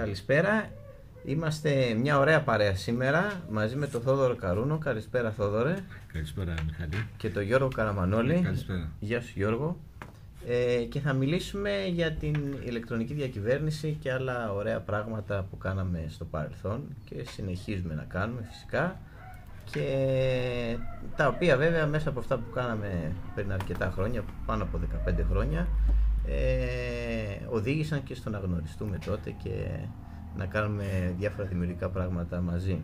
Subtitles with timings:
[0.00, 0.70] Καλησπέρα.
[1.24, 4.78] Είμαστε μια ωραία παρέα σήμερα μαζί με τον Θόδωρο Καρούνο.
[4.78, 5.74] Καλησπέρα Θόδωρε.
[6.12, 7.06] Καλησπέρα Μιχαλή.
[7.16, 8.40] Και τον Γιώργο Καραμανόλη.
[8.44, 8.88] Καλησπέρα.
[9.00, 9.76] Γεια σου Γιώργο.
[10.46, 12.34] Ε, και θα μιλήσουμε για την
[12.64, 19.00] ηλεκτρονική διακυβέρνηση και άλλα ωραία πράγματα που κάναμε στο παρελθόν και συνεχίζουμε να κάνουμε φυσικά
[19.70, 19.86] και
[21.16, 25.68] τα οποία βέβαια μέσα από αυτά που κάναμε πριν αρκετά χρόνια, πάνω από 15 χρόνια
[26.30, 29.78] ε, οδήγησαν και στο να γνωριστούμε τότε και
[30.36, 32.80] να κάνουμε διάφορα δημιουργικά πράγματα μαζί.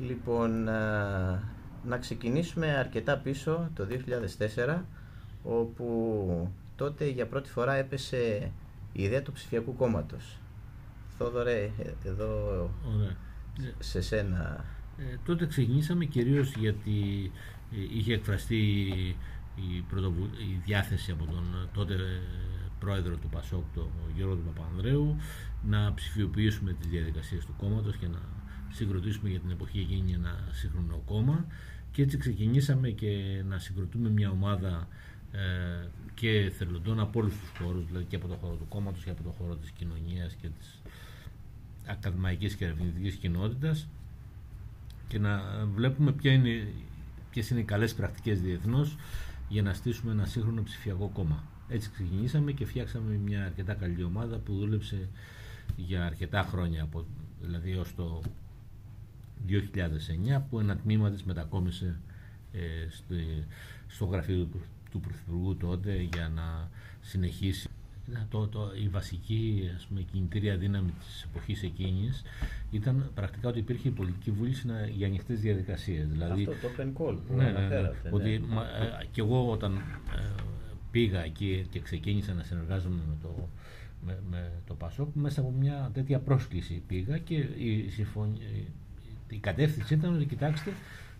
[0.00, 0.68] Λοιπόν,
[1.84, 3.86] να ξεκινήσουμε αρκετά πίσω το
[4.66, 4.78] 2004
[5.42, 8.52] όπου τότε για πρώτη φορά έπεσε
[8.92, 10.38] η ιδέα του ψηφιακού κόμματος.
[11.18, 12.70] Θόδωρε, ε, εδώ
[13.78, 14.64] σε σένα.
[14.98, 17.30] Ε, τότε ξεκινήσαμε κυρίως γιατί
[17.72, 18.56] ε, είχε εκφραστεί
[19.54, 19.76] η,
[20.50, 21.94] η διάθεση από τον τότε
[22.84, 25.16] πρόεδρο του ΠΑΣΟΚ, τον Γιώργο του Παπανδρέου,
[25.62, 28.20] να ψηφιοποιήσουμε τις διαδικασίες του κόμματος και να
[28.70, 31.46] συγκροτήσουμε για την εποχή εκείνη ένα σύγχρονο κόμμα
[31.92, 34.88] και έτσι ξεκινήσαμε και να συγκροτούμε μια ομάδα
[35.32, 39.10] ε, και θελοντών από όλους τους χώρους, δηλαδή και από το χώρο του κόμματος και
[39.10, 40.80] από το χώρο της κοινωνίας και της
[41.86, 43.88] ακαδημαϊκής και ερευνητικής κοινότητας
[45.08, 45.42] και να
[45.74, 46.68] βλέπουμε ποια είναι,
[47.30, 48.96] ποιες είναι οι καλές πρακτικές διεθνώς
[49.48, 51.51] για να στήσουμε ένα σύγχρονο ψηφιακό κόμμα.
[51.72, 55.08] Έτσι ξεκινήσαμε και φτιάξαμε μια αρκετά καλή ομάδα που δούλεψε
[55.76, 57.04] για αρκετά χρόνια, από,
[57.40, 58.22] δηλαδή ως το
[59.48, 61.96] 2009 που ένα τμήμα της μετακόμισε
[62.52, 63.14] ε, στο,
[63.88, 64.60] στο γραφείο του,
[64.90, 66.68] του Πρωθυπουργού τότε για να
[67.00, 67.68] συνεχίσει
[68.30, 72.22] το, το, η βασική ας πούμε, κινητήρια δύναμη της εποχής εκείνης
[72.70, 76.08] ήταν πρακτικά ότι υπήρχε η πολιτική βούληση να, για ανοιχτές διαδικασίες.
[76.08, 79.76] Δηλαδή, Αυτό το open call που ναι, ναι, ναι, ότι, μα, ε, και εγώ όταν
[80.16, 80.42] ε,
[80.92, 83.48] πήγα εκεί και ξεκίνησα να συνεργάζομαι με το,
[84.06, 88.46] με, με το ΠΑΣΟΚ μέσα από μια τέτοια πρόσκληση πήγα και η, συμφωνία,
[89.28, 90.72] η κατεύθυνση ήταν ότι κοιτάξτε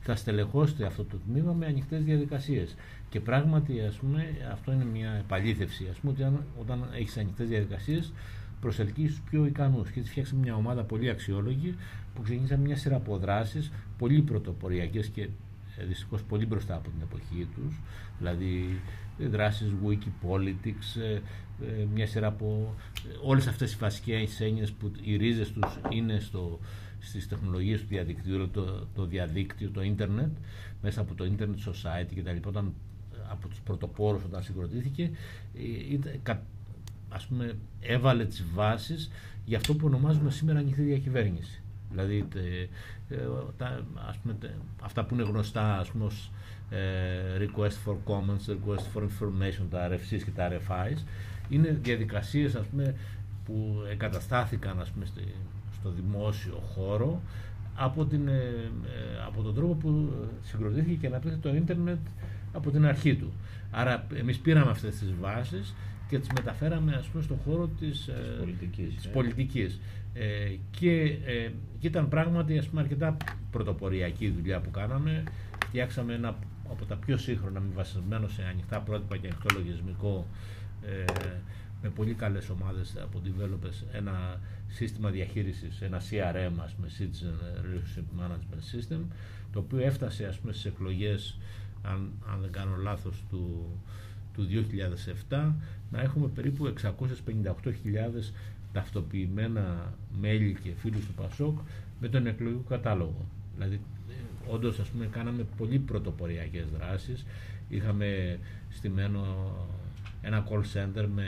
[0.02, 2.74] θα στελεχώσετε αυτό το τμήμα με ανοιχτές διαδικασίες.
[3.08, 5.86] Και πράγματι, ας πούμε, αυτό είναι μια επαλήθευση.
[5.90, 8.12] Ας πούμε, ότι όταν έχεις ανοιχτές διαδικασίες,
[8.60, 9.90] προσελκύεις τους πιο ικανούς.
[9.90, 11.74] Και έτσι φτιάξαμε μια ομάδα πολύ αξιόλογη
[12.14, 15.28] που ξεκίνησαμε μια σειρά από δράσεις πολύ πρωτοποριακές και ε,
[15.86, 17.80] δυστυχώς πολύ μπροστά από την εποχή τους.
[18.18, 18.80] Δηλαδή,
[19.18, 21.20] δράσεις Wikipolitics, ε,
[21.66, 22.74] ε, μια σειρά από
[23.22, 26.58] όλες αυτές οι βασικές έννοιες που οι ρίζες τους είναι στο,
[26.98, 30.36] στις τεχνολογίες του διαδικτύου, το, το διαδίκτυο, το ίντερνετ,
[30.82, 32.48] μέσα από το Internet Society κτλ.
[32.48, 32.74] Όταν
[33.28, 35.10] από τους πρωτοπόρους όταν συγκροτήθηκε,
[35.54, 36.18] ε,
[37.08, 39.10] ας πούμε, έβαλε τις βάσεις
[39.44, 41.61] για αυτό που ονομάζουμε σήμερα ανοιχτή διακυβέρνηση.
[41.92, 42.28] Δηλαδή
[43.56, 44.36] τα, ας πούμε,
[44.82, 46.30] αυτά που είναι γνωστά ας πούμε, ως
[46.70, 46.78] ε,
[47.38, 50.98] request for comments, request for information, τα RFCs και τα RFIs,
[51.48, 52.94] είναι διαδικασίες ας πούμε,
[53.44, 55.04] που εγκαταστάθηκαν ας πούμε,
[55.72, 57.20] στο δημόσιο χώρο
[57.74, 61.98] από, την, ε, ε, από τον τρόπο που συγκροτήθηκε και αναπτύχθηκε το ίντερνετ
[62.52, 63.32] από την αρχή του.
[63.70, 65.74] Άρα εμείς πήραμε αυτές τις βάσεις
[66.08, 68.94] και τις μεταφέραμε ας πούμε, στον χώρο της, πολιτικής.
[68.94, 69.80] Της πολιτικής.
[70.70, 71.18] Και,
[71.78, 73.16] και ήταν πράγματι ας πούμε, αρκετά
[73.50, 75.24] πρωτοποριακή δουλειά που κάναμε.
[75.66, 76.36] Φτιάξαμε ένα
[76.70, 80.26] από τα πιο σύγχρονα, με βασισμένο σε ανοιχτά πρότυπα και ανοιχτό λογισμικό,
[80.82, 81.04] ε,
[81.82, 88.20] με πολύ καλές ομάδες από developers, ένα σύστημα διαχείρισης, ένα CRM, ας πούμε, Citizen Relationship
[88.20, 89.00] Management System,
[89.52, 91.38] το οποίο έφτασε ας πούμε, στις εκλογές,
[91.82, 93.66] αν, αν δεν κάνω λάθος, του,
[94.34, 94.46] του
[95.28, 95.54] 2007,
[95.90, 98.32] να έχουμε περίπου 658.000
[98.72, 101.58] ταυτοποιημένα μέλη και φίλους του ΠΑΣΟΚ
[102.00, 103.26] με τον εκλογικό κατάλογο.
[103.54, 103.80] Δηλαδή
[104.48, 107.24] όντως ας πούμε κάναμε πολύ πρωτοποριακές δράσεις
[107.68, 108.38] είχαμε
[108.70, 109.24] στημένο
[110.22, 111.26] ένα call center με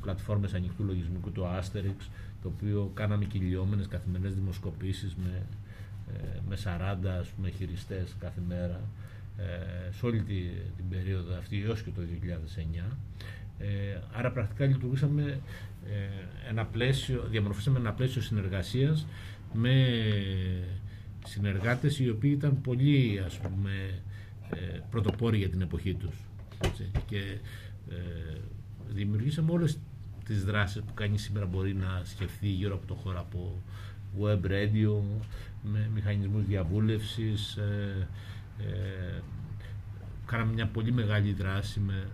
[0.00, 2.08] πλατφόρμες ανοιχτού λογισμικού το Asterix
[2.42, 5.42] το οποίο κάναμε κυλιόμενες καθημερινές δημοσκοπήσεις με,
[6.14, 8.80] ε, με 40 ας πούμε, χειριστές κάθε μέρα
[9.38, 12.02] ε, σε όλη την, την περίοδο αυτή έως και το
[12.82, 12.96] 2009
[13.60, 15.40] ε, άρα πρακτικά λειτουργήσαμε
[15.86, 19.06] ε, ένα πλαίσιο, διαμορφώσαμε ένα πλαίσιο συνεργασίας
[19.52, 19.96] με
[21.26, 24.02] συνεργάτες οι οποίοι ήταν πολύ ας πούμε
[24.50, 26.14] ε, πρωτοπόροι για την εποχή τους
[27.06, 27.38] και
[27.90, 28.40] ε,
[28.88, 29.78] δημιουργήσαμε όλες
[30.24, 33.62] τις δράσεις που κανείς σήμερα μπορεί να σκεφτεί γύρω από το χώρο από
[34.20, 35.00] web radio
[35.62, 38.08] με μηχανισμούς διαβούλευσης ε,
[38.58, 39.20] ε,
[40.26, 42.06] κάναμε μια πολύ μεγάλη δράση με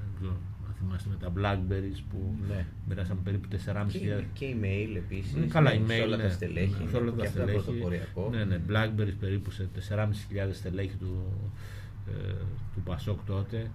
[0.78, 2.66] θυμάστε με τα Blackberries που ναι.
[2.88, 3.86] περάσαμε περίπου 4.500.
[3.88, 5.34] Και, και email επίσης.
[5.34, 5.86] Ναι, καλά, email.
[5.86, 6.86] Σε όλα ναι, τα στελέχη.
[6.90, 7.82] Σε όλα τα στελέχη.
[8.30, 10.10] Ναι, ναι, Blackberries περίπου σε 4.500
[10.52, 11.24] στελέχη του,
[12.74, 13.70] του Πασόκ τότε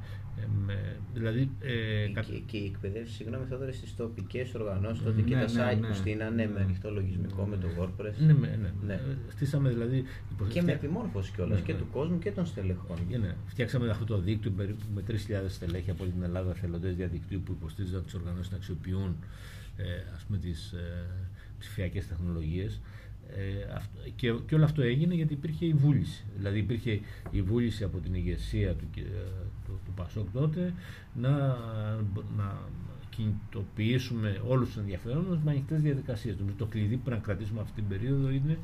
[0.66, 5.46] με, δηλαδή, ε, και, και η εκπαίδευση, συγγνώμη, Θόδωρε, στις τοπικές οργανώσεις τότε και ναι,
[5.46, 8.14] τα ναι, site ναι, που στείνανε με ανοιχτό λογισμικό, με το WordPress.
[8.18, 9.00] Ναι, ναι, ναι.
[9.30, 10.04] Στήσαμε δηλαδή.
[10.50, 12.98] Και με επιμόρφωση κιόλας και του κόσμου και των στελεχών.
[13.20, 15.16] Ναι, Φτιάξαμε αυτό το δίκτυο περίπου με 3.000
[15.48, 19.16] στελέχη από την Ελλάδα, θελοντές διαδικτύου που υποστήριζαν τις οργανώσεις να αξιοποιούν
[19.78, 21.06] ε, ας πούμε, τις ε,
[21.60, 22.82] ψηφιακές τεχνολογίες.
[23.36, 23.80] Ε,
[24.16, 26.24] και, και όλο αυτό έγινε γιατί υπήρχε η βούληση.
[26.38, 27.00] Δηλαδή υπήρχε
[27.32, 28.90] η βούληση από την ηγεσία του,
[29.72, 30.74] του, του Πασόκ τότε
[31.14, 31.30] να,
[32.38, 32.58] να
[33.10, 36.36] κινητοποιήσουμε όλους τους ενδιαφέροντες με ανοιχτές διαδικασίες.
[36.58, 38.58] Το κλειδί που πρέπει να κρατήσουμε αυτή την περίοδο είναι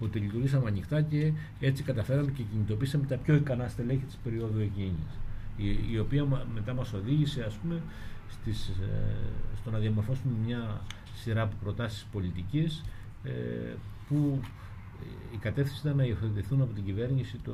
[0.00, 5.18] ότι λειτουργήσαμε ανοιχτά και έτσι καταφέραμε και κινητοποίησαμε τα πιο ικανά στελέχη της περίοδου εκείνης.
[5.56, 7.80] Η, η οποία μετά μας οδήγησε ας πούμε,
[8.28, 9.16] στις, ε,
[9.60, 10.80] στο να διαμορφώσουμε μια
[11.14, 12.84] σειρά από προτάσεις πολιτικής
[13.24, 13.30] ε,
[14.08, 14.40] που
[15.32, 17.52] η κατεύθυνση ήταν να υιοθετηθούν από την κυβέρνηση το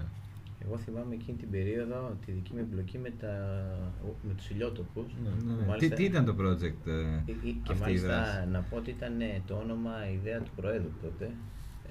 [0.00, 0.19] 2009.
[0.64, 3.32] Εγώ θυμάμαι εκείνη την περίοδο τη δική μου εμπλοκή με, τα,
[4.22, 5.12] με τους ηλιότοπους.
[5.22, 5.66] Ναι, ναι.
[5.66, 9.12] Μάλιστα, τι, τι, ήταν το project ε, ε, ε Και μάλιστα να πω ότι ήταν
[9.46, 11.30] το όνομα, η ιδέα του Προέδρου τότε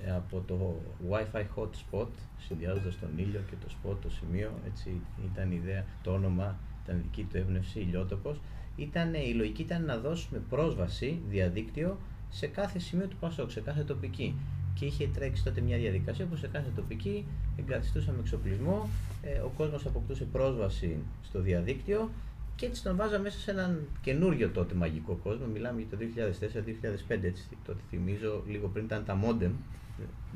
[0.05, 2.07] ε, από το Wi-Fi hotspot
[2.37, 5.01] συνδυάζοντας τον ήλιο και το spot, το σημείο, έτσι
[5.31, 8.41] ήταν η ιδέα, το όνομα ήταν δική του έμπνευση, ηλιότοπος.
[8.75, 11.97] Ήταν, η λογική ήταν να δώσουμε πρόσβαση διαδίκτυο
[12.29, 14.35] σε κάθε σημείο του Πασόκ, σε κάθε τοπική.
[14.79, 18.89] Και είχε τρέξει τότε μια διαδικασία που σε κάθε τοπική εγκαθιστούσαμε εξοπλισμό,
[19.21, 22.09] ε, ο κόσμος αποκτούσε πρόσβαση στο διαδίκτυο
[22.55, 25.45] και έτσι τον βάζαμε μέσα σε έναν καινούριο τότε μαγικό κόσμο.
[25.53, 26.03] Μιλάμε για το
[27.09, 29.51] 2004-2005, έτσι τότε θυμίζω, λίγο πριν ήταν τα modem.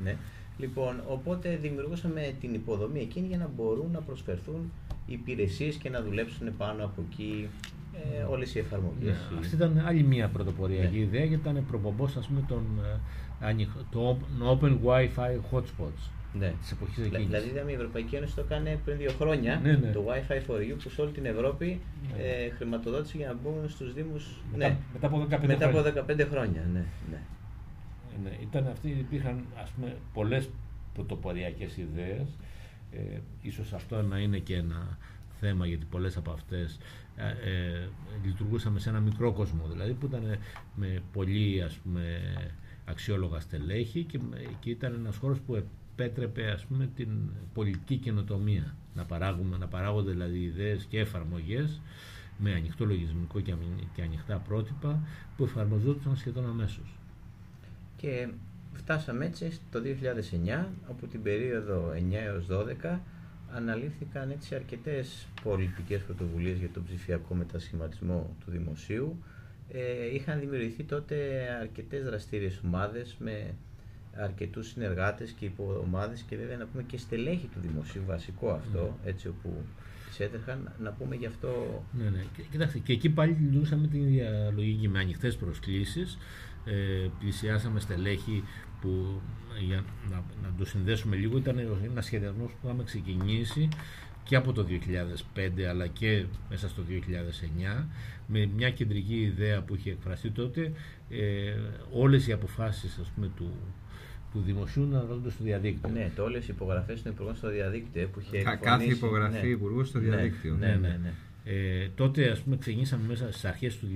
[0.02, 0.16] Ναι.
[0.58, 4.72] Λοιπόν, οπότε δημιουργούσαμε την υποδομή εκείνη για να μπορούν να προσφερθούν
[5.06, 7.48] υπηρεσίες και να δουλέψουν πάνω από εκεί
[7.92, 9.16] ε, όλες οι εφαρμογές.
[9.32, 11.02] Ναι, αυτή ήταν άλλη μια πρωτοποριακή ναι.
[11.02, 12.98] ιδέα γιατί ήταν προπομπός ας πούμε των, ε,
[13.90, 16.10] το Open Wi-Fi Hotspots.
[16.38, 16.52] Ναι.
[16.60, 17.26] Της εποχής εκείνης.
[17.26, 19.90] Δηλαδή, είδαμε η Ευρωπαϊκή Ένωση το έκανε πριν δύο χρόνια ναι, ναι.
[19.90, 21.80] το Wi-Fi for You που σε όλη την Ευρώπη
[22.16, 22.22] ναι.
[22.22, 24.40] ε, χρηματοδότησε για να μπουν στους Δήμους.
[24.52, 26.00] Μετά, ναι, μετά από 15 μετά χρόνια.
[26.00, 27.20] Από 15 χρόνια ναι, ναι.
[28.22, 30.48] ναι, ήταν αυτοί, υπήρχαν ας πούμε, πολλές
[30.94, 32.28] πρωτοποριακές ιδέες.
[32.92, 34.98] Ε, ίσως αυτό να είναι και ένα
[35.40, 36.78] θέμα γιατί πολλές από αυτές
[37.16, 37.88] ε, ε,
[38.24, 40.38] λειτουργούσαμε σε ένα μικρό κόσμο δηλαδή που ήταν
[40.74, 42.20] με πολύ ας πούμε,
[42.84, 44.18] αξιόλογα στελέχη και,
[44.60, 47.08] και ήταν ένας χώρος που επέτρεπε ας πούμε την
[47.54, 51.80] πολιτική καινοτομία να, παράγουμε, να παράγονται δηλαδή ιδέες και εφαρμογές
[52.38, 53.54] με ανοιχτό λογισμικό και,
[53.94, 55.00] και ανοιχτά πρότυπα
[55.36, 56.98] που εφαρμοζόντουσαν σχεδόν αμέσως.
[57.96, 58.28] Και
[58.72, 59.80] φτάσαμε έτσι το
[60.54, 62.46] 2009 από την περίοδο 9 έως
[62.82, 62.98] 12
[63.54, 69.16] αναλύθηκαν έτσι αρκετές πολιτικές πρωτοβουλίες για τον ψηφιακό μετασχηματισμό του δημοσίου.
[69.68, 71.16] Ε, είχαν δημιουργηθεί τότε
[71.60, 73.54] αρκετές δραστήριες ομάδες με
[74.16, 79.10] αρκετούς συνεργάτες και υποομάδες και βέβαια να πούμε και στελέχη του δημοσίου, βασικό αυτό, ναι.
[79.10, 79.64] έτσι όπου
[80.18, 81.82] έτρεχαν, να πούμε γι' αυτό...
[81.92, 82.24] Ναι, ναι.
[82.50, 86.18] Κοιτάξτε, και εκεί πάλι λειτουργούσαμε την ίδια λογική με ανοιχτές προσκλήσεις,
[86.64, 88.44] ε, πλησιάσαμε στελέχη
[88.80, 89.20] που
[89.66, 93.68] για να, να το συνδέσουμε λίγο ήταν ένας σχεδιασμός που είχαμε ξεκινήσει
[94.24, 94.66] και από το
[95.36, 96.82] 2005 αλλά και μέσα στο
[97.80, 97.84] 2009
[98.26, 100.72] με μια κεντρική ιδέα που είχε εκφραστεί τότε
[101.10, 101.54] ε,
[101.92, 103.50] όλες οι αποφάσεις ας πούμε, του,
[104.32, 105.90] του δημοσίου να αναλώνονται στο διαδίκτυο.
[105.92, 109.52] Ναι, το όλες οι υπογραφές των υπουργών στο διαδίκτυο που είχε Κα, Κάθε υπογραφή ναι.
[109.52, 110.54] υπουργού στο ναι, διαδίκτυο.
[110.54, 110.98] Ναι, ναι, ναι.
[111.02, 111.12] ναι.
[111.44, 113.86] Ε, τότε ας πούμε ξεκινήσαμε μέσα στις αρχές του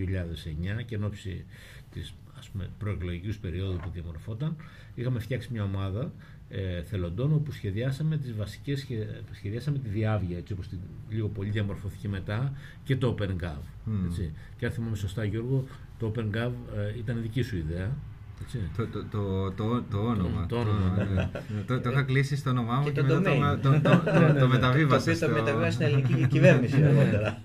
[0.81, 1.45] 2009 και εν ώψη
[1.93, 4.57] της ας πούμε, προεκλογικής περίοδου που διαμορφώταν
[4.95, 6.13] είχαμε φτιάξει μια ομάδα
[6.51, 8.87] ε, θελοντών όπου σχεδιάσαμε τις βασικές,
[9.33, 10.79] σχεδιάσαμε τη διάβια έτσι όπως την,
[11.11, 12.53] λίγο πολύ διαμορφωθήκε μετά
[12.85, 13.63] και το OpenGov.
[13.87, 14.07] Mm.
[14.07, 14.33] Έτσι.
[14.57, 15.65] Και αν θυμάμαι σωστά Γιώργο,
[15.99, 17.97] το OpenGov ε, ήταν δική σου ιδέα.
[18.43, 18.59] Έτσι.
[18.77, 20.47] Το, το, το, το, το όνομα.
[20.49, 20.95] Το, όνομα.
[20.97, 21.15] Ναι.
[21.15, 21.63] Ναι.
[21.67, 24.49] το, το είχα κλείσει στο όνομά μου και, και, το, μετά το, το, το, το
[24.49, 25.19] μεταβίβασα.
[25.19, 27.43] Το μεταβίβασα στην ελληνική κυβέρνηση αργότερα.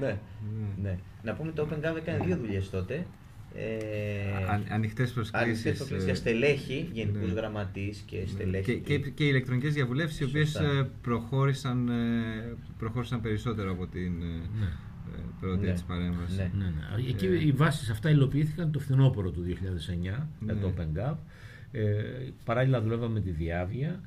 [0.00, 0.98] ναι.
[1.22, 3.06] Να πούμε το OpenGov έκανε δύο δουλειές τότε.
[3.56, 5.86] Ε, ανοιχτές προσκλήσεις.
[5.88, 7.40] για ε, στελέχη, γενικούς ναι.
[7.40, 8.80] γραμματείς και στελέχη.
[8.80, 14.68] Και, και, και ηλεκτρονικές διαβουλεύσεις οι οποίες ε, προχώρησαν, ε, προχώρησαν περισσότερο από την ναι.
[15.40, 15.72] πρώτη ναι.
[15.72, 16.36] της παρέμβασης.
[16.36, 16.50] Ναι.
[16.54, 17.08] Ναι, ναι.
[17.08, 19.44] Εκεί οι βάσεις αυτά υλοποιήθηκαν το φθινόπωρο του
[20.18, 21.16] 2009 με το OpenGap.
[21.72, 21.82] Ε,
[22.44, 24.00] παράλληλα δουλεύαμε τη διάβια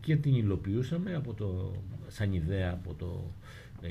[0.00, 1.74] και την υλοποιούσαμε από το,
[2.08, 3.30] σαν ιδέα από το
[3.82, 3.86] 9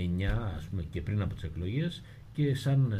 [0.57, 2.03] ας πούμε, και πριν από τις εκλογές
[2.33, 2.93] και σαν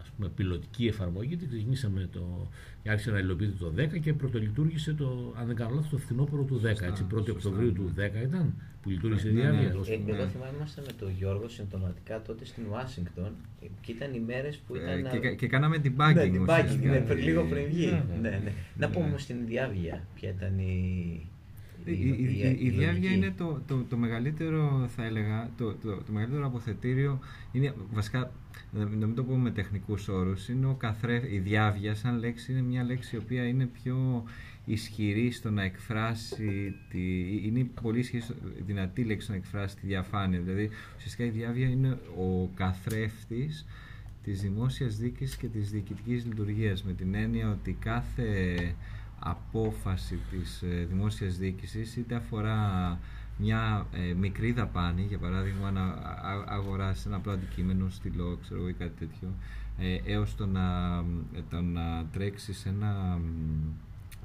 [0.00, 1.36] ας πούμε, πιλωτική εφαρμογή.
[1.36, 2.48] Την ξεκινήσαμε το.
[2.86, 6.60] Άρχισε να υλοποιείται το 10 και πρωτολειτουργήσε το, αν δεν κάνω λάθος, το φθινόπωρο του
[6.64, 6.66] 10.
[6.66, 9.60] Σωστά, έτσι, 1η Οκτωβρίου του 10 ήταν που λειτουργήσε η ναι, διάρκεια.
[9.60, 10.12] Ναι, ναι.
[10.12, 13.32] Ε, εγώ θυμάμαι ήμασταν με τον Γιώργο συμπτωματικά τότε στην Ουάσιγκτον
[13.80, 15.14] και ήταν οι μέρες που ε, ήταν.
[15.14, 18.02] Ε, και, και, κάναμε την Ναι, την ναι, λίγο πριν βγει.
[18.20, 18.52] Ναι, ναι.
[18.76, 21.26] Να πούμε όμως στην διάβια ποια ήταν η
[21.84, 26.46] η, η, η, διάβια είναι το, το, το, μεγαλύτερο, θα έλεγα, το, το, το μεγαλύτερο
[26.46, 27.18] αποθετήριο,
[27.52, 28.32] είναι βασικά,
[28.72, 32.62] να μην το πούμε με τεχνικούς όρους, είναι ο καθρέ, η διάβια σαν λέξη είναι
[32.62, 34.24] μια λέξη η οποία είναι πιο
[34.64, 37.00] ισχυρή στο να εκφράσει τη,
[37.46, 38.22] είναι πολύ ισχυρή,
[38.66, 40.40] δυνατή λέξη στο να εκφράσει τη διαφάνεια.
[40.40, 43.66] Δηλαδή ουσιαστικά η διάβια είναι ο καθρέφτης
[44.22, 48.56] της δημόσιας δίκης και της διοικητικής λειτουργίας με την έννοια ότι κάθε
[49.24, 52.58] απόφαση της ε, δημόσιας διοίκησης είτε αφορά
[53.38, 55.82] μια ε, μικρή δαπάνη, για παράδειγμα να
[56.46, 59.28] αγοράσει ένα απλό αντικείμενο, στυλό ξέρω, ή κάτι τέτοιο,
[59.78, 60.96] ε, έως το να,
[61.50, 63.18] το να τρέξεις ένα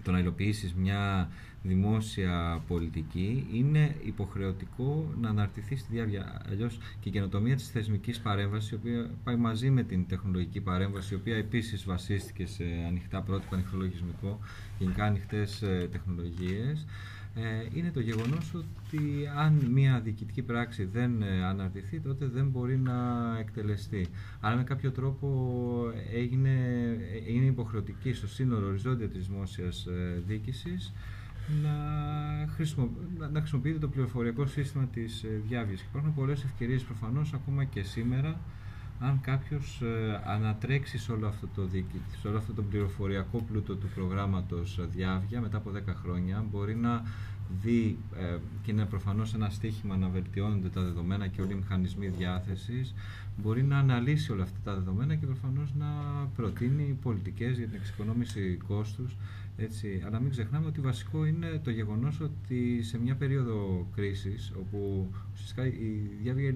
[0.03, 1.29] το να υλοποιήσεις μια
[1.63, 6.41] δημόσια πολιτική είναι υποχρεωτικό να αναρτηθεί στη διάβια.
[6.49, 11.13] Αλλιώς και η καινοτομία της θεσμικής παρέμβασης, η οποία πάει μαζί με την τεχνολογική παρέμβαση,
[11.13, 14.39] η οποία επίσης βασίστηκε σε ανοιχτά πρότυπα, ανοιχτό λογισμικό,
[14.79, 17.16] γενικά ανοιχτές ε, τεχνολογίες, ε,
[17.73, 18.99] είναι το γεγονός ότι
[19.37, 22.93] αν μια διοικητική πράξη δεν ε, αναρτηθεί τότε δεν μπορεί να
[23.39, 24.07] εκτελεστεί.
[24.39, 25.27] Αλλά με κάποιο τρόπο
[26.13, 26.49] έγινε,
[27.27, 29.87] είναι υποχρεωτική στο σύνολο οριζόντια της δημόσιας
[30.27, 30.93] διοίκησης
[31.63, 31.71] να,
[32.47, 32.89] χρησιμο...
[33.31, 35.81] να χρησιμοποιείται το πληροφοριακό σύστημα της διάβιας.
[35.81, 38.39] Υπάρχουν πολλές ευκαιρίες προφανώς ακόμα και σήμερα
[38.99, 43.75] αν κάποιος ε, ανατρέξει σε όλο αυτό το δίκη, σε όλο αυτό το πληροφοριακό πλούτο
[43.75, 47.03] του προγράμματος Διάβια μετά από 10 χρόνια μπορεί να
[47.61, 52.07] δει ε, και είναι προφανώς ένα στίχημα να βελτιώνονται τα δεδομένα και όλοι οι μηχανισμοί
[52.07, 52.93] διάθεσης
[53.37, 55.85] μπορεί να αναλύσει όλα αυτά τα δεδομένα και προφανώς να
[56.35, 59.15] προτείνει πολιτικές για την εξοικονόμηση κόστους
[59.59, 65.09] έτσι, αλλά μην ξεχνάμε ότι βασικό είναι το γεγονός ότι σε μια περίοδο κρίσης όπου
[65.33, 66.55] ουσιαστικά η διάβια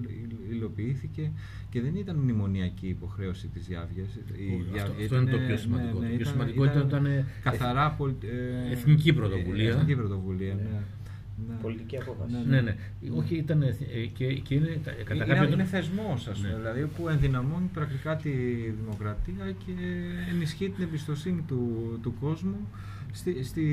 [0.49, 1.31] υλοποιήθηκε
[1.69, 4.15] και δεν ήταν μνημονιακή υποχρέωση της διάβιας.
[4.15, 5.99] Η αυτό, αυτό είναι το πιο σημαντικό.
[5.99, 9.69] Ναι, το πιο σημαντικό ήταν, ήταν, καθαρά ε, εθνική πρωτοβουλία.
[9.69, 10.81] Εθνική πρωτοβουλία, ναι.
[11.47, 11.55] Ναι.
[11.61, 12.33] Πολιτική απόφαση.
[12.33, 12.61] Ναι, ναι.
[12.61, 12.75] ναι.
[13.17, 13.61] Όχι, ήταν.
[13.61, 13.71] Ε,
[14.13, 14.79] και, και είναι.
[15.03, 16.49] Κατά είναι, είναι θεσμός, ας πούμε.
[16.49, 16.57] Ναι.
[16.57, 18.29] Δηλαδή που ενδυναμώνει πρακτικά τη
[18.81, 19.71] δημοκρατία και
[20.33, 22.67] ενισχύει την εμπιστοσύνη του, του κόσμου
[23.11, 23.65] στη, στη,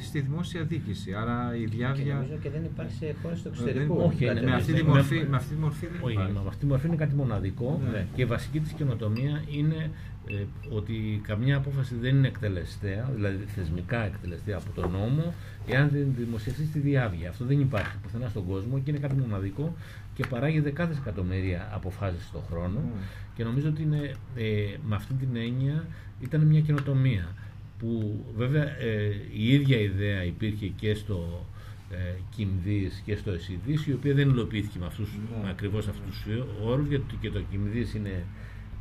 [0.00, 1.12] στη δημόσια δίκηση.
[1.12, 2.04] Άρα η διάβια.
[2.04, 3.96] Και νομίζω και δεν υπάρχει σε χώρες του εξωτερικού.
[3.96, 6.32] όχι, με, με, αυτή τη μορφή, με αυτή τη μορφή δεν όχι, υπάρχει.
[6.32, 8.06] Με αυτή τη μορφή είναι κάτι μοναδικό ναι.
[8.14, 9.90] και η βασική της καινοτομία είναι
[10.28, 15.34] ε, ότι καμιά απόφαση δεν είναι εκτελεστέα, δηλαδή θεσμικά εκτελεστέα από τον νόμο,
[15.66, 17.28] εάν δεν δημοσιευτεί στη διάβια.
[17.28, 19.76] Αυτό δεν υπάρχει πουθενά στον κόσμο και είναι κάτι μοναδικό
[20.14, 22.78] και παράγει δεκάδες εκατομμύρια αποφάσεις το χρόνο.
[22.84, 23.00] Mm.
[23.34, 25.84] Και νομίζω ότι είναι, ε, με αυτή την έννοια
[26.20, 27.28] ήταν μια καινοτομία
[27.78, 31.46] που βέβαια ε, η ίδια ιδέα υπήρχε και στο
[31.90, 31.96] ε,
[32.36, 35.42] Κιμδής και στο Εσυδής η οποία δεν υλοποιήθηκε με, αυτούς, ναι.
[35.42, 38.24] με ακριβώς αυτούς τους όρους γιατί και το Κιμδής είναι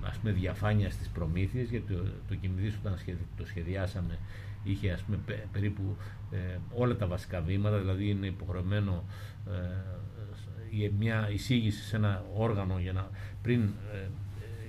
[0.04, 2.98] ας πούμε διαφάνεια στις προμήθειες γιατί το, το Κιμδής όταν
[3.38, 4.20] το σχεδιάσαμε
[4.66, 5.18] είχε ας πούμε
[5.52, 5.98] περίπου
[6.32, 9.04] ε, όλα τα βασικά βήματα δηλαδή είναι υποχρεωμένο
[9.48, 13.10] ε, μια εισήγηση σε ένα όργανο για να
[13.42, 13.62] πριν
[13.94, 14.08] ε,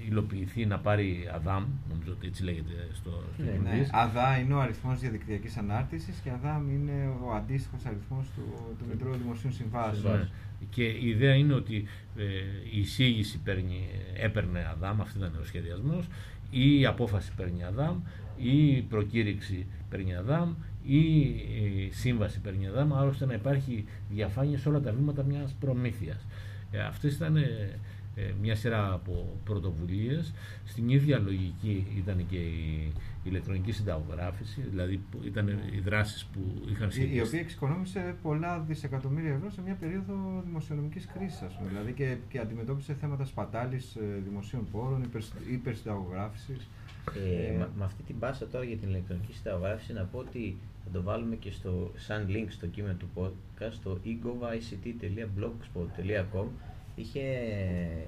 [0.08, 3.86] υλοποιηθεί να πάρει ΑΔΑΜ, νομίζω ότι έτσι λέγεται στο, στο ναι, ναι.
[3.90, 9.14] ΑΔΑ είναι ο αριθμός διαδικτυακής ανάρτησης και ΑΔΑΜ είναι ο αντίστοιχος αριθμός του, του Μητρώου
[9.14, 10.18] Δημοσίων Συμβάσεων.
[10.18, 10.28] Ναι.
[10.70, 11.84] Και η ιδέα είναι ότι
[12.16, 12.22] ε,
[12.72, 16.06] η εισήγηση παίρνει, έπαιρνε ΑΔΑΜ, αυτό ήταν ο σχεδιασμός,
[16.50, 18.00] ή η απόφαση παίρνει ΑΔΑΜ,
[18.36, 24.68] ή η προκήρυξη παίρνει ΑΔΑΜ, ή η σύμβαση παίρνει ΑΔΑΜ, ώστε να υπάρχει διαφάνεια σε
[24.68, 26.26] όλα τα βήματα μιας προμήθειας.
[26.70, 27.78] Ε, αυτές ήταν ε,
[28.40, 30.34] μια σειρά από πρωτοβουλίες.
[30.64, 32.92] Στην ίδια λογική ήταν και η
[33.24, 37.16] ηλεκτρονική συνταγογράφηση, δηλαδή ήταν οι δράσεις που είχαν σχεδιαστεί.
[37.16, 42.94] Η οποία εξοικονόμησε πολλά δισεκατομμύρια ευρώ σε μια περίοδο δημοσιονομικής κρίσης, δηλαδή και, και αντιμετώπισε
[42.94, 45.20] θέματα σπατάλης ε, δημοσίων πόρων, υπερ,
[45.52, 46.56] υπερσυνταγογράφηση.
[47.14, 50.90] Ε, ε, με αυτή την πάσα τώρα για την ηλεκτρονική συνταγογράφηση να πω ότι θα
[50.92, 56.46] το βάλουμε και στο, σαν link στο κείμενο του podcast στο egovict.blogspot.com
[56.96, 57.20] είχε,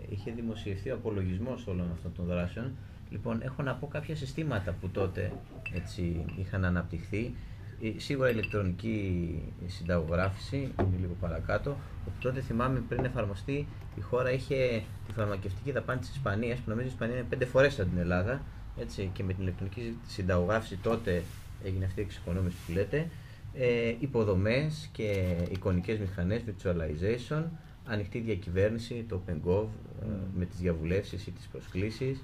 [0.09, 2.73] είχε δημοσιευθεί ο απολογισμός όλων αυτών των δράσεων.
[3.11, 5.33] Λοιπόν, έχω να πω κάποια συστήματα που τότε
[5.75, 7.35] έτσι, είχαν αναπτυχθεί.
[7.83, 11.77] Ε, σίγουρα η ηλεκτρονική συνταγογράφηση, είναι λίγο παρακάτω.
[12.21, 13.67] Τότε θυμάμαι πριν εφαρμοστεί
[13.97, 17.81] η χώρα είχε τη φαρμακευτική δαπάνη της Ισπανίας, που νομίζω η Ισπανία είναι πέντε φορές
[17.81, 18.43] από την Ελλάδα.
[18.81, 21.23] Έτσι, και με την ηλεκτρονική συνταγογράφηση τότε
[21.65, 23.09] έγινε αυτή η εξοικονόμηση που λέτε.
[23.55, 27.43] Ε, υποδομές και εικονικές μηχανές, virtualization,
[27.89, 30.07] ανοιχτή διακυβέρνηση, το OpenGov, mm.
[30.39, 32.19] με τις διαβουλεύσεις ή τις προσκλήσεις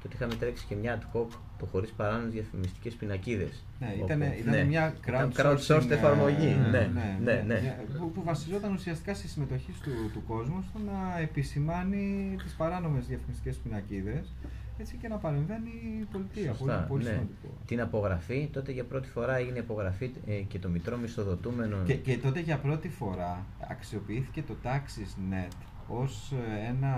[0.00, 1.26] και ότι είχαμε τρέξει και μια ad hoc
[1.58, 3.64] το χωρίς παράνομες διαφημιστικές πινακίδες.
[3.80, 6.56] Ναι, ήταν, ήταν ναι, μια crowdsourced εφαρμογή.
[6.70, 7.76] Ναι, ναι, ναι, ναι, ναι.
[7.98, 13.56] Που, που, βασιζόταν ουσιαστικά στη συμμετοχή του, του κόσμου στο να επισημάνει τις παράνομες διαφημιστικές
[13.56, 14.32] πινακίδες
[14.80, 15.70] έτσι και να παρεμβαίνει
[16.00, 16.52] η πολιτεία.
[16.54, 17.10] Σωστά, πολύ, πολύ ναι.
[17.10, 17.48] σημαντικό.
[17.66, 21.76] Την απογραφή, τότε για πρώτη φορά έγινε απογραφή ε, και το μητρό μισθοδοτούμενο.
[21.84, 25.52] Και, και τότε για πρώτη φορά αξιοποιήθηκε το TaxisNet
[25.88, 26.94] ως ε, ένα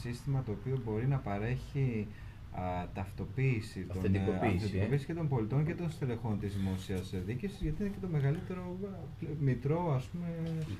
[0.00, 2.06] σύστημα το οποίο μπορεί να παρέχει
[2.52, 4.96] α, ταυτοποίηση των, ε, Αυθεντικοποίηση, ε.
[4.96, 8.76] και των πολιτών και των στελεχών της δημόσιας διοίκησης γιατί είναι και το μεγαλύτερο
[9.22, 10.26] ε, μητρό ας πούμε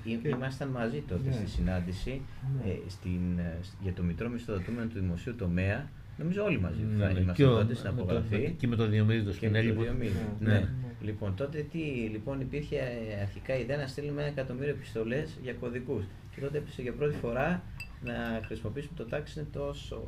[0.04, 1.34] Ή- και- Ήμασταν μαζί τότε Ναι.
[1.34, 2.20] στη συνάντηση
[2.64, 2.70] Ναι.
[2.70, 5.88] ε, στην, ε, για το μητρό μισθοδοτούμενο του δημοσίου τομέα.
[6.18, 8.36] Νομίζω όλοι μαζί Ναι, θα ναι, ήμασταν και ο- τότε στην με το- απογραφή.
[8.38, 9.66] με- και με το Διομήδη το και Σπινέλη.
[9.68, 10.12] με το που- Διομήδη.
[10.40, 10.58] Ναι, Ναι.
[10.58, 10.68] ναι.
[11.02, 11.78] Λοιπόν, τότε τι,
[12.12, 16.04] λοιπόν, υπήρχε ε, αρχικά η ιδέα να στείλουμε ένα εκατομμύριο επιστολές για κωδικούς.
[16.34, 17.62] Και τότε έπεσε για πρώτη φορά
[18.04, 18.14] να
[18.46, 20.02] χρησιμοποιήσουμε το tax τόσο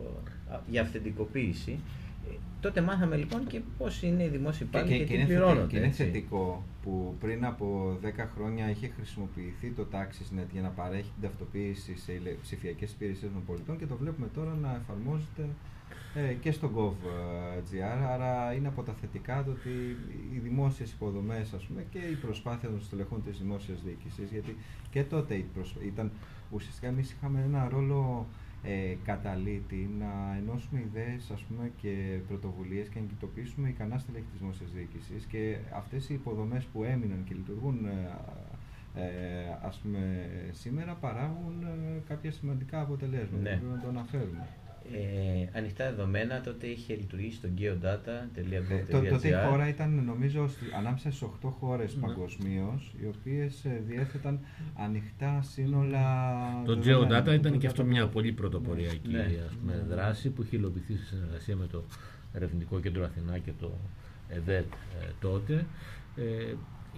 [0.53, 1.79] α, για αυθεντικοποίηση.
[2.31, 5.55] Ε, τότε μάθαμε λοιπόν και πώς είναι οι δημόσιοι υπάλληλοι και, και, τι είναι, πληρώνονται.
[5.55, 6.05] θετικό, και είναι έτσι.
[6.05, 11.97] θετικό που πριν από 10 χρόνια είχε χρησιμοποιηθεί το TaxisNet για να παρέχει την ταυτοποίηση
[11.97, 15.45] σε ηλε- ψηφιακές υπηρεσίες των πολιτών και το βλέπουμε τώρα να εφαρμόζεται
[16.19, 19.69] ε, και στο gov.gr άρα είναι από τα θετικά το ότι
[20.35, 24.57] οι δημόσιες υποδομές ας πούμε, και η προσπάθεια των στελεχών της δημόσιας διοίκησης γιατί
[24.91, 26.11] και τότε η προσ- ήταν
[26.51, 28.27] ουσιαστικά εμείς είχαμε ένα ρόλο
[28.63, 34.39] ε, καταλήτη να ενώσουμε ιδέες ας πούμε, και πρωτοβουλίες και να κοιτοποιήσουμε ικανά στελέχη της
[34.41, 38.11] δημόσιας διοίκησης και αυτές οι υποδομές που έμειναν και λειτουργούν ε,
[38.95, 43.51] ε, ας πούμε, σήμερα παράγουν ε, κάποια σημαντικά αποτελέσματα Ναι.
[43.57, 44.49] που πρέπει να το αναφέρουμε.
[44.93, 48.71] Ε, ανοιχτά δεδομένα τότε είχε λειτουργήσει το geodata.gov.gr.
[48.71, 52.01] Ε, το- τότε η χώρα ήταν νομίζω στη- ανάμεσα στις 8 χώρες Ναι.
[52.07, 54.41] παγκοσμίως, οι οποίες ε, διέθεταν
[54.77, 56.03] ανοιχτά σύνολα
[56.65, 57.23] Το δεδομένων.
[57.25, 58.11] Geodata ήταν Το και αυτό Data μια Vault.
[58.13, 59.21] πολύ πρωτοποριακή Ναι.
[59.49, 59.95] ας πούμε, Ναι.
[59.95, 61.85] δράση που είχε υλοποιηθεί σε συνεργασία με το
[62.33, 63.73] Ερευνητικό Κέντρο Αθηνά και το
[64.29, 65.67] ΕΔΕΤ ε, τότε.
[66.17, 66.55] Ε,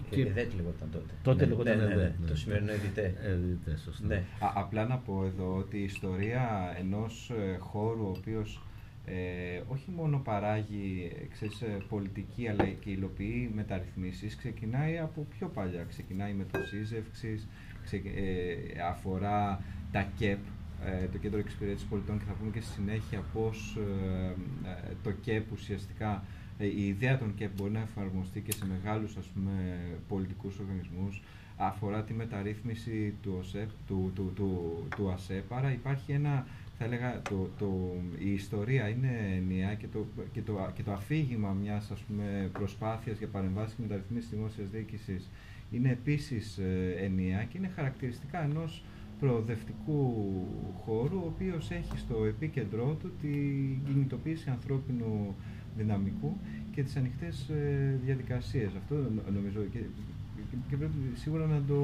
[0.09, 1.13] Και ΕΔΕΤ λεγόταν τότε.
[1.23, 2.01] Τότε Ναι, λεγόταν ναι, ναι, ναι.
[2.01, 2.27] ΕΔΕΤ, ναι.
[2.27, 3.13] Το σημερινό ΕΔΙΤΕ.
[3.23, 4.05] ε, δείτε, σωστά.
[4.07, 4.15] Ναι.
[4.15, 8.61] Α, απλά να πω εδώ ότι η ιστορία ενός ε, χώρου ο οποίος
[9.05, 15.47] ε, όχι μόνο παράγει ε, ξέρεις, ε, πολιτική αλλά και υλοποιεί μεταρρυθμίσεις ξεκινάει από πιο
[15.47, 15.83] παλιά.
[15.83, 17.47] Ξεκινάει με το σύζευξης,
[17.83, 20.39] ξε, ε, αφορά τα ΚΕΠ,
[20.85, 24.27] ε, το Κέντρο Εξυπηρέτησης Πολιτών και θα πούμε και στη συνέχεια πώς ε,
[24.69, 29.17] ε, το ΚΕΠ ουσιαστικά ε, η ιδέα των ΚΕΠ μπορεί να εφαρμοστεί και σε μεγάλους
[29.17, 31.21] ας πούμε, πολιτικούς οργανισμούς
[31.57, 35.53] αφορά τη μεταρρύθμιση του, ΟΣΕΠ, του, του, του, του ΑΣΕΠ.
[35.53, 36.45] Άρα υπάρχει ένα,
[36.77, 41.51] θα έλεγα, το, το, η ιστορία είναι ενιαία και το, και το, και το αφήγημα
[41.61, 45.29] μιας ας πούμε, προσπάθειας για παρεμβάσεις και μεταρρυθμίσεις της δημόσιας διοίκησης
[45.71, 48.83] είναι επίσης ε, ενιαία και είναι χαρακτηριστικά ενός
[49.19, 50.13] προοδευτικού
[50.85, 55.35] χώρου ο οποίος έχει στο επίκεντρό του την κινητοποίηση ανθρώπινου
[55.77, 56.37] δυναμικού
[56.75, 58.69] και τις ανοιχτές ε, διαδικασίες.
[58.77, 61.79] Αυτό νο- νομίζω και, και, και πρέπει σίγουρα να το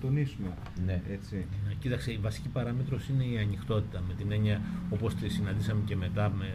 [0.00, 0.48] τονίσουμε.
[0.86, 1.00] Ναι.
[1.10, 1.36] Έτσι.
[1.70, 5.96] Ε, Κοίταξε, η βασική παράμετρος είναι η ανοιχτότητα με την έννοια όπως τη συναντήσαμε και
[5.96, 6.46] μετά με,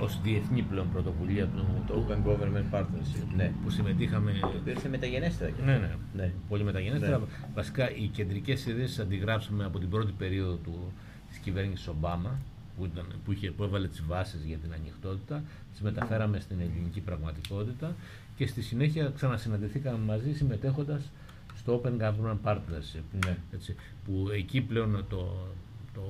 [0.00, 3.26] ως διεθνή πλέον πρωτοβουλία του, Το Open Government Partnership.
[3.36, 3.52] Ναι.
[3.62, 5.50] που συμμετείχαμε Το οποίο ήρθε μεταγενέστερα.
[5.50, 5.86] και Ναι, αυτό.
[6.14, 6.32] ναι, ναι.
[6.48, 7.18] πολύ μεταγενέστερα.
[7.18, 7.24] Ναι.
[7.54, 10.92] Βασικά οι κεντρικές ιδέες τις αντιγράψαμε από την πρώτη περίοδο του,
[11.28, 12.38] της κυβέρνησης Ομπάμα
[12.76, 17.00] που, ήταν, που, είχε, που έβαλε τις βάσεις για την ανοιχτότητα, τις μεταφέραμε στην ελληνική
[17.00, 17.94] πραγματικότητα
[18.36, 21.10] και στη συνέχεια ξανασυναντηθήκαμε μαζί συμμετέχοντας
[21.56, 23.24] στο Open Government Partnership.
[23.24, 23.36] Ναι.
[23.52, 25.48] Έτσι, που εκεί πλέον το,
[25.94, 26.00] το,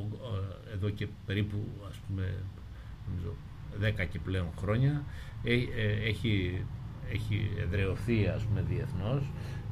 [0.71, 1.57] ε, εδώ και περίπου
[1.89, 2.35] ας πούμε
[3.09, 3.35] νομίζω
[4.03, 5.05] 10 και πλέον χρόνια
[5.45, 6.65] ε, ε, έχει,
[7.13, 9.23] έχει εδρεωθεί ας πούμε διεθνώς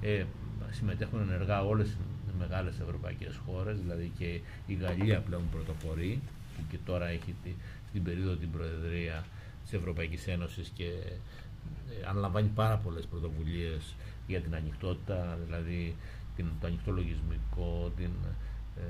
[0.00, 0.24] ε,
[0.70, 6.20] συμμετέχουν ενεργά όλες οι μεγάλες ευρωπαϊκές χώρες δηλαδή και η Γαλλία πλέον πρωτοπορεί
[6.56, 7.50] που και τώρα έχει τη,
[7.88, 9.24] στην περίοδο την Προεδρία
[9.62, 13.94] της Ευρωπαϊκής Ένωσης και ε, αναλαμβάνει πάρα πολλές πρωτοβουλίες
[14.26, 15.96] για την ανοιχτότητα, δηλαδή
[16.36, 18.10] την, το ανοιχτό λογισμικό, την,
[18.76, 18.80] ε,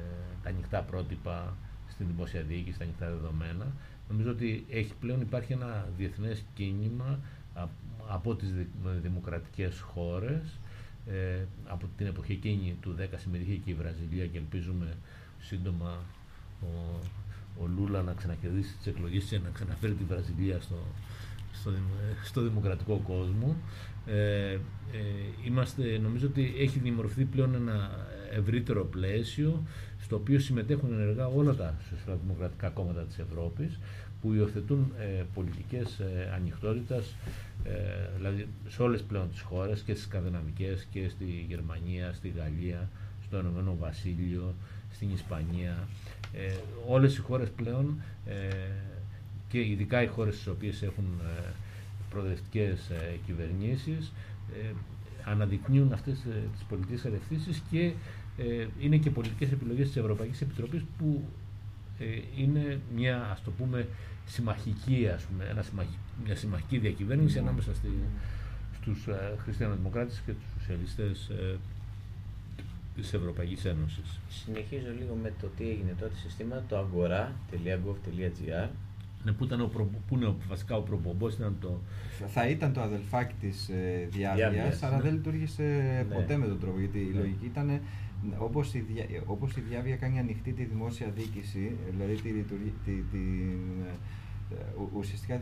[0.42, 1.56] τα ανοιχτά πρότυπα
[1.88, 3.66] στην δημόσια διοίκηση, τα ανοιχτά δεδομένα.
[4.08, 7.18] Νομίζω ότι έχει πλέον υπάρχει ένα διεθνές κίνημα
[7.54, 7.68] α-
[8.08, 8.70] από τις δη-
[9.02, 10.58] δημοκρατικές χώρες
[11.06, 14.96] ε, από την εποχή εκείνη του 10 συμμετείχε και η Βραζιλία και ελπίζουμε
[15.40, 15.98] σύντομα
[16.62, 16.66] ο,
[17.62, 20.76] ο Λούλα να ξανακερδίσει τις εκλογές και να ξαναφέρει τη Βραζιλία στο,
[21.52, 23.56] στο, δημο- στο δημοκρατικό κόσμο.
[24.06, 24.58] Ε, ε,
[25.46, 29.62] είμαστε, νομίζω ότι έχει δημορφωθεί πλέον ένα ευρύτερο πλαίσιο
[30.00, 33.78] στο οποίο συμμετέχουν ενεργά όλα τα σοσιαλδημοκρατικά κόμματα της Ευρώπης
[34.20, 37.14] που υιοθετούν ε, πολιτικές ε, ανοιχτότητας
[37.64, 37.72] ε,
[38.16, 42.88] δηλαδή σε όλες πλέον τις χώρες και στις σκανδιναβικές και στη Γερμανία, στη Γαλλία,
[43.26, 44.54] στο Ηνωμένο Βασίλειο,
[44.92, 45.88] στην Ισπανία.
[46.36, 46.52] Ε,
[46.88, 48.32] όλες οι χώρες πλέον ε,
[49.48, 51.42] και ειδικά οι χώρες στις οποίες έχουν ε,
[52.10, 54.12] προοδευτικές ε, κυβερνήσεις
[54.62, 54.72] ε,
[55.24, 57.92] αναδεικνύουν αυτές ε, τις πολιτικές κατευθύνσεις και
[58.38, 61.24] ε, είναι και πολιτικές επιλογές της Ευρωπαϊκής Επιτροπής που
[61.98, 62.04] ε,
[62.36, 63.88] είναι μια ας το πούμε
[64.26, 65.64] συμμαχική ας πούμε, ένα
[66.24, 67.42] μια συμμαχική διακυβέρνηση mm.
[67.42, 67.88] ανάμεσα στη,
[68.80, 71.56] στους ε, χριστιανοδημοκράτες και τους σοσιαλιστές ε,
[72.94, 74.20] της Ευρωπαϊκής Ένωσης.
[74.28, 78.68] Συνεχίζω λίγο με το τι έγινε τότε συστήμα, το agora.gov.gr
[79.24, 81.80] ναι, που, ήταν ο προ, που είναι βασικά ο προπομπός ήταν το...
[82.26, 85.02] Θα ήταν το αδελφάκι της ε, διάβειας, αλλά ναι.
[85.02, 85.62] δεν λειτουργήσε
[86.08, 86.14] ναι.
[86.14, 87.20] ποτέ με τον τρόπο, γιατί η ναι.
[87.20, 87.80] λογική ήταν
[88.38, 88.84] όπως η,
[89.26, 93.18] όπως η διάβια κάνει ανοιχτή τη δημόσια δίκηση, δηλαδή τη, τη, τη,
[93.86, 93.92] ε,
[94.96, 95.40] ουσιαστικά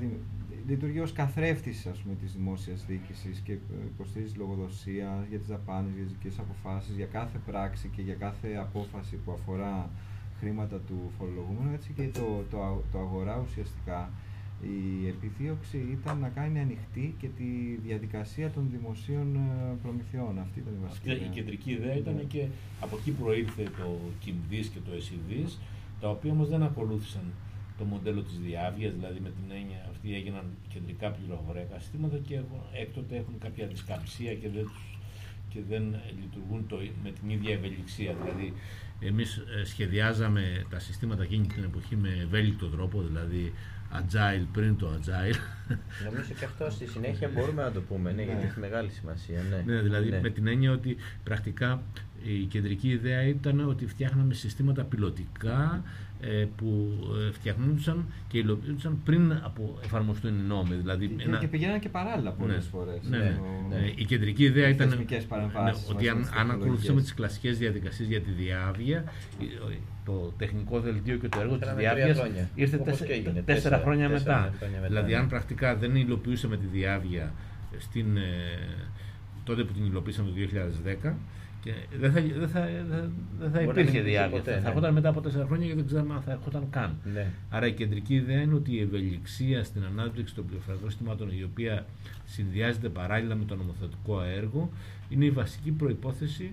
[0.68, 3.52] λειτουργεί ως καθρέφτης ας πούμε, της δημόσιας διοίκησης και
[3.86, 8.54] υποστηρίζεις λογοδοσία για τις δαπάνες, για τις δικές αποφάσεις, για κάθε πράξη και για κάθε
[8.54, 9.90] απόφαση που αφορά
[10.38, 14.10] χρήματα του φορολογούμενου, έτσι και το, το, το αγορά ουσιαστικά
[14.62, 20.38] η επιδίωξη ήταν να κάνει ανοιχτή και τη διαδικασία των δημοσίων ε, προμηθειών.
[20.38, 21.10] Αυτή ήταν η βασική.
[21.10, 22.22] Η κεντρική ιδέα ήταν ναι.
[22.22, 22.46] και
[22.80, 25.58] από εκεί προήλθε το KIMDIS και το SEDIS,
[26.00, 27.24] τα οποία όμως δεν ακολούθησαν
[27.78, 32.40] το μοντέλο της διάβειας, δηλαδή με την έννοια αυτή έγιναν κεντρικά πληροφοριακά συστήματα και
[32.82, 34.70] έκτοτε έχουν κάποια δισκαψία και δεν,
[35.48, 35.82] και δεν
[36.20, 38.14] λειτουργούν το, με την ίδια ευελιξία.
[38.20, 38.54] Δηλαδή
[39.00, 43.52] εμείς ε, σχεδιάζαμε τα συστήματα εκείνη την εποχή με ευέλικτο τρόπο, δηλαδή
[43.92, 45.37] agile πριν το agile.
[46.06, 48.48] Νομίζω και αυτό στη συνέχεια μπορούμε να το πούμε, ναι, γιατί ναι.
[48.48, 49.40] έχει μεγάλη σημασία.
[49.50, 50.20] Ναι, ναι δηλαδή ναι.
[50.20, 51.82] με την έννοια ότι πρακτικά
[52.24, 55.82] η κεντρική ιδέα ήταν ότι φτιάχναμε συστήματα πιλωτικά
[56.20, 60.74] ε, που ε, φτιαχνούνταν και υλοποιούνταν πριν από εφαρμοστούν οι νόμοι.
[60.74, 61.38] Δηλαδή, και, ένα...
[61.38, 63.00] και πηγαίναν και παράλληλα πολλές ναι, φορές.
[63.08, 63.37] Ναι, ναι,
[63.68, 63.92] ναι.
[63.94, 69.04] Η κεντρική ιδέα ήταν ναι, ότι αν, αν ακολουθούσαμε τις κλασικές διαδικασίες για τη διάβια,
[70.04, 72.06] το τεχνικό δελτίο και το έργο της διάβια
[72.54, 74.52] ήρθε τέσσερα, τέσσερα χρόνια μετά.
[74.87, 77.32] Δηλαδή, αν πρακτικά δεν υλοποιούσαμε τη διάβια
[77.78, 78.22] στην, ε,
[79.44, 80.35] τότε που την υλοποιήσαμε το
[81.04, 81.14] 2010,
[81.62, 82.68] και δεν θα, δεν θα,
[83.38, 84.38] δεν θα υπήρχε διάβια.
[84.38, 84.66] Ποτέ, θα ναι.
[84.66, 86.96] έρχονταν μετά από τέσσερα χρόνια και δεν ξέραμε αν θα έρχονταν καν.
[87.12, 87.31] Ναι.
[87.51, 91.87] Άρα η κεντρική ιδέα είναι ότι η ευελιξία στην ανάπτυξη των πληροφορικών συστημάτων, η οποία
[92.25, 94.70] συνδυάζεται παράλληλα με το νομοθετικό έργο,
[95.09, 96.53] είναι η βασική προπόθεση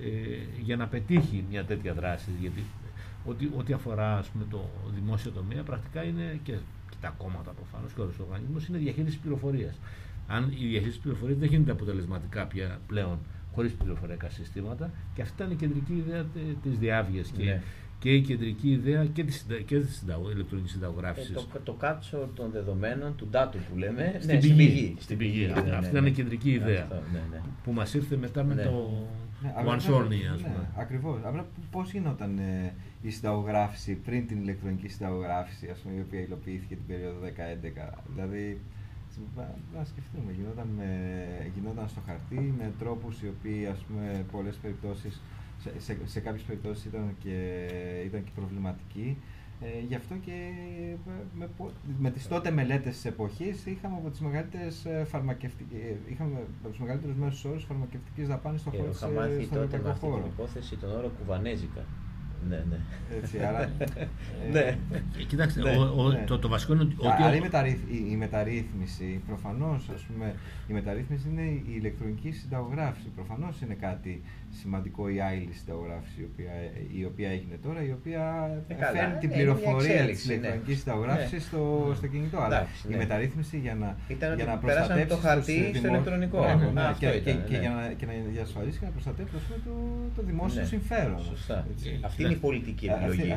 [0.00, 2.30] ε, για να πετύχει μια τέτοια δράση.
[2.40, 2.64] Γιατί
[3.24, 6.52] ό,τι, ό,τι αφορά ας πούμε, το δημόσιο τομέα, πρακτικά είναι και,
[6.90, 9.78] και τα κόμματα προφανώς και όλο ο οργανισμός είναι διαχείριση πληροφορίας.
[10.28, 13.18] Αν η διαχείριση πληροφορίας δεν γίνεται αποτελεσματικά πια πλέον
[13.54, 16.24] χωρίς πληροφοριακά συστήματα και αυτή ήταν η κεντρική ιδέα
[16.62, 17.62] της διάβγειας και, ναι.
[17.98, 19.82] και η κεντρική ιδέα και της και
[20.32, 21.30] ηλεκτρονικής συνταγογράφησης.
[21.30, 25.46] Ε, το, το κάτσο των δεδομένων, του data που λέμε, στην, ναι, πηγή, στην πηγή.
[25.46, 26.88] Ναι, ναι, αυτή ήταν η κεντρική ιδέα
[27.64, 29.06] που μας ήρθε μετά με το
[29.42, 30.68] One Sony, ας πούμε.
[30.76, 31.18] Ακριβώς.
[31.70, 36.86] Πώς γινόταν ε, η συνταγογράφηση πριν την ηλεκτρονική συνταγογράφηση, ας πούμε, η οποία υλοποιήθηκε την
[36.86, 37.18] περίοδο
[37.92, 37.98] 10-11.
[38.14, 38.60] Δηλαδή,
[39.76, 40.88] να σκεφτούμε, γινόταν, με,
[41.54, 45.20] γινόταν στο χαρτί με τρόπους οι οποίοι ας πούμε πολλές περιπτώσεις,
[45.58, 47.36] σε, σε, σε κάποιες περιπτώσεις ήταν και,
[48.04, 49.16] ήταν και προβληματικοί.
[49.62, 50.50] Ε, γι' αυτό και
[51.38, 51.48] με,
[51.98, 56.68] με τις τότε μελέτες της εποχής είχαμε από τις μεγαλύτερες ε, φαρμακευτικές, ε, είχαμε από
[56.68, 60.24] τους μεγαλύτερους μέσους όρους φαρμακευτικής δαπάνης στον χώρο της Είχα μάθει τότε με αυτή την
[60.24, 61.84] υπόθεση τον όρο κουβανέζικα.
[62.48, 62.76] Ναι, ναι.
[63.22, 63.70] Έτσι, άρα,
[64.52, 64.78] ναι.
[65.18, 66.24] Ε, κοιτάξτε, ναι, ο, ο, ναι.
[66.26, 66.96] Το, το βασικό είναι ότι...
[67.22, 70.34] Άρα η, μεταρρύθμιση, η, η μεταρρύθμιση, προφανώς, ας πούμε,
[70.68, 73.08] η μεταρρύθμιση είναι η ηλεκτρονική συνταγογράφηση.
[73.08, 74.22] Προφανώς είναι κάτι
[74.60, 76.50] σημαντικό η άειλη συνταγογράφηση η οποία,
[77.00, 78.22] η οποία έγινε τώρα, η οποία
[78.68, 80.76] ε, φέρνει την πληροφορία της ηλεκτρονική ναι.
[80.76, 81.40] συνταγογράφηση ναι.
[81.40, 81.94] στο, ναι.
[81.94, 82.38] στο κινητό.
[82.40, 82.96] Αλλά η ναι.
[82.96, 85.06] μεταρρύθμιση για να, ήταν για να προστατεύσει.
[85.06, 86.40] το χαρτί στο ηλεκτρονικό.
[86.74, 89.34] Ναι, και, και, και, για να, και να διασφαλίσει και να προστατεύσει
[89.64, 89.72] το,
[90.16, 91.20] το δημόσιο συμφέρον.
[91.20, 91.66] Σωστά.
[92.00, 93.36] Αυτή είναι η πολιτική επιλογή.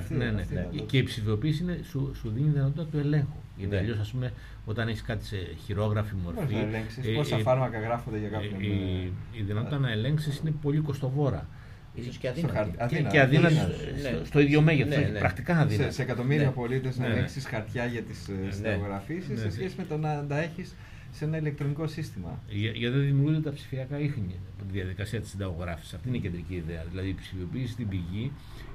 [0.86, 3.43] Και η ψηφιοποίηση σου, σου δίνει δυνατότητα του ελέγχου.
[3.58, 4.34] Γιατί αλλιώς, ας πούμε,
[4.66, 6.56] όταν έχεις κάτι σε χειρόγραφη μορφή.
[7.04, 8.62] Ε, πόσα φάρμακα γράφονται για κάποιον.
[8.62, 11.48] Η, η δυνατότητα να ελέγξεις είναι πολύ κοστοβόρα.
[11.96, 12.76] Ίσως και αδύνατη.
[12.88, 14.22] Και, και αδύνατη ναι.
[14.24, 14.98] στο ίδιο μέγεθος.
[14.98, 15.20] Ναι, ναι.
[15.20, 15.84] Πρακτικά αδύνατη.
[15.84, 16.52] Σε, σε εκατομμύρια ναι.
[16.52, 20.76] πολίτες να ελέγξεις χαρτιά για τις ε, συνταγογραφήσει σε σχέση με το να τα έχεις
[21.12, 22.40] σε ένα ηλεκτρονικό σύστημα.
[22.50, 25.94] Γιατί δεν δημιουργούνται τα ψηφιακά ίχνη από τη διαδικασία της συνταγογράφησης.
[25.94, 26.86] Αυτή είναι η κεντρική ιδέα.
[26.90, 28.32] Δηλαδή η ψηφιοποίηση στην πηγή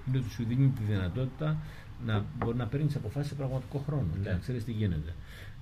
[0.09, 1.57] είναι ότι σου δίνει τη δυνατότητα
[2.07, 5.15] να μπορεί να παίρνεις αποφάσεις σε πραγματικό χρόνο και να ξέρεις τι γίνεται.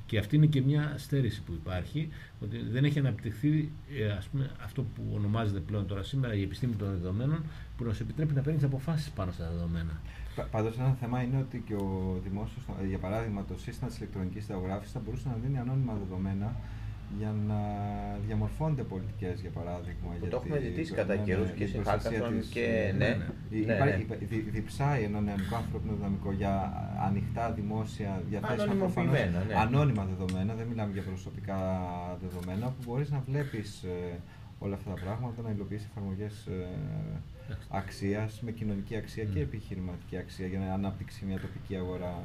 [0.06, 2.08] Και αυτή είναι και μια στέρηση που υπάρχει,
[2.40, 6.74] ότι δεν έχει αναπτυχθεί ε, ας πούμε, αυτό που ονομάζεται πλέον τώρα σήμερα η επιστήμη
[6.74, 7.42] των δεδομένων,
[7.76, 10.00] που να σου επιτρέπει να παίρνεις αποφάσεις πάνω στα δεδομένα.
[10.50, 14.92] Πάντως, ένα θέμα είναι ότι και ο δημόσιος, για παράδειγμα, το σύστημα της ηλεκτρονικής θεογράφηση
[14.92, 16.56] θα μπορούσε να δίνει ανώνυμα δεδομένα
[17.18, 17.58] για να
[18.26, 20.10] διαμορφώνονται πολιτικές, για παράδειγμα.
[20.20, 23.08] Που το έχουμε ζητήσει κατά καιρούς και σε Hackathon και ναι.
[23.50, 24.04] ναι, ναι, ναι.
[24.50, 26.52] Διψάει ένα νεανικό ανθρώπινο δυναμικό για
[27.06, 29.54] ανοιχτά δημόσια διαθέσιμα προφανώς, ναι.
[29.56, 31.58] ανώνυμα δεδομένα, δεν μιλάμε για προσωπικά
[32.22, 34.20] δεδομένα, που μπορείς να βλέπεις ε,
[34.58, 36.66] όλα αυτά τα πράγματα, να υλοποιήσει εφαρμογές ε,
[37.68, 42.22] αξίας, με κοινωνική αξία και επιχειρηματική αξία για να αναπτύξει μια τοπική αγορά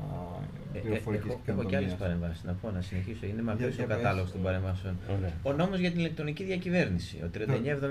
[0.74, 3.26] ε, πληροφορικής ε, Έχω και άλλες παρεμβάσεις να πω, να συνεχίσω.
[3.26, 4.98] Είναι μακρύ ο κατάλογο των παρεμβάσεων.
[5.44, 7.40] Ο νόμος για την ηλεκτρονική διακυβέρνηση, ο 3979.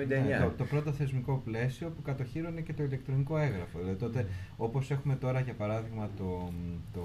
[0.08, 3.78] Ναι, το, το, πρώτο θεσμικό πλαίσιο που κατοχύρωνε και το ηλεκτρονικό έγγραφο.
[3.78, 6.52] Δηλαδή τότε, όπως έχουμε τώρα για παράδειγμα το,
[6.92, 7.04] το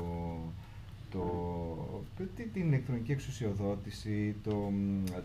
[1.16, 4.72] το, την ηλεκτρονική εξουσιοδότηση, το,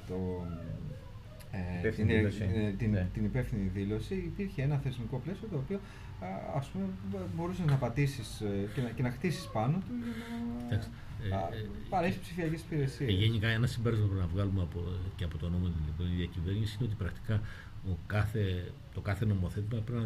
[0.08, 0.46] το,
[1.82, 3.08] ε, την, ε, την, ναι.
[3.12, 5.80] την υπεύθυνη δήλωση, υπήρχε ένα θεσμικό πλαίσιο το οποίο
[6.56, 6.84] ας πούμε,
[7.36, 9.94] μπορούσες να πατήσεις ε, και να, και να χτίσεις πάνω του
[10.68, 10.78] για
[11.28, 13.10] να ε, παρέχεις ψηφιακές υπηρεσίες.
[13.12, 14.80] γενικά, ένα συμπέρασμα που να βγάλουμε από,
[15.16, 17.40] και από το νόμο την ηλεκτρονική διακυβέρνηση είναι ότι πρακτικά
[17.88, 20.02] ο κάθε, το κάθε νομοθέτημα πρέπει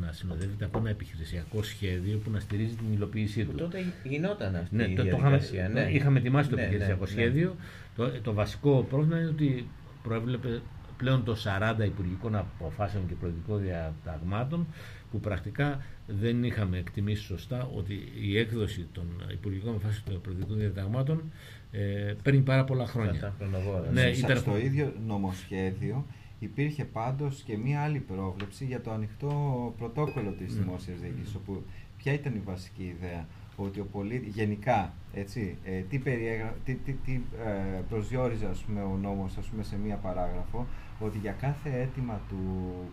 [0.00, 3.56] να συνοδεύεται από ένα επιχειρησιακό σχέδιο που να στηρίζει την υλοποίησή του.
[3.56, 5.68] Τότε γινόταν αυτή ναι, η το, διαδικασία.
[5.68, 5.88] ναι.
[5.90, 7.20] Είχαμε ετοιμάσει το ναι, επιχειρησιακό ναι, ναι.
[7.20, 7.56] σχέδιο.
[7.96, 9.68] Το, το βασικό πρόβλημα είναι ότι
[10.02, 10.60] προέβλεπε
[10.98, 11.36] πλέον το
[11.78, 14.66] 40 υπουργικών αποφάσεων και προεδρικών διαταγμάτων
[15.10, 21.32] που πρακτικά δεν είχαμε εκτιμήσει σωστά ότι η έκδοση των υπουργικών αποφάσεων των προεδρικών διαταγμάτων
[21.70, 23.34] ε, παίρνει πάρα πολλά χρόνια.
[23.92, 24.36] Ναι, ήταν...
[24.36, 26.06] Στο ίδιο νομοσχέδιο
[26.38, 30.58] υπήρχε πάντως και μία άλλη πρόβλεψη για το ανοιχτό πρωτόκολλο της mm.
[30.58, 31.62] δημόσιας διοίκησης, όπου
[31.96, 36.92] ποια ήταν η βασική ιδέα, ότι ο πολίτης, γενικά, έτσι, ε, τι, περιέγρα, τι, τι,
[36.92, 40.66] τι ε, προσδιορίζε ας πούμε, ο νόμος ας πούμε, σε μία παράγραφο,
[40.98, 42.38] ότι για κάθε αίτημα του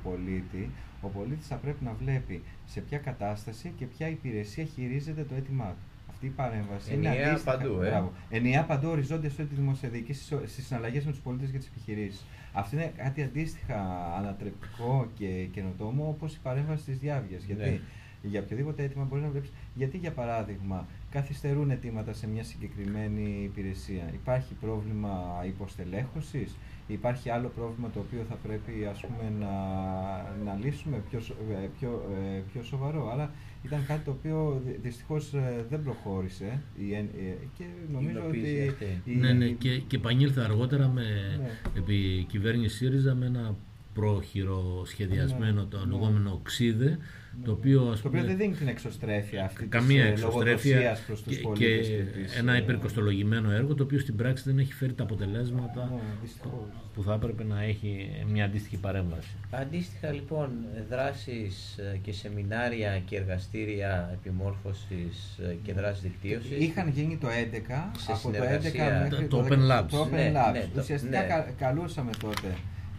[0.03, 0.69] πολίτη,
[1.01, 5.65] ο πολίτης θα πρέπει να βλέπει σε ποια κατάσταση και ποια υπηρεσία χειρίζεται το αίτημά
[5.69, 5.85] του.
[6.09, 7.89] Αυτή η παρέμβαση Ενιαία είναι αντίστοιχα, παντού, ε.
[7.89, 11.67] Μπράβο, ενιαία παντού οριζόντια σε τη δημόσια διοίκηση, στις συναλλαγές με τους πολίτες και τις
[11.67, 12.25] επιχειρήσεις.
[12.53, 13.79] Αυτό είναι κάτι αντίστοιχα
[14.17, 17.43] ανατρεπτικό και καινοτόμο όπως η παρέμβαση της διάβγειας.
[17.43, 17.79] Γιατί ναι.
[18.21, 19.51] για οποιοδήποτε αίτημα μπορείς να βλέπεις.
[19.75, 24.09] Γιατί, για παράδειγμα, καθυστερούν αιτήματα σε μια συγκεκριμένη υπηρεσία.
[24.13, 26.55] Υπάρχει πρόβλημα υποστελέχωσης,
[26.87, 29.53] υπάρχει άλλο πρόβλημα το οποίο θα πρέπει ας πούμε, να,
[30.45, 31.19] να λύσουμε πιο,
[31.51, 33.11] ε, πιο, ε, πιο σοβαρό.
[33.11, 33.31] Αλλά
[33.63, 36.61] ήταν κάτι το οποίο δυστυχώς ε, δεν προχώρησε
[37.57, 38.75] και νομίζω ότι...
[39.05, 41.03] Ναι, ναι, και, και επανήλθε αργότερα με
[41.37, 41.49] ναι.
[41.77, 43.55] επί κυβέρνηση ΣΥΡΙΖΑ με ένα
[43.93, 45.91] πρόχειρο σχεδιασμένο ναι, το ναι.
[45.91, 46.97] λεγόμενο ξίδε
[47.43, 51.37] το οποίο, ας πούμε, δεν δίνει την εξωστρέφεια αυτή καμία της ε, εξωστρέφεια προς τους
[51.37, 52.03] και, και, και
[52.37, 56.49] ένα ε, υπερκοστολογημένο έργο το οποίο στην πράξη δεν έχει φέρει τα αποτελέσματα ναι,
[56.93, 59.35] που θα έπρεπε να έχει μια αντίστοιχη παρέμβαση.
[59.51, 60.49] Αντίστοιχα λοιπόν
[60.89, 67.31] δράσεις ε, και σεμινάρια και εργαστήρια επιμόρφωσης και δράσεις δικτύωσης είχαν γίνει το 11
[68.07, 69.85] από το 11 μέχρι το, Open Labs.
[69.89, 70.53] Το Open ναι, Labs.
[70.53, 71.53] Ναι, Ουσιαστικά ναι.
[71.57, 72.55] καλούσαμε τότε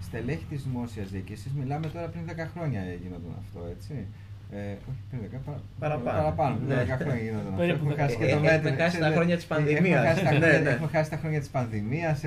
[0.06, 4.06] στελέχη της δημόσιας διοίκησης, μιλάμε τώρα πριν 10 χρόνια γίνονταν αυτό, έτσι.
[4.50, 6.18] Ε, όχι πριν 10, πα, παραπάνω.
[6.18, 6.96] Παραπάνω, πριν 10 ναι.
[6.96, 7.62] χρόνια γίνονταν αυτό.
[7.62, 8.68] Έχουμε χάσει και το μέτρο.
[8.68, 10.18] Έχουμε χάσει τα χρόνια της πανδημίας.
[10.66, 12.22] Έχουμε χάσει τα χρόνια της πανδημίας,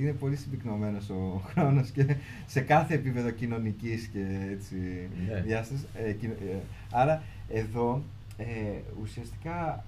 [0.00, 2.04] είναι πολύ συμπυκνωμένος ο χρόνος και
[2.46, 5.40] σε κάθε επίπεδο κοινωνικής και έτσι, ναι.
[5.40, 5.86] διάστασης.
[5.94, 6.58] Ε, ε,
[6.90, 8.02] άρα εδώ
[8.36, 8.44] ε,
[9.02, 9.84] ουσιαστικά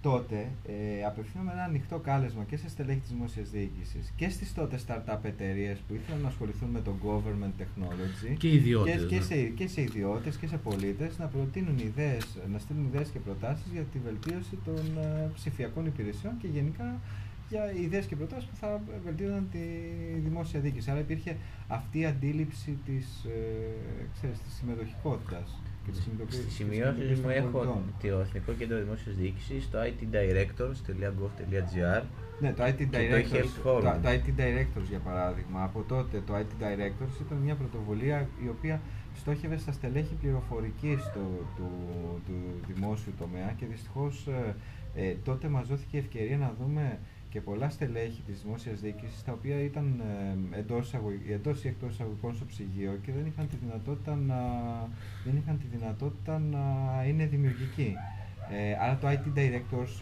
[0.00, 4.78] τότε ε, απευθύνουμε ένα ανοιχτό κάλεσμα και σε στελέχη της δημόσιας διοίκησης και στις τότε
[4.86, 9.22] startup εταιρείες που ήθελαν να ασχοληθούν με το government technology και, ιδιώτες, και, και, ναι.
[9.22, 13.66] σε, και σε ιδιώτες και σε πολίτες να προτείνουν ιδέες, να στείλουν ιδέες και προτάσεις
[13.72, 17.00] για τη βελτίωση των uh, ψηφιακών υπηρεσιών και γενικά
[17.48, 19.58] για ιδέες και προτάσεις που θα βελτίωναν τη
[20.24, 20.90] δημόσια διοίκηση.
[20.90, 21.36] Άρα υπήρχε
[21.68, 23.28] αυτή η αντίληψη της ε,
[24.58, 25.60] συμμετοχικότητας.
[26.28, 32.02] Στι σημειώσει μου έχω το Εθνικό Κέντρο Δημόσιας Διοίκησης, το itdirectors.gov.gr.
[32.40, 35.62] Ναι, το IT, Directors, το, το, IT Directors για παράδειγμα.
[35.62, 38.80] Από τότε το IT Directors ήταν μια πρωτοβουλία η οποία
[39.16, 41.70] στόχευε στα στελέχη πληροφορική του, του,
[42.26, 42.34] του
[42.72, 44.54] δημόσιου τομέα και δυστυχώς ε,
[44.94, 46.98] ε, τότε μας δόθηκε ευκαιρία να δούμε
[47.36, 50.02] και πολλά στελέχη της δημόσιας διοίκησης τα οποία ήταν
[50.52, 50.94] ε, εντός,
[51.30, 54.38] εντός ή εκτός εισαγωγικών στο ψυγείο και δεν είχαν τη δυνατότητα να,
[55.24, 56.64] δεν είχαν τη δυνατότητα να
[57.08, 57.94] είναι δημιουργικοί.
[58.50, 59.92] Ε, άρα το IT Directors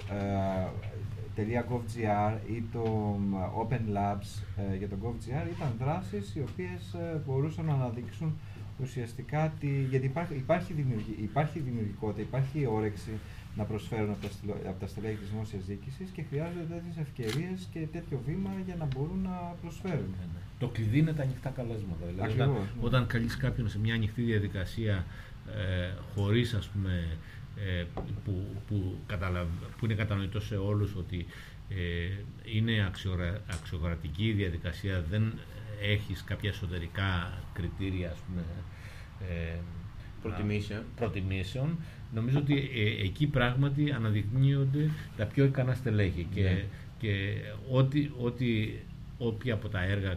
[1.36, 3.16] ε, .gov.gr ή το
[3.62, 4.30] Open Labs
[4.72, 8.38] ε, για το GovGR ήταν δράσεις οι οποίες ε, μπορούσαν να αναδείξουν
[8.80, 10.74] ουσιαστικά τη, γιατί υπάρχει, υπάρχει,
[11.22, 13.10] υπάρχει δημιουργικότητα, υπάρχει όρεξη
[13.56, 17.80] να προσφέρουν από τα, από τα στελέχη της δημόσιας διοίκησης και χρειάζονται τέτοιες ευκαιρίες και
[17.92, 20.10] τέτοιο βήμα για να μπορούν να προσφέρουν.
[20.18, 20.40] Ναι, ναι.
[20.58, 22.06] Το κλειδί είναι τα ανοιχτά καλέσματα.
[22.06, 22.58] Δηλαδή, όταν, ναι.
[22.80, 25.06] όταν καλείς κάποιον σε μια ανοιχτή διαδικασία
[25.54, 27.18] ε, χωρίς ας πούμε
[27.56, 27.84] ε,
[28.24, 28.98] που, που,
[29.78, 31.26] που είναι κατανοητό σε όλους ότι
[31.68, 32.10] ε,
[32.44, 35.38] είναι αξιογρα, αξιοκρατική διαδικασία, δεν
[35.82, 38.44] έχεις κάποια εσωτερικά κριτήρια ας πούμε,
[39.30, 39.58] ε,
[40.22, 40.82] προτιμήσεων.
[40.96, 41.78] προτιμήσεων
[42.14, 46.64] νομίζω ότι ε, εκεί πράγματι αναδεικνύονται τα πιο ικανά στελέχη και, ναι.
[46.98, 47.34] και
[47.70, 48.72] ό,τι, ό,τι,
[49.18, 50.16] όποια από τα έργα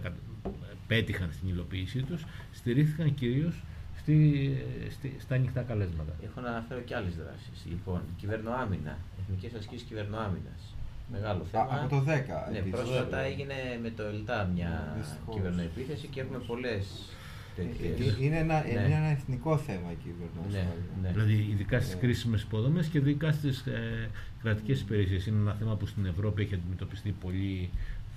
[0.87, 3.63] πέτυχαν στην υλοποίησή τους στηρίχθηκαν κυρίως
[3.97, 4.57] στη,
[4.89, 6.13] στη, στα ανοιχτά καλέσματα.
[6.23, 7.65] Έχω να αναφέρω και άλλες δράσεις.
[7.69, 10.75] Λοιπόν, κυβερνοάμυνα, εθνικές ασκήσεις κυβερνοάμυνας.
[11.11, 11.63] Μεγάλο θέμα.
[11.63, 12.51] Α, από το 10.
[12.51, 14.97] Ναι, πρόσφατα έγινε με το ΕΛΤΑ μια
[15.31, 17.09] κυβερνοεπίθεση και έχουμε πολλές
[17.57, 18.13] τέτοιες.
[18.13, 18.69] Ε, είναι ένα, ναι.
[18.69, 20.83] είναι ένα εθνικό θέμα η κυβερνοασφάλεια.
[21.01, 21.13] Ναι, ναι.
[21.13, 21.99] Δηλαδή, ειδικά στις ναι.
[21.99, 24.09] κρίσιμες υποδομές και ειδικά στις ε,
[24.41, 25.25] κρατικές υπηρεσίες.
[25.25, 27.69] Είναι ένα θέμα που στην Ευρώπη έχει αντιμετωπιστεί πολύ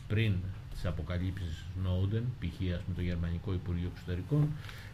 [0.09, 0.33] πριν
[0.75, 2.61] τι αποκαλύψει Snowden, π.χ.
[2.61, 4.49] με το Γερμανικό Υπουργείο Εξωτερικών.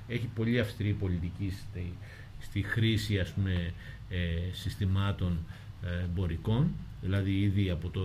[0.08, 1.92] Έχει πολύ αυστηρή πολιτική στη,
[2.40, 3.72] στη χρήση ας πούμε,
[4.08, 5.38] ε, συστημάτων
[5.82, 6.70] ε, εμπορικών.
[7.02, 8.00] Δηλαδή, ήδη από το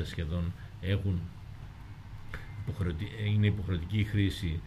[0.00, 1.20] 2000 σχεδόν έχουν
[3.26, 4.60] είναι υποχρεωτική η χρήση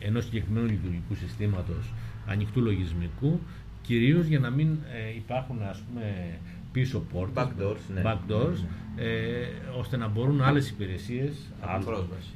[0.00, 1.92] ενός συγκεκριμένου λειτουργικού συστήματος
[2.26, 3.40] ανοιχτού λογισμικού,
[3.82, 6.38] κυρίως για να μην ε, υπάρχουν ας πούμε,
[6.72, 8.02] πίσω πόρτες, backdoors, ναι.
[8.04, 8.64] backdoors
[8.96, 9.46] ε,
[9.78, 11.32] ώστε να μπορούν άλλες υπηρεσίες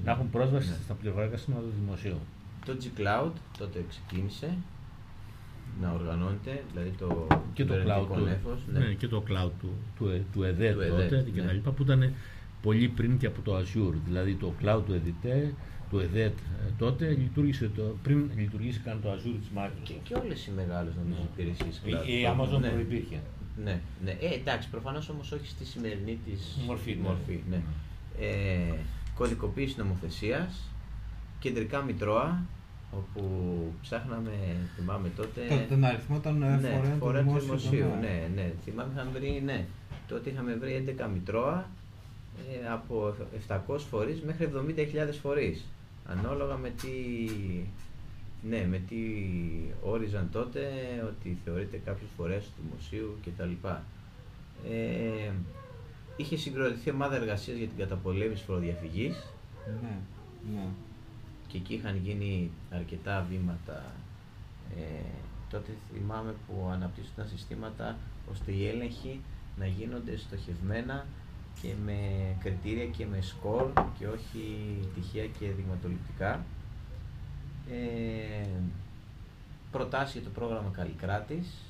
[0.04, 0.76] να έχουν πρόσβαση ναι.
[0.84, 2.18] στα πληροφορικά σύστηματα του δημοσίου.
[2.64, 4.56] Το G-Cloud τότε ξεκίνησε
[5.80, 8.22] να οργανώνεται, δηλαδή το και το cloud του,
[8.72, 8.78] ναι.
[8.78, 8.92] ναι.
[8.92, 11.52] και το cloud του, του, του ΕΔΕ τότε και ναι.
[11.52, 12.12] που ήταν
[12.62, 15.54] πολύ πριν και από το Azure, δηλαδή το cloud του ΕΔΙΤΕ
[15.90, 19.82] του ΕΔΕΤ ε, τότε λειτουργήσε το, πριν λειτουργήσει καν το Azure της Microsoft.
[19.82, 21.28] Και, και όλες οι μεγάλες νομίζω ναι.
[21.32, 22.68] υπηρεσίες Η, η Amazon ναι.
[22.68, 23.20] προϋπήρχε.
[23.64, 24.10] Ναι, ναι.
[24.10, 26.94] Ε, εντάξει, προφανώς όμως όχι στη σημερινή της μορφή.
[26.94, 27.08] Ναι.
[27.08, 27.60] μορφή ναι.
[28.20, 28.74] Ε,
[29.14, 30.70] κωδικοποίηση νομοθεσίας,
[31.38, 32.42] κεντρικά μητρώα,
[32.90, 33.22] όπου
[33.82, 34.30] ψάχναμε,
[34.76, 35.40] θυμάμαι τότε...
[35.48, 37.86] Το, τον αριθμό των ε, ναι, φορέων του δημοσίου.
[38.00, 39.64] Ναι, ναι, θυμάμαι είχαμε βρει, ναι,
[40.08, 41.70] τότε είχαμε βρει 11 μητρώα
[42.46, 43.14] ε, από
[43.48, 44.84] 700 φορείς μέχρι 70.000
[45.22, 45.64] φορείς.
[46.10, 46.88] Ανάλογα με τι,
[48.48, 48.96] ναι, με τι
[49.82, 50.60] όριζαν τότε
[51.08, 53.66] ότι θεωρείται κάποιες φορές του δημοσίου κτλ.
[54.70, 55.32] Ε,
[56.16, 59.32] είχε συγκροτηθεί ομάδα εργασίας για την καταπολέμηση φοροδιαφυγής.
[59.82, 59.96] Ναι,
[60.54, 60.66] ναι.
[61.46, 63.92] Και εκεί είχαν γίνει αρκετά βήματα.
[64.76, 65.04] Ε,
[65.50, 67.96] τότε θυμάμαι που αναπτύσσονταν συστήματα
[68.30, 69.20] ώστε οι έλεγχοι
[69.56, 71.06] να γίνονται στοχευμένα
[71.62, 71.98] και με
[72.40, 74.44] κριτήρια και με σκορ και όχι
[74.94, 76.44] τυχαία και δειγματοληπτικά.
[77.70, 78.46] Ε,
[79.70, 81.68] προτάσεις για το πρόγραμμα Καλλικράτης,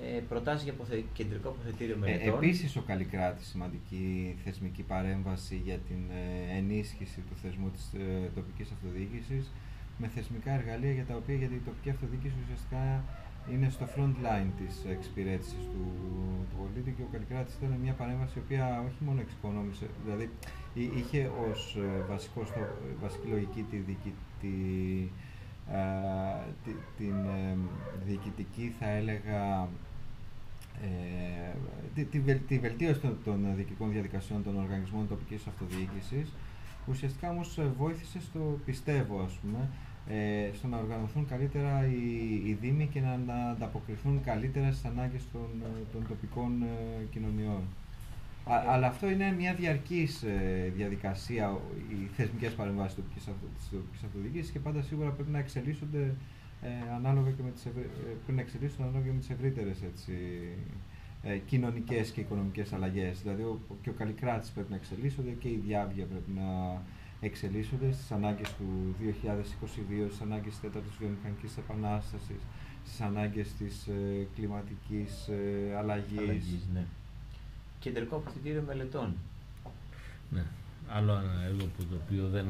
[0.00, 1.04] ε, προτάσεις για αποθε...
[1.12, 2.34] κεντρικό αποθετήριο ε, μελετών.
[2.34, 8.30] Ε, επίσης ο Καλλικράτης σημαντική θεσμική παρέμβαση για την ε, ενίσχυση του θεσμού της ε,
[8.34, 9.50] τοπικής αυτοδιοίκησης
[9.98, 13.04] με θεσμικά εργαλεία για τα οποία γιατί η τοπική αυτοδιοίκηση ουσιαστικά
[13.50, 15.84] είναι στο front line της εξυπηρέτησης του,
[16.50, 20.30] του πολίτη και ο Καλλικράτης ήταν μια παρέμβαση η οποία όχι μόνο εξοικονόμησε, δηλαδή
[20.74, 22.60] είχε ως ε, βασικό στο,
[23.00, 23.94] βασική λογική τη, τη,
[24.40, 24.48] τη,
[26.64, 27.56] τη, την ε,
[28.06, 29.68] διοικητική θα έλεγα
[30.82, 31.56] ε,
[31.94, 36.32] τη, τη, τη, βελτίωση των, των διοικητικών διαδικασιών των οργανισμών τοπικής αυτοδιοίκησης
[36.86, 39.68] ουσιαστικά όμως βοήθησε στο πιστεύω ας πούμε
[40.08, 45.22] ε, στο να οργανωθούν καλύτερα οι, οι Δήμοι και να, να ανταποκριθούν καλύτερα στις ανάγκες
[45.32, 45.48] των,
[45.92, 47.62] των τοπικών ε, κοινωνιών.
[48.46, 51.58] αλλά αυτό είναι μια διαρκής ε, διαδικασία,
[51.90, 53.24] οι θεσμικές παρεμβάσεις της
[53.70, 56.14] τοπικής αυτοδιοίκησης και πάντα σίγουρα πρέπει να εξελίσσονται
[56.64, 60.12] ε, ανάλογα και με τις, ευρύ, πρέπει να εξελίσσονται ανάλογα και με τις ευρύτερες έτσι,
[61.22, 63.20] ε, κοινωνικές και οικονομικές αλλαγές.
[63.22, 66.48] Δηλαδή ο, και ο Καλλικράτης πρέπει να εξελίσσονται και η Διάβια πρέπει να
[67.26, 72.40] εξελίσσονται στις ανάγκες του 2022, στις ανάγκες της τέταρτης βιομηχανικής επανάστασης,
[72.84, 76.18] στις ανάγκες της ε, κλιματικής ε, αλλαγής.
[76.18, 76.84] αλλαγής ναι.
[77.78, 79.14] Κεντρικό αποθητήριο μελετών.
[80.30, 80.44] Ναι.
[80.88, 82.46] Άλλο ένα έργο που το οποίο δεν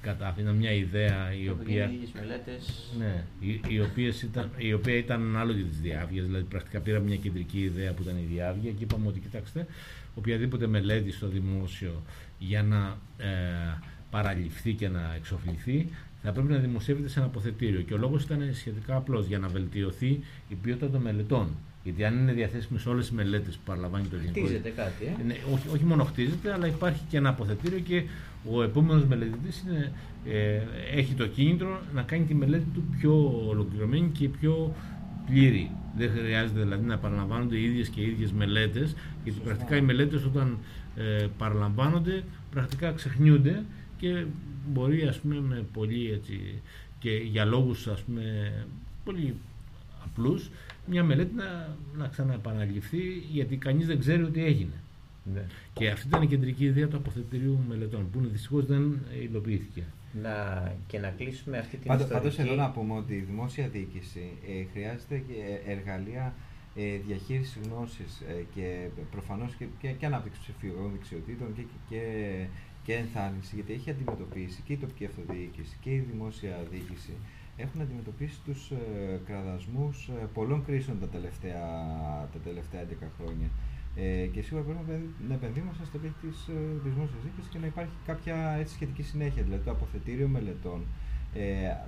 [0.00, 2.92] κατάφυνα μια ιδέα η οποία, μελέτες.
[2.98, 7.16] ναι, η, η, οποίες ήταν, η οποία ήταν ανάλογη της διάβγειας, δηλαδή πρακτικά πήρα μια
[7.16, 9.66] κεντρική ιδέα που ήταν η διάβγεια και είπαμε ότι κοιτάξτε,
[10.14, 12.02] οποιαδήποτε μελέτη στο δημόσιο
[12.38, 13.28] για να ε,
[14.12, 15.88] παραλυφθεί και να εξοφληθεί,
[16.22, 17.80] θα πρέπει να δημοσιεύεται σε ένα αποθετήριο.
[17.80, 21.48] Και ο λόγος ήταν σχετικά απλός για να βελτιωθεί η ποιότητα των μελετών.
[21.84, 24.40] Γιατί αν είναι διαθέσιμες όλες οι μελέτες που παραλαμβάνει το ελληνικό.
[24.40, 28.02] Χτίζεται κάτι, ε; Ναι, όχι, όχι μόνο χτίζεται, αλλά υπάρχει και ένα αποθετήριο και
[28.50, 29.64] ο επόμενος μελετητής
[30.30, 30.60] ε,
[30.94, 34.74] έχει το κίνητρο να κάνει τη μελέτη του πιο ολοκληρωμένη και πιο
[35.26, 35.70] πλήρη.
[35.96, 38.94] Δεν χρειάζεται δηλαδή να παραλαμβάνονται οι ίδιες και οι ίδιες μελέτες,
[39.24, 40.58] γιατί πρακτικά οι μελέτες όταν
[40.96, 43.62] ε, παραλαμβάνονται πρακτικά ξεχνιούνται
[44.02, 44.24] και
[44.66, 46.62] μπορεί ας πούμε με πολύ έτσι
[46.98, 48.52] και για λόγους ας πούμε
[49.04, 49.34] πολύ
[50.04, 50.50] απλούς
[50.86, 54.80] μια μελέτη να, να ξαναεπαναληφθεί γιατί κανείς δεν ξέρει ότι έγινε.
[55.34, 55.46] Ναι.
[55.72, 59.84] Και αυτή ήταν η κεντρική ιδέα του αποθετηρίου μελετών που δυστυχώς δεν υλοποιήθηκε.
[60.22, 60.32] Να,
[60.86, 62.28] και να κλείσουμε αυτή την Πάντως, ιστορική...
[62.28, 66.34] Πάντως εδώ να πούμε ότι η δημόσια διοίκηση ε, χρειάζεται και εργαλεία
[66.74, 72.02] ε, διαχείρισης γνώσης ε, και προφανώς και, και, και ανάπτυξη ψηφιακών δεξιοτήτων και, και, και
[72.86, 77.12] ενθάρρυνση, γιατί έχει αντιμετωπίσει και η τοπική αυτοδιοίκηση και η δημόσια διοίκηση
[77.56, 81.62] έχουν αντιμετωπίσει τους ε, κραδασμούς ε, πολλών κρίσεων τα τελευταία,
[82.32, 82.86] τα τελευταία 11
[83.18, 83.48] χρόνια.
[83.96, 86.52] Ε, και σίγουρα πρέπει να επενδύμαστε στο πίτι της ε,
[86.84, 89.42] δημόσιας δίκη και να υπάρχει κάποια έτσι, σχετική συνέχεια.
[89.42, 90.84] Δηλαδή, το αποθετήριο μελετών
[91.34, 91.80] ε, ε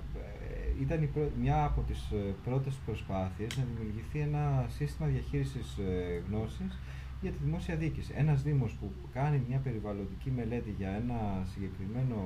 [0.81, 1.09] ήταν η
[1.41, 5.79] μια από τις ε, πρώτες προσπάθειες να δημιουργηθεί ένα σύστημα διαχείρισης
[6.27, 6.79] γνώσης
[7.21, 8.13] για τη δημόσια διοίκηση.
[8.15, 12.17] Ένας Δήμος που κάνει μια περιβαλλοντική μελέτη για ένα συγκεκριμένο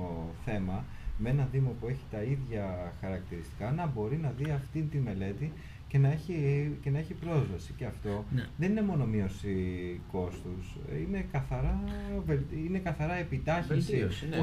[0.44, 0.84] θέμα
[1.18, 5.52] με ένα Δήμο που έχει τα ίδια χαρακτηριστικά να μπορεί να δει αυτή τη μελέτη
[5.90, 6.34] και να έχει,
[6.82, 7.72] και να έχει πρόσβαση.
[7.76, 8.44] Και αυτό ναι.
[8.56, 9.54] δεν είναι μόνο μείωση
[10.12, 10.64] κόστους,
[11.06, 11.80] είναι καθαρά,
[12.66, 14.36] είναι καθαρά επιτάχυνση ναι.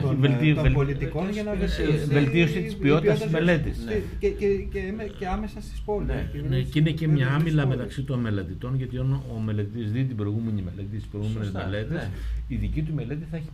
[0.53, 3.85] των, των πολιτικών για να βελτιώσει, βελτίωση της ποιότητας τη μελέτης.
[3.85, 4.01] Ναι.
[4.19, 4.79] Και, και, και,
[5.19, 6.07] και, άμεσα στις πόλεις.
[6.07, 6.41] Ναι.
[6.49, 6.61] Ναι.
[6.61, 10.61] Και είναι και μια άμυλα μεταξύ των μελετητών, γιατί ο, ο μελετητής δει την προηγούμενη
[10.61, 12.09] μελέτη, τις προηγούμενες μελέτες,
[12.47, 13.49] η δική του μελέτη θα έχει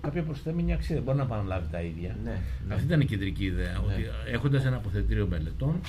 [0.00, 0.94] κάποια προσθέμενη αξία.
[0.94, 2.16] Δεν μπορεί να παραλάβει τα ίδια.
[2.24, 2.38] Ναι,
[2.68, 2.74] ναι.
[2.74, 3.72] Αυτή ήταν η κεντρική ιδέα.
[3.72, 3.78] Ναι.
[3.78, 5.80] Ότι έχοντας ένα αποθετήριο μελετών,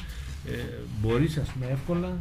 [0.51, 0.57] ε,
[1.01, 1.41] μπορείς
[1.71, 2.17] εύκολα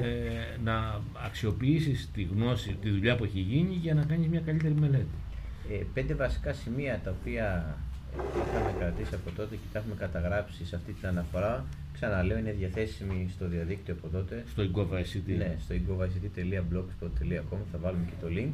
[0.00, 4.74] ε, να αξιοποιήσεις τη γνώση, τη δουλειά που έχει γίνει για να κάνεις μια καλύτερη
[4.74, 5.16] μελέτη.
[5.70, 7.76] Ε, πέντε βασικά σημεία τα οποία
[8.16, 11.64] είχαμε κρατήσει από τότε και τα έχουμε καταγράψει σε αυτή την αναφορά.
[11.92, 14.44] Ξαναλέω, είναι διαθέσιμη στο διαδίκτυο από τότε.
[14.50, 15.36] Στο ingovict.
[15.36, 18.52] Ναι, στο ingovict.blogspot.com θα βάλουμε και το link.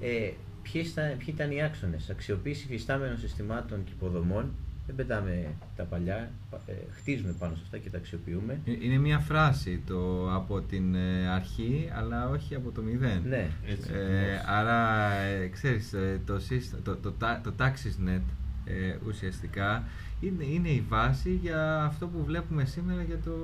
[0.00, 0.30] Ε,
[0.62, 4.54] ποιοι ήταν, ποιοι ήταν οι άξονες, αξιοποίηση φυστάμενων συστημάτων και υποδομών.
[4.96, 6.30] Δεν πετάμε τα παλιά,
[6.66, 8.60] ε, χτίζουμε πάνω σε αυτά και τα αξιοποιούμε.
[8.64, 13.22] Ε, είναι μια φράση το από την ε, αρχή, αλλά όχι από το μηδέν.
[13.28, 13.90] Ναι, έτσι.
[14.46, 15.10] άρα,
[15.52, 15.90] ξέρεις,
[16.26, 16.40] το,
[16.82, 18.22] το, το, το, το Taxisnet
[19.06, 19.84] ουσιαστικά
[20.26, 23.34] είναι, είναι η βάση για αυτό που βλέπουμε σήμερα για το,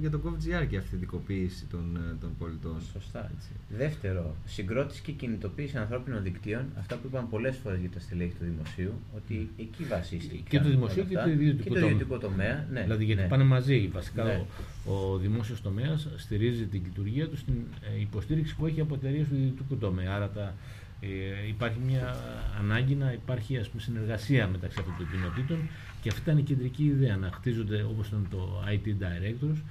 [0.00, 2.76] για το GovGR και αυθεντικοποίηση των, ε, των πολιτών.
[2.92, 3.30] Σωστά.
[3.36, 3.48] Έτσι.
[3.68, 6.64] Δεύτερο, συγκρότηση και κινητοποίηση ανθρώπινων δικτύων.
[6.78, 10.42] Αυτά που είπαμε πολλές φορές για τα στελέχη του δημοσίου, ότι εκεί βασίστηκε.
[10.48, 12.66] Και το δημοσίο και το ιδιωτικό, και το ιδιωτικό τομέα.
[12.72, 13.28] Ναι, δηλαδή γιατί ναι.
[13.28, 13.90] πάνε μαζί.
[13.92, 14.44] Βασικά ναι.
[14.86, 17.54] ο, ο δημόσιος τομέας στηρίζει την λειτουργία του στην
[17.96, 20.14] ε, υποστήριξη που έχει από εταιρείες του ιδιωτικού τομέα.
[20.14, 20.54] Άρα τα,
[21.00, 22.16] ε, υπάρχει μια
[22.58, 25.68] ανάγκη να υπάρχει ας πούμε, συνεργασία μεταξύ αυτών των κοινοτήτων
[26.06, 29.62] και αυτή ήταν η κεντρική ιδέα, να χτίζονται όπως ήταν το IT Directors.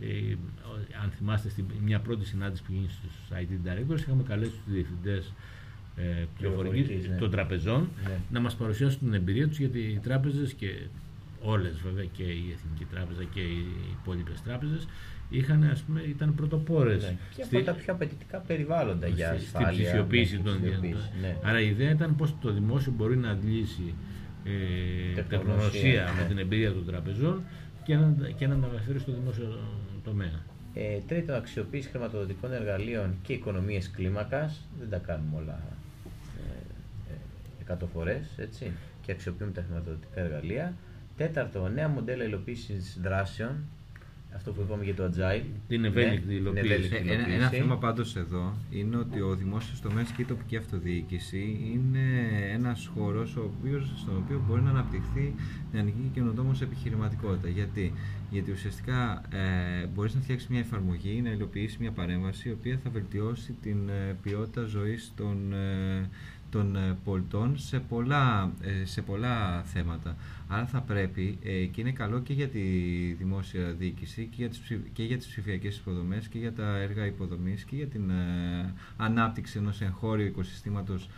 [0.00, 0.34] Ε,
[1.02, 5.32] αν θυμάστε, στην μια πρώτη συνάντηση που γίνει στους IT Directors, είχαμε καλέσει τους διευθυντές
[5.96, 6.02] ε,
[7.08, 7.16] ναι.
[7.18, 8.18] των τραπεζών ναι.
[8.30, 10.70] να μας παρουσιάσουν την εμπειρία τους γιατί οι τράπεζες και
[11.42, 13.66] όλες βέβαια και η Εθνική Τράπεζα και οι
[14.00, 14.88] υπόλοιπες τράπεζες
[15.30, 17.02] είχαν, ας πούμε, ήταν πρωτοπόρες.
[17.02, 17.16] Ναι.
[17.36, 19.72] Και από τα πιο απαιτητικά περιβάλλοντα για ασφάλεια.
[19.72, 20.60] Στην ψηφιοποίηση των
[21.20, 21.36] ναι.
[21.42, 23.94] Άρα η ιδέα ήταν πώς το δημόσιο μπορεί να αντλήσει
[24.44, 26.22] ε, τεχνογνωσία ναι.
[26.22, 27.42] με την εμπειρία των τραπεζών
[27.84, 29.58] και να, και να μεταφέρει στο δημόσιο
[30.04, 30.44] τομέα.
[30.74, 34.68] Ε, τρίτο, αξιοποίηση χρηματοδοτικών εργαλείων και οικονομίες κλίμακας.
[34.78, 35.60] Δεν τα κάνουμε όλα
[36.36, 37.16] ε, ε,
[37.60, 38.72] εκατό φορές, έτσι,
[39.02, 40.74] και αξιοποιούμε τα χρηματοδοτικά εργαλεία.
[41.16, 43.64] Τέταρτο, νέα μοντέλα υλοποίησης δράσεων
[44.34, 45.44] αυτό που είπαμε για το agile.
[45.68, 47.02] Την ευέλικτη ναι, υλοποίηση.
[47.06, 52.00] Ένα, ένα θέμα πάντως εδώ είναι ότι ο δημόσιος τομέας και η τοπική αυτοδιοίκηση είναι
[52.52, 53.30] ένας χώρος
[53.96, 55.34] στον οποίο μπορεί να αναπτυχθεί
[55.72, 57.48] νεανική καινοτόμω επιχειρηματικότητα.
[57.48, 57.92] Γιατί,
[58.30, 62.90] Γιατί ουσιαστικά ε, μπορείς να φτιάξεις μια εφαρμογή, να υλοποιήσεις μια παρέμβαση η οποία θα
[62.90, 66.08] βελτιώσει την ε, ποιότητα ζωής των, ε,
[66.50, 70.16] των ε, πολιτών σε πολλά, ε, σε πολλά θέματα.
[70.52, 72.60] Άρα θα πρέπει, ε, και είναι καλό και για τη
[73.18, 74.60] δημόσια διοίκηση και για τις,
[74.92, 78.10] και για τις ψηφιακές υποδομές και για τα έργα υποδομής και για την
[78.96, 81.08] ανάπτυξη ενός εγχώριου οικοσυστήματος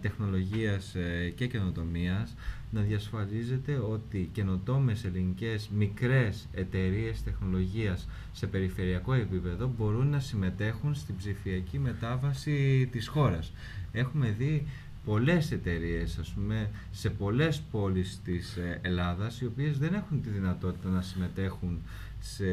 [0.00, 0.96] τεχνολογίας
[1.34, 2.34] και καινοτομίας.
[2.70, 11.16] Να διασφαλίζεται ότι καινοτόμες ελληνικές μικρές εταιρείες τεχνολογίας σε περιφερειακό επίπεδο μπορούν να συμμετέχουν στην
[11.16, 13.52] ψηφιακή μετάβαση της χώρας.
[13.92, 14.66] Έχουμε δει
[15.08, 20.28] πολλές εταιρείες ας πούμε, σε πολλές πόλεις της ε, Ελλάδας οι οποίες δεν έχουν τη
[20.28, 21.82] δυνατότητα να συμμετέχουν
[22.20, 22.44] σε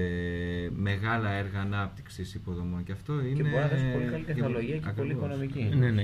[0.75, 2.83] μεγάλα έργα ανάπτυξης υποδομών.
[2.83, 3.33] Και αυτό είναι.
[3.35, 5.71] Και μπορεί να δώσεις πολύ καλή τεχνολογία και, πολύ οικονομική.
[5.75, 6.03] Ναι, ναι.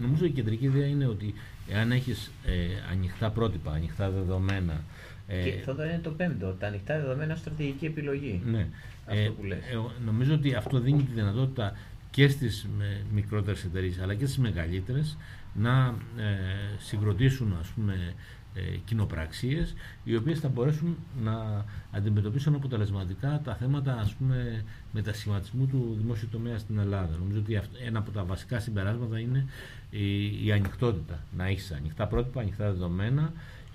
[0.00, 1.34] Νομίζω η κεντρική ιδέα είναι ότι
[1.68, 2.52] εάν έχεις ε,
[2.92, 4.84] ανοιχτά πρότυπα, ανοιχτά δεδομένα.
[5.26, 6.56] Ε, και αυτό είναι το πέμπτο.
[6.58, 8.42] Τα ανοιχτά δεδομένα στρατηγική επιλογή.
[8.44, 8.66] Ναι.
[9.06, 9.58] Αυτό ε, που λες.
[9.58, 11.76] Ε, νομίζω ότι αυτό δίνει τη δυνατότητα
[12.10, 12.68] και στις
[13.12, 15.16] μικρότερες εταιρείες αλλά και στις μεγαλύτερες
[15.54, 18.14] να ε, συγκροτήσουν ας πούμε
[18.54, 19.74] ε, κοινοπραξίες
[20.04, 26.58] οι οποίες θα μπορέσουν να αντιμετωπίσουν αποτελεσματικά τα θέματα ας πούμε μετασχηματισμού του δημόσιου τομέα
[26.58, 27.16] στην Ελλάδα.
[27.18, 29.46] Νομίζω ότι ένα από τα βασικά συμπεράσματα είναι
[29.90, 31.24] η, η ανοιχτότητα.
[31.36, 33.32] Να έχεις ανοιχτά πρότυπα, ανοιχτά δεδομένα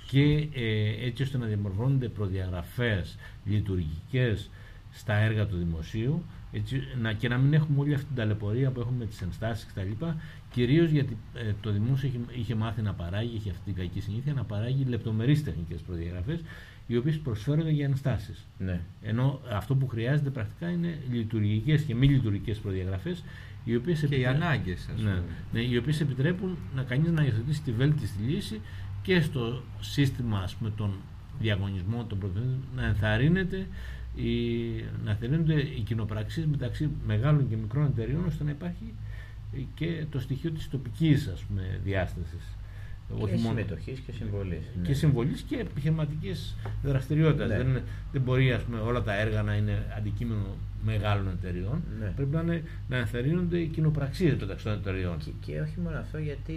[0.07, 4.49] και ε, έτσι ώστε να διαμορφώνονται προδιαγραφές λειτουργικές
[4.91, 8.79] στα έργα του δημοσίου έτσι, να, και να μην έχουμε όλη αυτή την ταλαιπωρία που
[8.79, 10.05] έχουμε με τις ενστάσεις κτλ.
[10.51, 14.33] Κυρίως γιατί ε, το δημόσιο είχε, είχε, μάθει να παράγει, είχε αυτή την κακή συνήθεια,
[14.33, 16.39] να παράγει λεπτομερείς τεχνικές προδιαγραφές
[16.87, 18.47] οι οποίες προσφέρονται για ενστάσεις.
[18.57, 18.81] Ναι.
[19.01, 23.23] Ενώ αυτό που χρειάζεται πρακτικά είναι λειτουργικές και μη λειτουργικές προδιαγραφές.
[23.63, 25.21] Οι οποίες και οι ανάγκες, ναι,
[25.53, 28.61] ναι, οι οποίες επιτρέπουν να κανείς να υιοθετήσει τη βέλτιστη λύση
[29.01, 30.93] και στο σύστημα ας πούμε, των
[31.39, 33.67] διαγωνισμών των πρωτοβουλίων να ενθαρρύνεται
[34.15, 34.31] η,
[35.03, 38.93] να ενθαρρύνονται οι κοινοπραξίες μεταξύ μεγάλων και μικρών εταιριών ώστε να υπάρχει
[39.73, 42.57] και το στοιχείο της τοπικής ας πούμε, διάστασης.
[43.25, 44.65] Και συμμετοχής και συμβολής.
[44.83, 44.93] Και ναι.
[44.93, 47.49] συμβολής και επιχειρηματικής δραστηριότητας.
[47.49, 47.57] Ναι.
[47.57, 47.81] Δεν,
[48.11, 51.83] δεν μπορεί ας πούμε, όλα τα έργα να είναι αντικείμενο μεγάλων εταιριών.
[51.99, 52.13] Ναι.
[52.15, 55.17] Πρέπει να, είναι, να ενθαρρύνονται οι κοινοπραξίες μεταξύ των εταιριών.
[55.17, 56.53] Και, και όχι μόνο αυτό, γιατί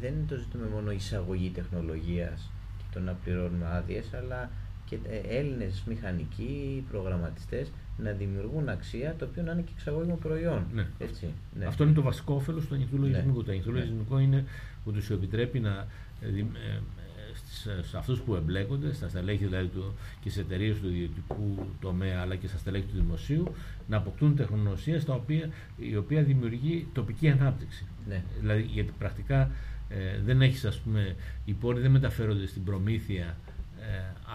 [0.00, 4.50] δεν είναι το ζήτημα μόνο εισαγωγή τεχνολογίας και το να πληρώνουμε άδειες, αλλά
[4.88, 10.64] και ε, Έλληνες μηχανικοί, προγραμματιστές να δημιουργούν αξία το οποίο να είναι και εξαγωγικό προϊόν.
[10.74, 10.86] Ναι.
[10.98, 11.26] Έτσι,
[11.58, 11.64] ναι.
[11.64, 13.38] Αυτό είναι το βασικό όφελος του ανοιχτού λογισμικού.
[13.38, 13.44] Ναι.
[13.44, 14.44] Το ανοιχτό λογισμικό είναι
[14.84, 15.86] που τους επιτρέπει να,
[16.20, 21.66] ε, ε, σε αυτούς που εμπλέκονται, στα στελέχη δηλαδή του, και στις εταιρείες του ιδιωτικού
[21.80, 23.54] τομέα αλλά και στα στελέχη του δημοσίου,
[23.88, 27.86] να αποκτούν τεχνογνωσία στα οποία, η οποία δημιουργεί τοπική ανάπτυξη.
[28.08, 28.22] Ναι.
[28.40, 29.50] Δηλαδή, γιατί πρακτικά
[29.88, 33.45] ε, δεν έχεις, ας πούμε, οι πόροι δεν μεταφέρονται στην προμήθεια ε,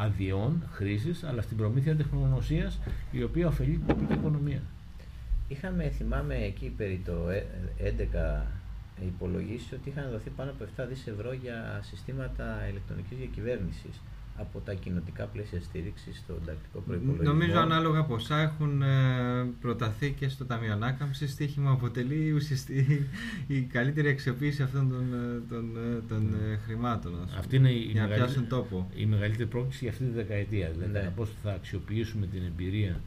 [0.02, 2.80] αδειών χρήσης, αλλά στην προμήθεια τεχνογνωσίας
[3.12, 4.62] η οποία ωφελεί την τοπική οικονομία.
[5.47, 7.14] Είχαμε, θυμάμαι εκεί περί το
[7.78, 8.45] 11
[9.06, 14.02] υπολογίσει ότι είχαν δοθεί πάνω από 7 δις ευρώ για συστήματα ηλεκτρονικής διακυβέρνησης
[14.38, 17.32] από τα κοινοτικά πλαίσια στήριξης στον τακτικό προπολογισμό.
[17.34, 18.88] Νομίζω ανάλογα ποσά έχουν ε,
[19.61, 21.32] προταθεί και στο Ταμείο Ανάκαμψης.
[21.32, 23.07] Στοίχημα αποτελεί ουσιαστική
[23.47, 27.13] η καλύτερη αξιοποίηση αυτών των, ε, των, ε, των χρημάτων.
[27.38, 28.89] Αυτή είναι η, για να πιάσουν τόπο.
[28.95, 30.69] η μεγαλύτερη πρόκληση για αυτή τη δεκαετία.
[30.69, 31.11] Δηλαδή, ναι.
[31.15, 32.99] πώς θα αξιοποιήσουμε την εμπειρία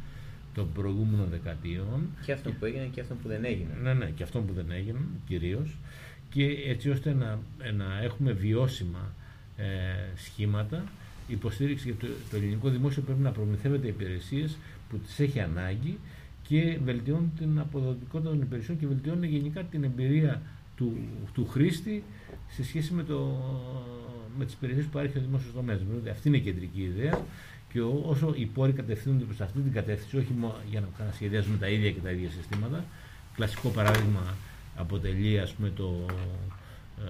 [0.55, 2.09] των προηγούμενων δεκαετιών.
[2.25, 3.71] Και αυτό που έγινε και αυτό που δεν έγινε.
[3.83, 5.77] Ναι, ναι, και αυτό που δεν έγινε κυρίως.
[6.31, 7.39] Και έτσι ώστε να,
[7.73, 9.13] να έχουμε βιώσιμα
[9.57, 9.65] ε,
[10.17, 10.85] σχήματα
[11.27, 14.57] υποστήριξη για το, το ελληνικό δημόσιο πρέπει να προμηθεύεται υπηρεσίες
[14.91, 15.99] που τις έχει ανάγκη
[16.49, 20.43] και βελτιώνει την αποδοτικότητα των υπηρεσιών και βελτιώνει γενικά την εμπειρία
[20.77, 20.97] του,
[21.35, 22.05] του χρήστη
[22.49, 23.43] σε σχέση με, το,
[24.39, 25.81] με τις υπηρεσίες που παρέχει ο δημόσιος τομέας.
[25.89, 27.21] Δηλαδή, αυτή είναι η κεντρική ιδέα
[27.73, 31.69] και όσο οι πόροι κατευθύνονται προς αυτή την κατεύθυνση, όχι μόνο για να σχεδιάζουμε τα
[31.69, 32.85] ίδια και τα ίδια συστήματα.
[33.35, 34.35] Κλασικό παράδειγμα
[34.77, 36.07] αποτελεί ας πούμε, το,
[36.99, 37.03] ε,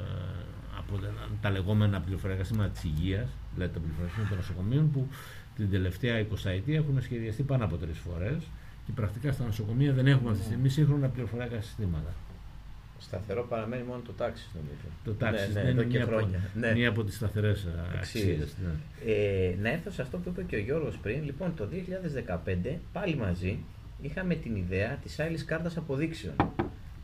[0.79, 1.01] από
[1.41, 5.09] τα λεγόμενα πληροφοριακά συστήματα της υγείας, δηλαδή τα πληροφοριακά των νοσοκομείων, που
[5.57, 8.43] την τελευταία 20 ετία έχουν σχεδιαστεί πάνω από τρεις φορές
[8.87, 12.15] και πρακτικά στα νοσοκομεία δεν έχουμε αυτή τη στιγμή σύγχρονα πληροφοριακά συστήματα.
[12.99, 14.87] Σταθερό παραμένει μόνο το τάξη νομίζω.
[15.05, 16.73] Το τάξη ναι, ναι, είναι μία, από, ναι.
[16.73, 17.67] μία από τις σταθερές
[17.99, 18.55] αξίες.
[18.65, 19.13] Ναι.
[19.13, 21.25] Ε, να έρθω σε αυτό που είπε και ο Γιώργος πριν.
[21.25, 21.69] Λοιπόν, το
[22.65, 23.59] 2015 πάλι μαζί
[24.03, 26.35] είχαμε την ιδέα της άλλης κάρτας αποδείξεων.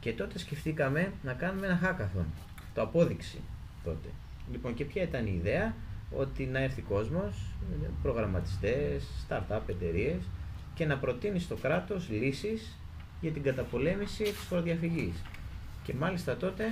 [0.01, 2.25] Και τότε σκεφτήκαμε να κάνουμε ένα hackathon.
[2.75, 3.39] Το απόδειξη
[3.85, 4.09] τότε.
[4.53, 5.75] Λοιπόν, και ποια ήταν η ιδέα,
[6.17, 7.37] ότι να έρθει κόσμος,
[8.03, 10.23] προγραμματιστές, startup εταιρείες
[10.75, 12.79] και να προτείνει στο κράτος λύσεις
[13.21, 15.23] για την καταπολέμηση της φοροδιαφυγής.
[15.83, 16.65] Και μάλιστα τότε,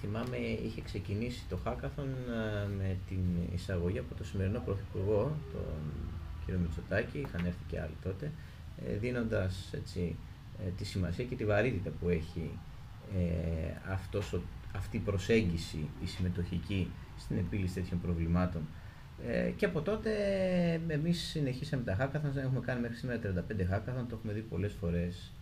[0.00, 3.20] θυμάμαι, είχε ξεκινήσει το Hackathon ε, με την
[3.54, 5.92] εισαγωγή από το σημερινό Πρωθυπουργό, τον
[6.44, 8.30] κύριο Μητσοτάκη, είχαν έρθει και άλλοι τότε,
[8.86, 10.16] ε, δίνοντας έτσι,
[10.66, 12.50] ε, τη σημασία και τη βαρύτητα που έχει
[13.92, 14.40] αυτός,
[14.76, 18.62] αυτή η προσέγγιση, η συμμετοχική στην επίλυση τέτοιων προβλημάτων.
[19.56, 20.10] και από τότε
[20.86, 25.32] εμείς συνεχίσαμε τα hackathons, έχουμε κάνει μέχρι σήμερα 35 hackathon, το έχουμε δει πολλές φορές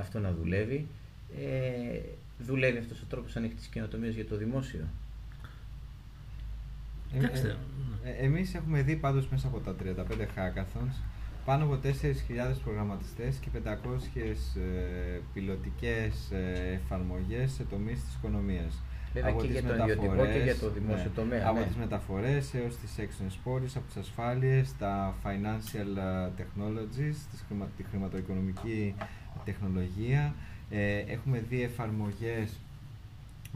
[0.00, 0.86] αυτό να δουλεύει
[1.36, 2.00] ε,
[2.38, 4.88] δουλεύει αυτός ο τρόπος ανοιχτής καινοτομίας για το δημόσιο.
[7.14, 7.56] Ε, ε,
[8.04, 10.94] ε, εμείς έχουμε δει πάντως μέσα από τα 35 hackathons
[11.48, 11.90] πάνω από 4.000
[12.64, 13.58] προγραμματιστές και 500
[14.56, 18.82] ε, πιλωτικές ε, εφαρμογές σε τομείς της οικονομίας.
[19.14, 21.48] Βέβαια από και τις για τον ιδιωτικό και για το δημόσιο ναι, τομέα.
[21.48, 21.64] Από ναι.
[21.66, 25.92] τις μεταφορές έως τις έξυπνες πόλεις, από τις ασφάλειες, τα financial
[26.40, 27.16] technologies,
[27.76, 28.94] τη χρηματοοικονομική
[29.44, 30.34] τεχνολογία,
[30.70, 32.58] ε, έχουμε δει εφαρμογές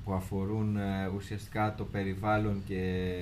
[0.05, 3.15] που αφορούν ε, ουσιαστικά το περιβάλλον και,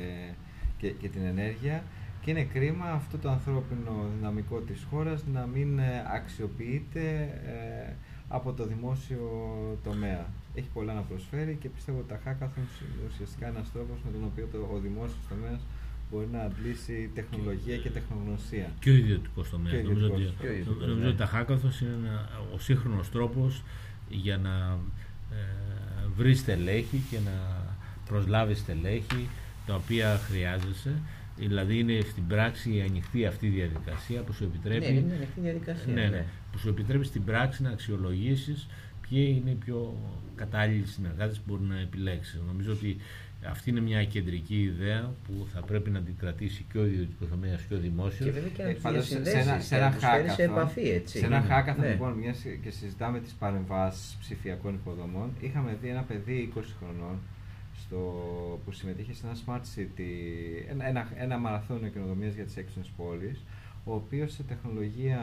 [0.79, 1.83] και, και, την ενέργεια
[2.23, 7.05] και είναι κρίμα αυτό το ανθρώπινο δυναμικό της χώρας να μην ε, αξιοποιείται
[7.47, 7.93] ε,
[8.29, 9.23] από το δημόσιο
[9.85, 10.27] τομέα.
[10.55, 14.25] Έχει πολλά να προσφέρει και πιστεύω ότι τα hackathons είναι ουσιαστικά ένας τρόπος με τον
[14.25, 15.61] οποίο το, ο δημόσιος τομέας
[16.11, 18.73] μπορεί να αντλήσει τεχνολογία και τεχνογνωσία.
[18.81, 19.85] Και ο ιδιωτικός τομέας.
[19.85, 20.33] Νομίζω, ότι,
[20.87, 23.63] νομίζω ότι τα hackathons είναι ένα, ο σύγχρονος τρόπος
[24.09, 24.79] για να
[25.31, 27.67] ε, βρεις στελέχη και να
[28.07, 29.29] προσλάβεις στελέχη
[29.67, 30.95] τα οποία χρειάζεσαι.
[31.47, 34.93] Δηλαδή είναι στην πράξη η ανοιχτή αυτή διαδικασία που σου επιτρέπει.
[34.93, 35.93] Ναι, είναι ανοιχτή διαδικασία.
[35.93, 36.25] Ναι, ναι, ναι.
[36.53, 38.69] που σου επιτρέπει στην πράξη να αξιολογήσεις
[39.09, 39.97] ποιοι είναι οι πιο
[40.35, 42.41] κατάλληλοι συνεργάτες που μπορεί να επιλέξεις.
[42.47, 42.97] Νομίζω ότι
[43.49, 47.59] αυτή είναι μια κεντρική ιδέα που θα πρέπει να την κρατήσει και ο ιδιωτικό τομέα
[47.69, 48.25] και ο δημόσιος.
[48.25, 49.95] Και βέβαια και να ε, σε ένα, σε ένα
[50.35, 51.19] σε επαφή, έτσι.
[51.19, 51.91] Σε ένα χάκαθον, ναι.
[51.91, 57.19] λοιπόν, μιας και συζητάμε τις παρεμβάσεις ψηφιακών υποδομών, είχαμε δει ένα παιδί 20 χρονών
[57.81, 57.99] στο,
[58.65, 60.11] που συμμετείχε σε ένα Smart City,
[60.69, 63.45] ένα, ένα, ένα μαραθώνιο καινοτομίας για τις έξινε πόλεις,
[63.85, 65.21] ο οποίος σε τεχνολογία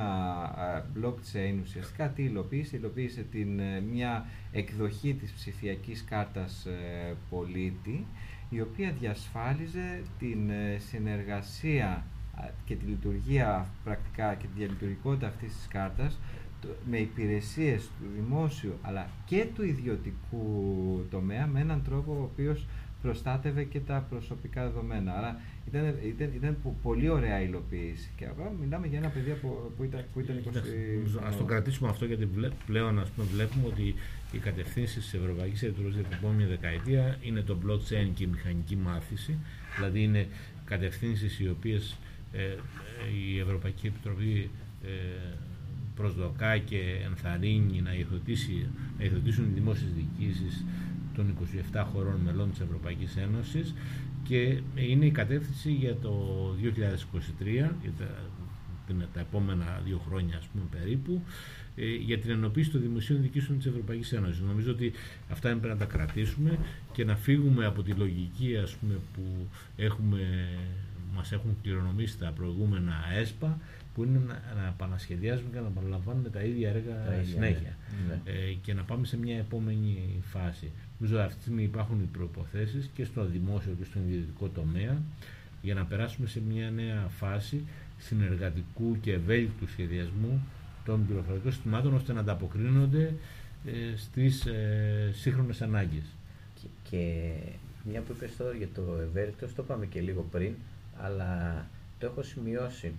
[0.95, 8.05] blockchain ουσιαστικά τι υλοποίησε, υλοποίησε την, ε, μια εκδοχή της ψηφιακής κάρτας ε, πολίτη
[8.49, 12.03] η οποία διασφάλιζε την ε, συνεργασία
[12.65, 16.19] και τη λειτουργία πρακτικά και τη διαλειτουργικότητα αυτής της κάρτας
[16.89, 22.65] με υπηρεσίες του δημόσιου αλλά και του ιδιωτικού τομέα με έναν τρόπο ο οποίος
[23.01, 25.13] προστάτευε και τα προσωπικά δεδομένα.
[25.13, 28.09] Άρα ήταν, ήταν, ήταν πολύ ωραία υλοποίηση.
[28.15, 31.27] Και απλά μιλάμε για ένα παιδί που, που ήταν, που ήταν 20.
[31.27, 32.29] Α το κρατήσουμε αυτό γιατί
[32.65, 33.95] πλέον ας πούμε, βλέπουμε ότι
[34.31, 38.75] οι κατευθύνσεις της Ευρωπαϊκής Επιτροπής για την επόμενη δεκαετία είναι το blockchain και η μηχανική
[38.75, 39.37] μάθηση.
[39.75, 40.27] Δηλαδή είναι
[40.65, 41.97] κατευθύνσεις οι οποίες
[42.31, 42.55] ε, ε,
[43.31, 44.49] η Ευρωπαϊκή Επιτροπή
[44.83, 44.89] ε,
[45.97, 47.89] προσδοκά και ενθαρρύνει να,
[48.97, 50.65] να υιοθετήσουν οι δημόσιες διοικήσεις
[51.15, 51.35] των
[51.73, 53.73] 27 χωρών μελών της Ευρωπαϊκής Ένωσης
[54.23, 56.11] και είναι η κατεύθυνση για το
[56.63, 58.07] 2023, για τα,
[59.13, 61.21] τα επόμενα δύο χρόνια ας πούμε περίπου,
[61.75, 64.41] ε, για την ενοποίηση των δημοσίων διοικήσεων της Ευρωπαϊκής Ένωσης.
[64.41, 64.91] Νομίζω ότι
[65.29, 66.57] αυτά είναι πρέπει να τα κρατήσουμε
[66.93, 70.47] και να φύγουμε από τη λογική ας πούμε, που έχουμε,
[71.15, 73.59] μας έχουν κληρονομήσει τα προηγούμενα ΕΣΠΑ
[73.97, 77.77] που είναι να, να επανασχεδιάζουμε και να παραλαμβάνουμε τα ίδια έργα τα συνέχεια
[78.07, 78.31] ναι.
[78.31, 80.71] ε, και να πάμε σε μια επόμενη φάση.
[80.99, 85.01] Νομίζω αυτή τη στιγμή υπάρχουν οι προποθέσει και στο δημόσιο και στον ιδιωτικό τομέα
[85.61, 87.63] για να περάσουμε σε μια νέα φάση
[87.97, 90.41] συνεργατικού και ευέλικτου σχεδιασμού
[90.85, 93.13] των πληροφορικών συστημάτων ώστε να ανταποκρίνονται
[93.65, 96.05] ε, στις ε, σύγχρονες ανάγκες.
[96.61, 97.31] Και, και
[97.89, 100.53] μια που είπες τώρα για το ευέλικτο, το είπαμε και λίγο πριν,
[100.97, 101.65] αλλά
[101.99, 102.91] το έχω σημειώσει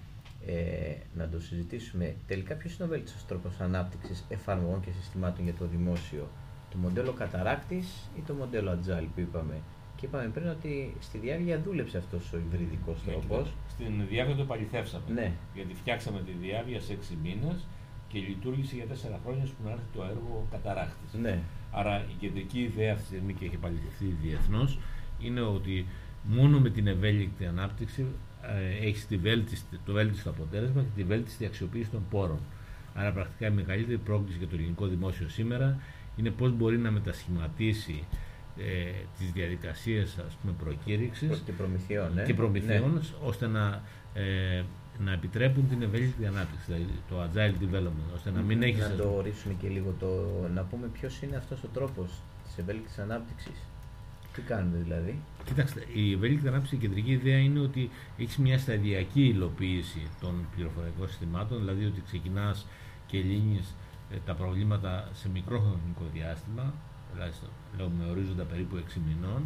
[0.47, 2.15] ε, να το συζητήσουμε.
[2.27, 6.29] Τελικά ποιος είναι ο βέλτιστος τρόπος ανάπτυξης εφαρμογών και συστημάτων για το δημόσιο;
[6.71, 9.61] Το μοντέλο καταράκτης ή το μοντέλο agile που είπαμε;
[9.97, 13.53] Και είπαμε πριν ότι στη διάρκεια δούλεψε αυτός ο υβριδικός ναι, τρόπος.
[13.69, 15.05] Στην διάρκεια το παληθεύσαμε.
[15.13, 15.33] Ναι.
[15.55, 17.67] Γιατί φτιάξαμε τη διάρκεια σε 6 μήνες
[18.09, 21.13] και λειτουργήσε για 4 χρόνια που να έρθει το έργο καταράκτης.
[21.21, 21.39] Ναι.
[21.71, 24.79] Άρα η κεντρική ιδέα αυτή τη στιγμή και έχει παληθευτεί διεθνώς
[25.19, 25.87] είναι ότι
[26.23, 28.07] μόνο με την ευέλικτη ανάπτυξη
[28.43, 29.07] ε, έχεις
[29.85, 32.39] το βέλτιστο αποτέλεσμα και τη βέλτιστη αξιοποίηση των πόρων.
[32.95, 35.81] Άρα, πρακτικά η μεγαλύτερη πρόκληση για το ελληνικό δημόσιο σήμερα
[36.17, 38.05] είναι πώς μπορεί να μετασχηματίσει
[38.59, 43.01] ε, τις διαδικασίες ας πούμε, προκήρυξης και προμηθειών, και προμηθειών ναι.
[43.23, 43.83] ώστε να,
[44.15, 44.63] ε,
[44.99, 48.89] να επιτρέπουν την ευέλικτη ανάπτυξη, δηλαδή το agile development, ώστε να μην έχεις...
[48.89, 50.09] Να το ορίσουμε και λίγο, το,
[50.55, 53.69] να πούμε ποιος είναι αυτός ο τρόπος της ευέλικτης ανάπτυξης.
[54.39, 59.25] Τι κάνουμε δηλαδή; Κοιτάξτε, η ευέλικτη ανάπτυξη, η κεντρική ιδέα είναι ότι έχεις μια σταδιακή
[59.25, 62.67] υλοποίηση των πληροφορικών συστημάτων, δηλαδή ότι ξεκινάς
[63.07, 63.75] και λύνεις
[64.11, 66.75] ε, τα προβλήματα σε μικρό χρονικό διάστημα,
[67.13, 67.33] δηλαδή
[67.77, 69.43] λέω με ορίζοντα περίπου 6 μηνών,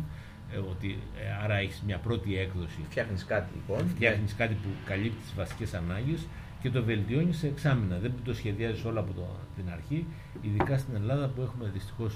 [0.53, 2.79] ε, ότι ε, άρα έχεις μια πρώτη έκδοση.
[2.89, 3.89] Φτιάχνεις κάτι λοιπόν.
[3.89, 6.27] Φτιάχνεις κάτι που καλύπτει τις βασικές ανάγκες
[6.63, 7.99] και το βελτιώνεις σε εξάμεινα.
[7.99, 9.27] Δεν το σχεδιάζεις όλα από το,
[9.57, 10.07] την αρχή,
[10.41, 12.13] ειδικά στην Ελλάδα που έχουμε δυστυχώς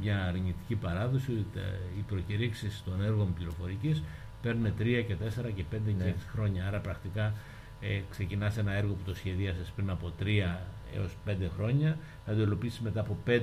[0.00, 1.32] μια αρνητική παράδοση.
[1.98, 4.02] Οι προκηρύξεις των έργων πληροφορικής
[4.42, 6.04] παίρνουν 3 και 4 και 5 ναι.
[6.04, 6.66] και 6 χρόνια.
[6.66, 7.34] Άρα πρακτικά
[7.80, 10.24] ε, ξεκινάς ένα έργο που το σχεδίασε πριν από 3
[10.96, 13.40] έως 5 χρόνια, θα το υλοποιήσεις μετά από 5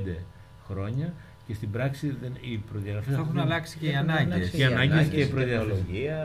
[0.68, 1.14] χρόνια
[1.48, 3.16] και στην πράξη δεν, οι προδιαγραφές.
[3.16, 4.50] Θα έχουν αλλάξει και οι ανάγκες.
[4.50, 5.80] Και οι ανάγκες και οι προδιαγραφές.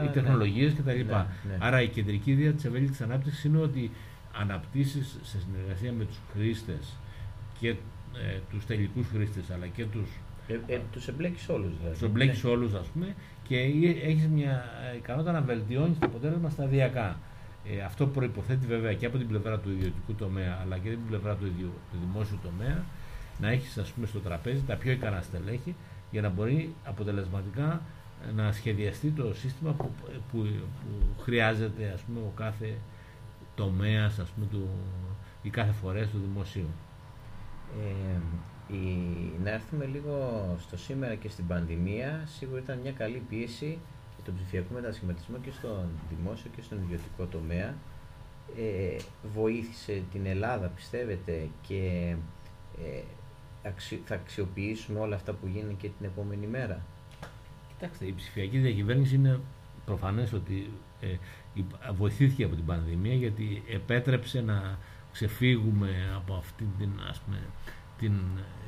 [0.04, 0.90] Οι τεχνολογίες κτλ.
[0.90, 1.26] Ναι, ναι.
[1.58, 3.90] Άρα η κεντρική ιδέα της ευέλικτης ανάπτυξης είναι ότι
[4.40, 6.96] αναπτύσσεις σε συνεργασία με τους χρήστες
[7.60, 7.74] και
[8.14, 10.06] ε, τους τελικούς χρήστες αλλά και του.
[10.46, 11.92] Ε, ε, τους εμπλέκεις όλους δηλαδή.
[11.92, 12.50] Τους εμπλέκεις ναι.
[12.50, 13.14] όλους, ας πούμε,
[13.48, 13.58] και
[14.04, 14.64] έχεις μια
[14.96, 17.16] ικανότητα να βελτιώνεις το αποτέλεσμα σταδιακά.
[17.64, 21.06] Ε, αυτό προϋποθέτει βέβαια και από την πλευρά του ιδιωτικού τομέα αλλά και από την
[21.08, 22.84] πλευρά του, ιδιω, του δημόσιου τομέα
[23.40, 25.74] να έχεις ας πούμε στο τραπέζι τα πιο ικανά στελέχη
[26.10, 27.82] για να μπορεί αποτελεσματικά
[28.28, 29.90] ε, να σχεδιαστεί το σύστημα που,
[30.30, 30.46] που,
[30.80, 32.74] που χρειάζεται ας πούμε ο κάθε
[33.54, 34.68] τομέας ας πούμε του,
[35.42, 36.68] ή κάθε φορές του δημοσίου.
[37.80, 38.20] Ε,
[38.74, 39.06] η,
[39.42, 43.78] να έρθουμε λίγο στο σήμερα και στην πανδημία σίγουρα ήταν μια καλή πίεση
[44.24, 47.74] τον ψηφιακό μετασχηματισμό και στον δημόσιο και στον ιδιωτικό τομέα
[48.56, 48.96] ε,
[49.34, 52.14] βοήθησε την Ελλάδα πιστεύετε και
[52.84, 53.70] ε,
[54.04, 56.84] θα αξιοποιήσουμε όλα αυτά που γίνουν και την επόμενη μέρα;
[57.68, 59.40] Κοιτάξτε, η ψηφιακή διακυβέρνηση είναι
[59.84, 60.70] προφανές ότι
[61.00, 61.16] ε,
[61.92, 64.78] βοηθήθηκε από την πανδημία γιατί επέτρεψε να
[65.12, 67.38] ξεφύγουμε από αυτή την, ας πούμε,
[67.98, 68.12] την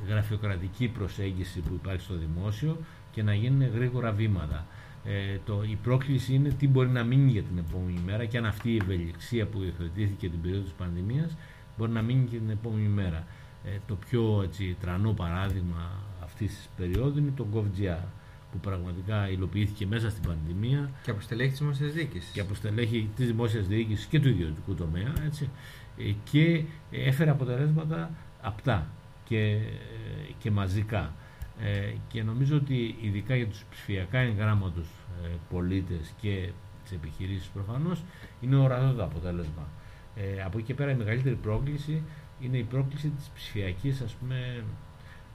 [0.09, 2.79] γραφειοκρατική προσέγγιση που υπάρχει στο δημόσιο
[3.13, 4.67] και να γίνουν γρήγορα βήματα.
[5.05, 8.47] Ε, το, η πρόκληση είναι τι μπορεί να μείνει για την επόμενη μέρα και αν
[8.47, 11.37] αυτή η ευελιξία που υιοθετήθηκε την περίοδο της πανδημίας
[11.79, 13.27] μπορεί να μείνει και την επόμενη μέρα.
[13.65, 18.05] Ε, το πιο έτσι, τρανό παράδειγμα αυτής της περίοδου είναι το GovGR
[18.53, 20.91] που πραγματικά υλοποιήθηκε μέσα στην πανδημία.
[21.03, 22.33] Και από στελέχη τη δημόσια διοίκηση.
[22.33, 25.13] Και από στελέχη τη δημόσια διοίκηση και του ιδιωτικού τομέα.
[25.27, 25.84] Έτσι, ε,
[26.31, 28.11] και έφερε αποτελέσματα
[28.43, 28.87] απτά
[29.25, 31.13] και, ε, και μαζικά.
[31.61, 34.87] Ε, και νομίζω ότι ειδικά για τους ψηφιακά εγγράμματος
[35.25, 36.51] ε, πολίτες και
[36.83, 38.03] τις επιχειρήσεις προφανώς
[38.41, 39.69] είναι ορατό το αποτέλεσμα.
[40.17, 42.03] Ε, από εκεί και πέρα η μεγαλύτερη πρόκληση
[42.41, 44.65] είναι η πρόκληση της ψηφιακής ας πούμε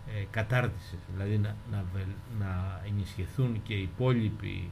[0.07, 1.85] ε, κατάρτισης, δηλαδή να, να,
[2.39, 4.71] να ενισχυθούν και οι υπόλοιποι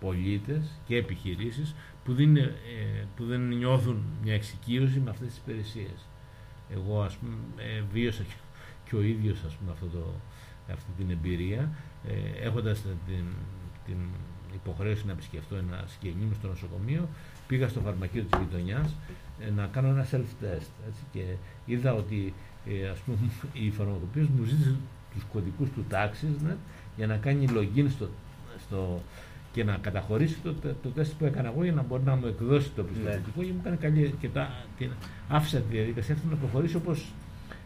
[0.00, 1.74] πολίτες και επιχειρήσεις
[2.08, 2.50] που δεν, ε,
[3.16, 6.06] που δεν νιώθουν μια εξοικείωση με αυτές τις υπηρεσίες.
[6.70, 8.22] Εγώ ας πούμε ε, βίωσα
[8.84, 10.04] και, ο ίδιος ας πούμε αυτό το,
[10.72, 11.70] αυτή την εμπειρία
[12.08, 13.24] ε, έχοντας την,
[13.86, 13.96] την
[14.54, 17.08] υποχρέωση να επισκεφτώ ένα συγγενή μου στο νοσοκομείο
[17.46, 18.94] πήγα στο φαρμακείο της γειτονιάς
[19.40, 21.24] ε, να κάνω ένα self-test έτσι, και
[21.66, 22.34] είδα ότι
[22.66, 23.18] ε, ας πούμε,
[23.66, 24.76] η φαρμακοποιός μου ζήτησε
[25.14, 26.56] τους κωδικούς του TaxiNet
[26.96, 28.08] για να κάνει login στο,
[28.66, 29.02] στο,
[29.58, 32.70] και να καταχωρήσει το, το, τεστ που έκανα εγώ για να μπορεί να μου εκδώσει
[32.70, 33.46] το πιστοποιητικό ναι.
[33.46, 34.90] και μου έκανε καλή και τα, την,
[35.28, 37.12] άφησα τη διαδικασία αυτή να προχωρήσει όπως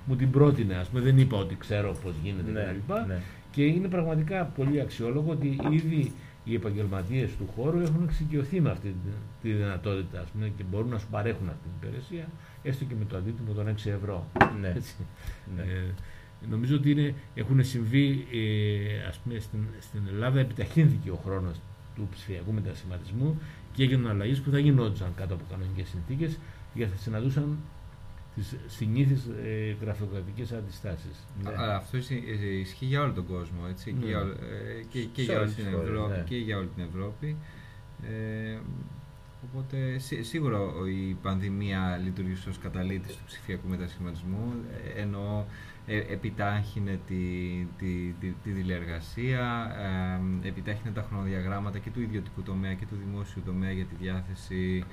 [0.06, 2.92] μου την πρότεινε, ας πούμε, δεν είπα ότι ξέρω πώς γίνεται ναι, κτλ.
[3.08, 3.20] Ναι.
[3.50, 6.12] Και είναι πραγματικά πολύ αξιόλογο ότι ήδη
[6.44, 8.94] οι επαγγελματίες του χώρου έχουν εξοικειωθεί με αυτή
[9.42, 12.28] τη δυνατότητα ας πούμε, και μπορούν να σου παρέχουν αυτή την υπηρεσία,
[12.62, 14.26] έστω και με το αντίτιμο των 6 ευρώ.
[14.60, 14.68] Ναι.
[14.68, 14.94] Έτσι.
[15.56, 15.62] Ναι.
[15.62, 15.94] Ε,
[16.50, 21.56] νομίζω ότι είναι, έχουν συμβεί, ε, ας πούμε, στην, στην Ελλάδα επιταχύνθηκε ο χρόνος
[21.94, 23.40] του ψηφιακού μετασχηματισμού
[23.72, 26.38] και έγιναν αλλαγές που θα γινόντουσαν κάτω από κανονικές συνθήκες
[26.74, 27.58] γιατί θα συναντούσαν
[28.34, 31.26] τις συνήθεις ε, γραφειοκρατικές αντιστάσεις.
[31.42, 31.50] Ναι.
[31.74, 31.96] αυτό
[32.60, 34.30] ισχύει για όλο τον κόσμο, έτσι, και, για, ναι.
[34.32, 36.24] ε, και, και, για όλη την Ευρώπη, ναι.
[36.28, 37.36] και για όλη την Ευρώπη.
[38.02, 38.58] Ε,
[39.44, 44.52] οπότε σίγουρα η πανδημία λειτουργήσε ως καταλήτης του ψηφιακού μετασχηματισμού,
[44.96, 45.46] ε, ενώ
[45.86, 47.14] ε, επιτάχυνε τη,
[47.78, 49.76] τη, τη, τη τηλεεργασία,
[50.44, 54.84] ε, επιτάχυνε τα χρονοδιαγράμματα και του ιδιωτικού τομέα και του δημόσιου τομέα για τη διάθεση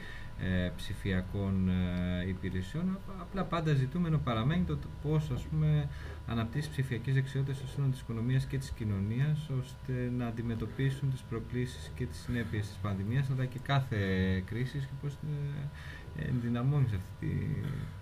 [0.41, 2.97] ε, ψηφιακών ε, υπηρεσιών.
[3.21, 5.89] Απλά πάντα ζητούμενο παραμένει το πώς ας πούμε,
[6.29, 11.91] αναπτύσσει ψηφιακές δεξιότητες στο σύνολο της οικονομίας και της κοινωνίας ώστε να αντιμετωπίσουν τις προκλήσεις
[11.95, 13.99] και τις συνέπειες της πανδημίας αλλά και κάθε
[14.45, 17.57] κρίσης και πώς ε, ενδυναμώνεις αυτή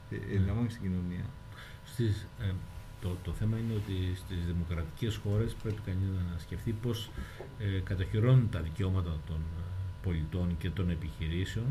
[0.10, 1.26] τη, ενδυναμώνεις στην κοινωνία.
[1.86, 2.52] Στις, ε,
[3.02, 7.10] το, το θέμα είναι ότι στις δημοκρατικές χώρες πρέπει κανείς να σκεφτεί πώς
[7.60, 9.40] ε, κατοχυρώνουν τα δικαιώματα των
[10.04, 11.66] πολιτών και των επιχειρήσεων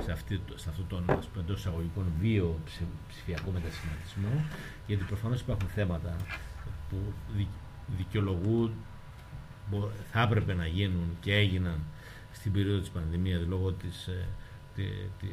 [0.00, 1.04] σε, αυτή, σε αυτόν τον
[1.38, 2.58] εντός εισαγωγικών βίο
[3.08, 4.44] ψηφιακό μετασχηματισμό,
[4.86, 6.16] γιατί προφανώς υπάρχουν θέματα
[6.88, 6.96] που
[7.96, 8.72] δικαιολογούν,
[10.12, 11.78] θα έπρεπε να γίνουν και έγιναν
[12.32, 14.26] στην περίοδο της πανδημίας λόγω της, ε,
[14.74, 14.82] τη,
[15.20, 15.26] τη,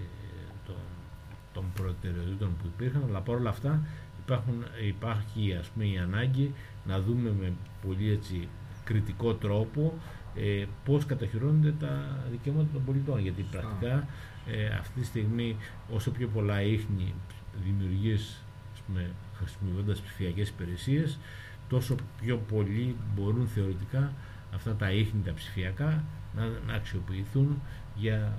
[0.65, 0.75] των,
[1.53, 3.83] των προτεραιοτήτων που υπήρχαν, αλλά παρόλα αυτά
[4.19, 6.53] υπάρχουν, υπάρχει ας πούμε, η ανάγκη
[6.85, 7.53] να δούμε με
[7.87, 8.47] πολύ έτσι,
[8.83, 9.93] κριτικό τρόπο
[10.35, 14.07] ε, πώς καταχειρώνονται τα δικαιώματα των πολιτών, γιατί πρακτικά
[14.51, 15.57] ε, αυτή τη στιγμή
[15.89, 17.13] όσο πιο πολλά ίχνη
[17.63, 18.43] δημιουργείς
[19.33, 21.19] χρησιμοποιώντας ψηφιακές υπηρεσίες,
[21.69, 24.13] τόσο πιο πολύ μπορούν θεωρητικά
[24.53, 26.03] αυτά τα ίχνη τα ψηφιακά
[26.35, 27.61] να, να αξιοποιηθούν
[27.95, 28.33] για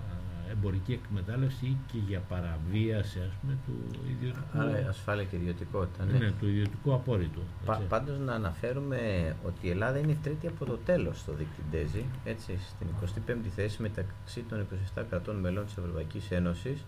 [0.51, 4.59] εμπορική εκμετάλλευση και για παραβίαση ας πούμε, του ιδιωτικού.
[4.59, 6.05] Άρα ασφάλεια και ιδιωτικότητα.
[6.05, 7.41] Ναι, ναι του ιδιωτικού απόρριτου.
[7.65, 8.99] Πα, πάντως να αναφέρουμε
[9.47, 12.87] ότι η Ελλάδα είναι η τρίτη από το τέλος στο δίκτυο DESI, έτσι, στην
[13.27, 16.85] 25η θέση μεταξύ των 27 κρατών μελών της Ευρωπαϊκής Ένωσης.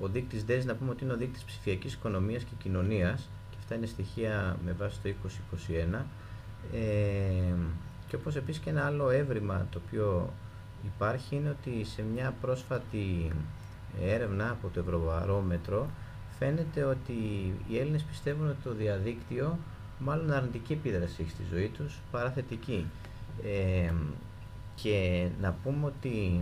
[0.00, 3.74] Ο δείκτης DESI να πούμε ότι είναι ο δείκτης ψηφιακής οικονομίας και κοινωνίας και αυτά
[3.74, 6.06] είναι στοιχεία με βάση το 2021.
[6.72, 7.54] Ε,
[8.08, 10.32] και όπως επίσης και ένα άλλο έβριμα το οποίο
[10.84, 13.32] υπάρχει είναι ότι σε μια πρόσφατη
[14.02, 15.88] έρευνα από το Ευρωβαρόμετρο
[16.38, 17.12] φαίνεται ότι
[17.68, 19.58] οι Έλληνες πιστεύουν ότι το διαδίκτυο
[19.98, 22.86] μάλλον αρνητική επίδραση έχει στη ζωή τους παρά θετική.
[23.44, 23.92] Ε,
[24.74, 26.40] και να πούμε ότι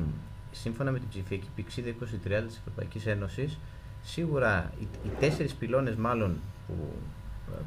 [0.50, 3.58] σύμφωνα με την ψηφιακή πηξίδα 2030 της Ευρωπαϊκής Ένωσης
[4.02, 6.36] σίγουρα οι, οι τέσσερις πυλώνες μάλλον
[6.66, 6.74] που,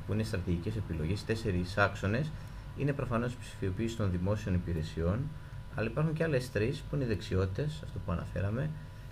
[0.07, 2.32] που είναι στρατηγικές επιλογές, οι τέσσερις άξονες
[2.78, 5.19] είναι προφανώς η ψηφιοποίηση των δημόσιων υπηρεσιών,
[5.76, 8.69] αλλά υπάρχουν και άλλες τρεις που είναι οι δεξιότητες, αυτό που αναφέραμε,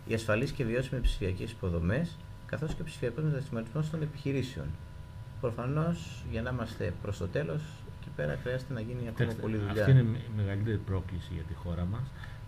[0.07, 4.65] οι ασφαλείς και βιώσιμες ψηφιακές υποδομές, καθώς και ο ψηφιακός μετασχηματισμός των επιχειρήσεων.
[5.41, 7.61] Προφανώς, για να είμαστε προς το τέλος,
[7.99, 9.81] εκεί πέρα χρειάζεται να γίνει ακόμα πολύ δουλειά.
[9.81, 12.03] Αυτή είναι η μεγαλύτερη πρόκληση για τη χώρα μας,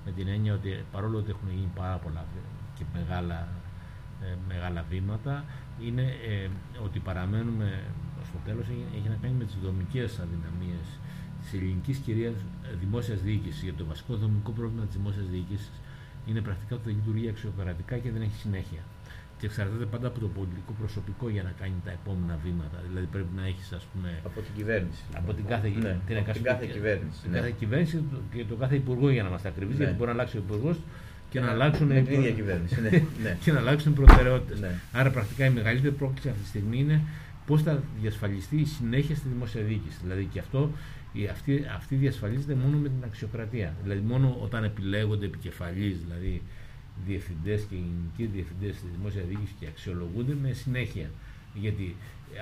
[0.06, 2.26] με την έννοια ότι παρόλο ότι έχουν γίνει πάρα πολλά
[2.78, 3.48] και μεγάλα,
[4.24, 5.46] ε, μεγάλα βήματα,
[5.82, 6.50] είναι ε,
[6.86, 7.84] ότι παραμένουμε
[8.28, 10.88] στο τέλος έχει, έχει να κάνει με τις δομικές αδυναμίες
[11.42, 12.34] της ελληνικής κυρίας
[12.80, 13.62] δημόσιας διοίκησης.
[13.64, 15.72] Γιατί το βασικό δομικό πρόβλημα της δημόσιας διοίκησης
[16.28, 18.84] είναι πρακτικά ότι δεν λειτουργεί αξιοκρατικά και δεν έχει συνέχεια.
[19.38, 22.78] Και εξαρτάται πάντα από το πολιτικό προσωπικό για να κάνει τα επόμενα βήματα.
[22.88, 24.10] Δηλαδή πρέπει να έχεις, ας πούμε.
[24.26, 25.02] Από την κυβέρνηση.
[25.14, 27.22] Από την κάθε, ναι, την από την κάθε κυβέρνηση.
[27.22, 27.38] Την ναι.
[27.38, 29.78] κάθε κυβέρνηση και το κάθε υπουργό για να είμαστε ακριβείς.
[29.78, 29.84] Ναι.
[29.84, 30.78] Γιατί μπορεί να αλλάξει ο υπουργός
[31.30, 31.88] και να, αλλάξουν.
[31.88, 32.82] την ίδια κυβέρνηση.
[32.82, 32.90] ναι.
[33.24, 33.38] ναι.
[33.44, 34.60] και να αλλάξουν προτεραιότητες.
[34.60, 34.72] Ναι.
[34.92, 37.02] Άρα πρακτικά η μεγαλύτερη πρόκληση αυτή τη στιγμή είναι
[37.46, 39.98] πώς θα διασφαλιστεί η συνέχεια στη δημόσια διοίκηση.
[40.02, 40.72] Δηλαδή και αυτό
[41.32, 43.76] αυτή, αυτή διασφαλίζεται μόνο με την αξιοκρατία.
[43.84, 46.42] Δηλαδή μόνο όταν επιλέγονται επικεφαλείς, δηλαδή
[47.06, 51.10] διευθυντές και γενικοί διευθυντές στη δημόσιας διοίκησης και αξιολογούνται με συνέχεια.
[51.54, 51.96] Γιατί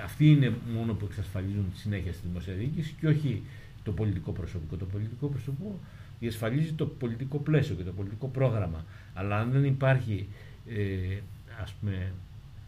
[0.04, 3.42] αυτοί είναι μόνο που εξασφαλίζουν τη συνέχεια στη δημόσια διοίκηση και όχι
[3.82, 4.76] το πολιτικό προσωπικό.
[4.76, 5.78] Το πολιτικό προσωπικό
[6.20, 8.84] διασφαλίζει το πολιτικό πλαίσιο και το πολιτικό πρόγραμμα.
[9.14, 10.28] Αλλά αν δεν υπάρχει
[10.66, 11.18] ε,
[11.62, 12.12] ας πούμε,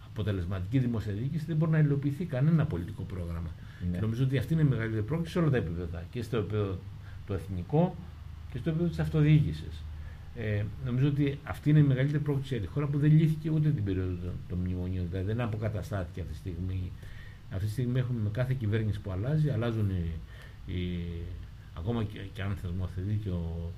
[0.07, 3.51] αποτελεσματική δημόσια διοίκηση, δεν μπορεί να υλοποιηθεί κανένα πολιτικό πρόγραμμα.
[3.91, 3.99] Ναι.
[3.99, 6.05] νομίζω ότι αυτή είναι η μεγαλύτερη πρόκληση σε όλα τα επίπεδα.
[6.11, 6.79] Και στο επίπεδο
[7.27, 7.95] το εθνικό
[8.53, 9.83] και στο επίπεδο της αυτοδιοίκησης.
[10.37, 13.71] Ε, νομίζω ότι αυτή είναι η μεγαλύτερη πρόκληση για τη χώρα που δεν λύθηκε ούτε
[13.71, 14.17] την περίοδο
[14.49, 15.07] των μνημονίων.
[15.11, 16.91] Δηλαδή δεν αποκαταστάθηκε αυτή τη στιγμή.
[17.51, 20.11] Αυτή τη στιγμή έχουμε με κάθε κυβέρνηση που αλλάζει, αλλάζουν οι,
[20.73, 20.99] οι,
[21.75, 23.73] ακόμα και, και αν θεσμό θετεί και ο,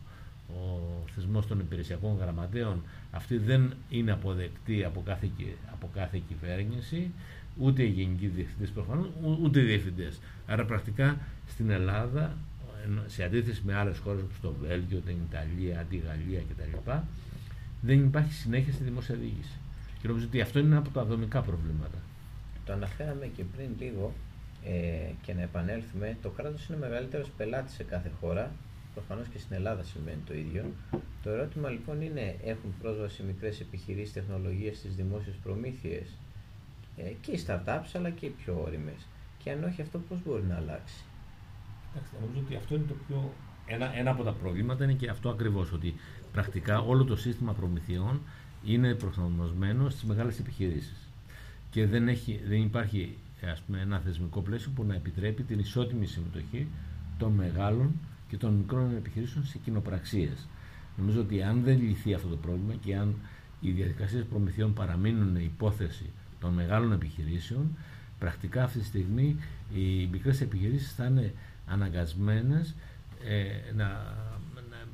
[0.49, 0.81] ο
[1.15, 5.31] θεσμός των υπηρεσιακών γραμματέων, αυτή δεν είναι αποδεκτή από κάθε,
[5.73, 7.11] από κάθε κυβέρνηση
[7.59, 9.07] ούτε οι γενικοί διευθυντές προφανώς,
[9.43, 10.21] ούτε οι διευθυντές.
[10.47, 12.37] Άρα πρακτικά στην Ελλάδα,
[13.07, 16.91] σε αντίθεση με άλλες χώρες όπως το Βέλγιο, την Ιταλία, τη Γαλλία κτλ.,
[17.81, 19.59] δεν υπάρχει συνέχεια στη δημόσια διοίκηση.
[20.01, 21.99] Και νομίζω ότι αυτό είναι ένα από τα δομικά προβλήματα.
[22.67, 24.13] Το αναφέραμε και πριν λίγο
[24.65, 26.17] ε, και να επανέλθουμε.
[26.23, 28.53] Το κράτος είναι μεγαλύτερος πελάτης σε κάθε χώρα.
[28.95, 30.65] Προφανώς και στην Ελλάδα σημαίνει το ίδιο.
[31.23, 36.24] Το ερώτημα λοιπόν είναι, έχουν πρόσβαση μικρές επιχειρήσεις τεχνολογία στις δημόσιες προμήθειες; ε,
[37.21, 39.07] και οι startups αλλά και οι πιο όριμες.
[39.43, 41.05] Και αν όχι αυτό πώς μπορεί να αλλάξει;
[41.93, 43.33] Εντάξει, νομίζω ότι αυτό είναι το πιο...
[43.67, 45.95] Ένα, ένα από τα προβλήματα είναι και αυτό ακριβώς, ότι
[46.33, 48.21] πρακτικά όλο το σύστημα προμηθειών
[48.65, 51.09] είναι προσαρμοσμένο στις μεγάλες επιχειρήσεις.
[51.71, 53.17] Και δεν, έχει, δεν υπάρχει
[53.51, 56.67] ας πούμε, ένα θεσμικό πλαίσιο που να επιτρέπει την ισότιμη συμμετοχή
[57.19, 57.93] των μεγάλων
[58.29, 60.47] και των μικρών επιχειρήσεων σε κοινοπραξίες.
[60.97, 63.15] Νομίζω ότι αν δεν λυθεί αυτό το πρόβλημα και αν
[63.61, 66.11] οι διαδικασίες προμηθειών παραμείνουν υπόθεση
[66.45, 67.77] των μεγάλων επιχειρήσεων,
[68.19, 69.37] πρακτικά αυτή τη στιγμή
[69.75, 71.33] οι μικρές επιχειρήσεις θα είναι
[71.67, 72.75] αναγκασμένες
[73.25, 74.15] ε, να,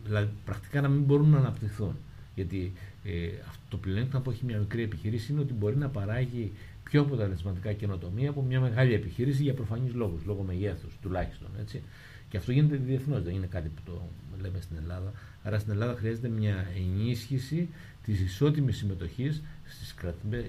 [0.04, 1.96] δηλαδή πρακτικά να μην μπορούν να αναπτυχθούν.
[2.34, 2.72] Γιατί
[3.04, 6.52] ε, αυτό το πλεονέκτημα που έχει μια μικρή επιχείρηση είναι ότι μπορεί να παράγει
[6.84, 11.48] πιο αποτελεσματικά καινοτομία από μια μεγάλη επιχείρηση για προφανείς λόγους, λόγω μεγέθους τουλάχιστον.
[11.60, 11.82] Έτσι.
[12.28, 14.02] Και αυτό γίνεται διεθνώς, δεν είναι κάτι που το
[14.40, 15.12] λέμε στην Ελλάδα.
[15.42, 17.68] Άρα στην Ελλάδα χρειάζεται μια ενίσχυση
[18.04, 19.94] της ισότιμης συμμετοχής στις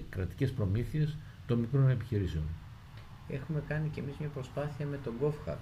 [0.10, 2.44] κρατικές προμήθειες των μικρών επιχειρήσεων.
[3.30, 5.58] Έχουμε κάνει και εμείς μια προσπάθεια με τον GovHack.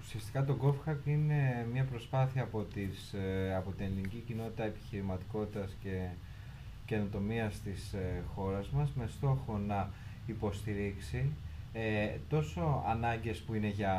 [0.00, 6.08] Ουσιαστικά το GovHack είναι μια προσπάθεια από, τις, ε, από την ελληνική κοινότητα επιχειρηματικότητας και
[6.86, 9.90] καινοτομίας της ε, χώρας μας με στόχο να
[10.26, 11.30] υποστηρίξει
[11.72, 13.96] ε, τόσο ανάγκες που είναι για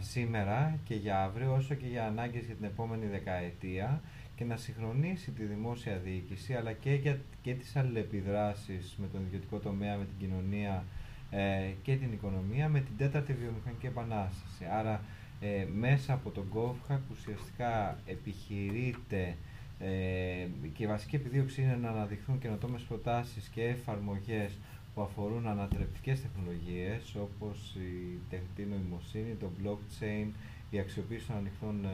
[0.00, 4.00] σήμερα και για αύριο, όσο και για ανάγκες για την επόμενη δεκαετία
[4.36, 9.58] και να συγχρονίσει τη δημόσια διοίκηση αλλά και, για, και τις αλληλεπιδράσεις με τον ιδιωτικό
[9.58, 10.84] τομέα, με την κοινωνία
[11.30, 14.64] ε, και την οικονομία με την τέταρτη βιομηχανική επανάσταση.
[14.78, 15.00] Άρα
[15.40, 19.36] ε, μέσα από τον GovHack ουσιαστικά επιχειρείται
[19.78, 24.58] ε, και η βασική επιδίωξη είναι να αναδειχθούν καινοτόμες προτάσεις και εφαρμογές
[24.94, 30.26] που αφορούν ανατρεπτικές τεχνολογίες όπως η τεχνητή νοημοσύνη, το blockchain,
[30.70, 31.88] η αξιοποίηση των ανοιχτών ε,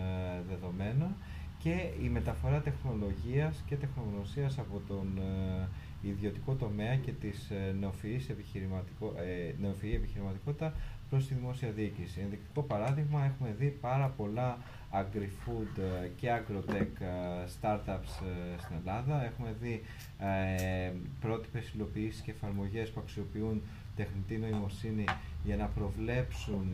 [0.48, 1.14] δεδομένων
[1.62, 8.28] και η μεταφορά τεχνολογίας και τεχνογνωσίας από τον ε, ιδιωτικό τομέα και της ε, νεοφυής
[8.28, 9.14] επιχειρηματικο,
[9.60, 10.74] νεοφυή επιχειρηματικότητα
[11.12, 12.20] προς τη δημόσια διοίκηση.
[12.20, 14.58] Ενδεικτικό παράδειγμα έχουμε δει πάρα πολλά
[14.92, 19.24] agri-food ε, και agro-tech ε, startups ε, στην Ελλάδα.
[19.24, 19.82] Έχουμε δει
[20.18, 23.62] ε, πρότυπες υλοποιήσεις και εφαρμογές που αξιοποιούν
[23.96, 25.04] τεχνητή νοημοσύνη
[25.44, 26.66] για να προβλέψουν,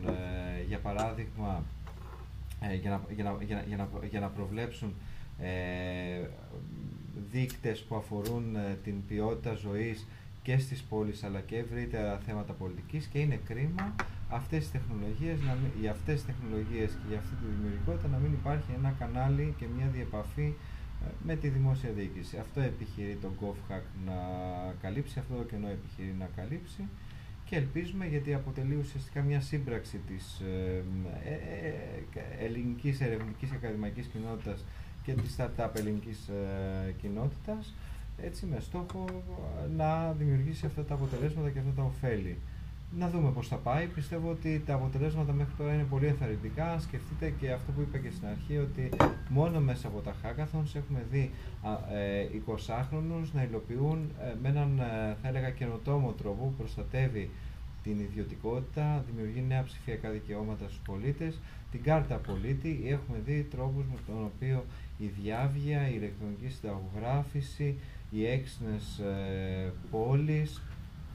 [0.67, 1.63] για παράδειγμα,
[2.81, 4.93] για, να, για, να, για, να, για, να, προβλέψουν
[5.39, 6.27] ε,
[7.31, 10.07] δείκτες που αφορούν την ποιότητα ζωής
[10.41, 13.95] και στις πόλεις αλλά και ευρύτερα θέματα πολιτικής και είναι κρίμα
[14.29, 18.17] αυτές τις τεχνολογίες, να μην, για αυτές τις τεχνολογίες και για αυτή τη δημιουργικότητα να
[18.17, 20.53] μην υπάρχει ένα κανάλι και μια διεπαφή
[21.03, 22.37] ε, με τη δημόσια διοίκηση.
[22.37, 24.17] Αυτό επιχειρεί το GovHack να
[24.81, 26.83] καλύψει, αυτό το κενό επιχειρεί να καλύψει
[27.49, 30.83] και ελπίζουμε γιατί αποτελεί ουσιαστικά μια σύμπραξη της ε,
[31.23, 34.65] ε, ε ελληνικής ερευνητικής και ακαδημαϊκής κοινότητας
[35.03, 37.73] και της startup ελληνικής ε, κοινότητας
[38.17, 39.05] έτσι με στόχο
[39.75, 42.37] να δημιουργήσει αυτά τα αποτελέσματα και αυτά τα ωφέλη
[42.97, 43.85] να δούμε πώς θα πάει.
[43.85, 46.79] Πιστεύω ότι τα αποτελέσματα μέχρι τώρα είναι πολύ ενθαρρυντικά.
[46.79, 48.89] Σκεφτείτε και αυτό που είπα και στην αρχή, ότι
[49.29, 51.31] μόνο μέσα από τα hackathons έχουμε δει
[51.93, 57.29] ε, 20χρονους να υλοποιούν ε, με έναν, ε, θα έλεγα, καινοτόμο τρόπο που προστατεύει
[57.83, 61.39] την ιδιωτικότητα, δημιουργεί νέα ψηφιακά δικαιώματα στους πολίτες,
[61.71, 62.81] την κάρτα πολίτη.
[62.85, 64.65] Έχουμε δει τρόπους με τον οποίο
[64.97, 67.79] η διάβγεια, η ηλεκτρονική συνταγογράφηση,
[68.11, 70.61] οι έξινες ε, πόλεις,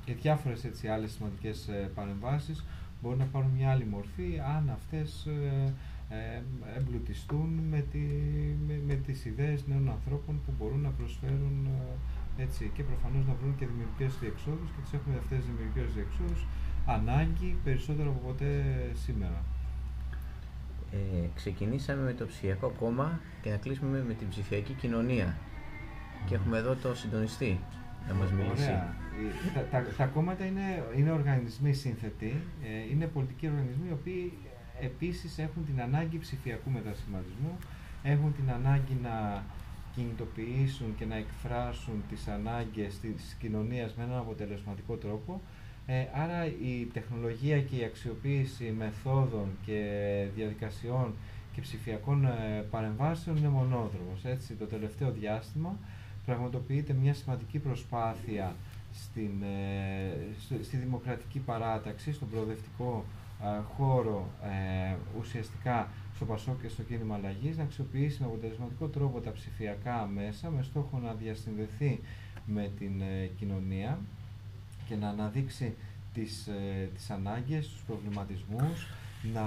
[0.04, 2.64] και διάφορες έτσι άλλες σημαντικές ε, παρεμβάσεις
[3.02, 5.72] μπορούν να πάρουν μια άλλη μορφή αν αυτές ε,
[6.08, 6.42] ε,
[6.78, 8.04] εμπλουτιστούν με, τη,
[8.66, 11.68] με, με τις ιδέες νέων ανθρώπων που μπορούν να προσφέρουν
[12.36, 16.46] έτσι, και προφανώς να βρουν και δημιουργικές διεξόδους και τις έχουμε αυτές τις δημιουργικές διεξόδους
[16.86, 18.50] ανάγκη περισσότερο από ποτέ
[19.04, 19.44] σήμερα.
[20.92, 25.36] Ε, ξεκινήσαμε με το ψηφιακό κόμμα και να κλείσουμε με την ψηφιακή κοινωνία.
[26.26, 27.60] Και έχουμε εδώ το συντονιστή
[28.08, 28.62] να μας μιλήσει.
[28.62, 28.96] Ωραία.
[29.54, 34.32] Τα, τα, τα, κόμματα είναι, είναι οργανισμοί σύνθετοι, ε, είναι πολιτικοί οργανισμοί οι οποίοι
[34.80, 37.58] επίσης έχουν την ανάγκη ψηφιακού μετασχηματισμού,
[38.02, 39.44] έχουν την ανάγκη να
[39.94, 45.40] κινητοποιήσουν και να εκφράσουν τις ανάγκες της κοινωνίας με έναν αποτελεσματικό τρόπο.
[45.86, 49.80] Ε, άρα η τεχνολογία και η αξιοποίηση μεθόδων και
[50.34, 51.14] διαδικασιών
[51.52, 54.24] και ψηφιακών ε, παρεμβάσεων είναι μονόδρομος.
[54.24, 55.78] Έτσι, το τελευταίο διάστημα
[56.26, 58.54] πραγματοποιείται μια σημαντική προσπάθεια
[58.92, 63.04] στην, ε, στη δημοκρατική παράταξη, στον προοδευτικό
[63.42, 69.20] ε, χώρο ε, ουσιαστικά στο Πασό και στο κίνημα αλλαγής, να αξιοποιήσει με αποτελεσματικό τρόπο
[69.20, 72.00] τα ψηφιακά μέσα με στόχο να διασυνδεθεί
[72.46, 73.02] με την
[73.38, 73.98] κοινωνία
[74.88, 75.74] και να αναδείξει
[76.14, 76.48] τις,
[76.94, 78.86] τις ανάγκες, τους προβληματισμούς,
[79.32, 79.42] να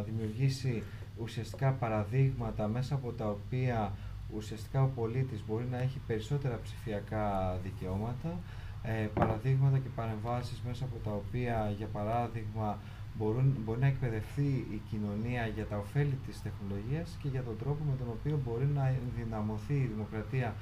[0.00, 0.82] δημιουργήσει
[1.22, 3.92] ουσιαστικά παραδείγματα μέσα από τα οποία
[4.36, 8.38] ουσιαστικά ο πολίτης μπορεί να έχει περισσότερα ψηφιακά δικαιώματα,
[8.82, 12.78] ε, παραδείγματα και παρεμβάσεις μέσα από τα οποία, για παράδειγμα,
[13.18, 17.84] μπορούν, μπορεί να εκπαιδευτεί η κοινωνία για τα ωφέλη της τεχνολογίας και για τον τρόπο
[17.84, 20.54] με τον οποίο μπορεί να δυναμωθεί η δημοκρατία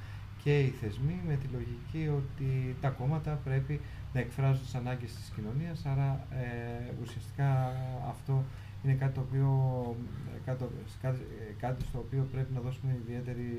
[0.43, 3.79] και οι θεσμοί με τη λογική ότι τα κόμματα πρέπει
[4.13, 7.73] να εκφράζουν τις ανάγκες της κοινωνίας, άρα ε, ουσιαστικά
[8.09, 8.43] αυτό
[8.83, 9.49] είναι κάτι, το οποίο,
[11.01, 11.21] κάτι,
[11.59, 13.49] κάτι στο οποίο πρέπει να δώσουμε ιδιαίτερη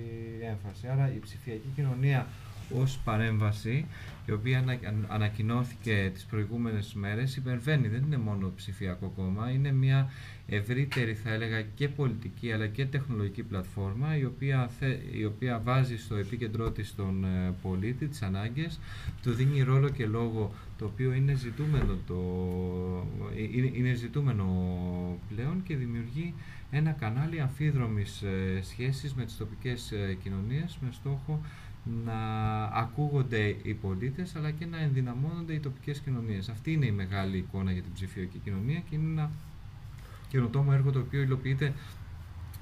[0.43, 0.89] έμφαση.
[0.89, 2.27] Άρα η ψηφιακή κοινωνία
[2.71, 3.87] ως παρέμβαση,
[4.27, 4.65] η οποία
[5.09, 10.11] ανακοινώθηκε τις προηγούμενες μέρες, υπερβαίνει, δεν είναι μόνο ψηφιακό κόμμα, είναι μια
[10.47, 14.71] ευρύτερη θα έλεγα και πολιτική αλλά και τεχνολογική πλατφόρμα η οποία,
[15.13, 18.81] η οποία βάζει στο επίκεντρό της τον ε, πολίτη, τις ανάγκες,
[19.23, 22.17] του δίνει ρόλο και λόγο το οποίο είναι ζητούμενο, το,
[23.37, 24.47] ε, είναι, είναι ζητούμενο
[25.35, 26.35] πλέον και δημιουργεί
[26.71, 29.93] ένα κανάλι αμφίδρομης ε, σχέσης με τις τοπικές
[30.23, 31.41] κοινωνίες με στόχο
[32.05, 32.15] να
[32.65, 36.49] ακούγονται οι πολίτες αλλά και να ενδυναμώνονται οι τοπικές κοινωνίες.
[36.49, 39.31] Αυτή είναι η μεγάλη εικόνα για την ψηφιακή κοινωνία και είναι ένα
[40.29, 41.73] καινοτόμο έργο το οποίο υλοποιείται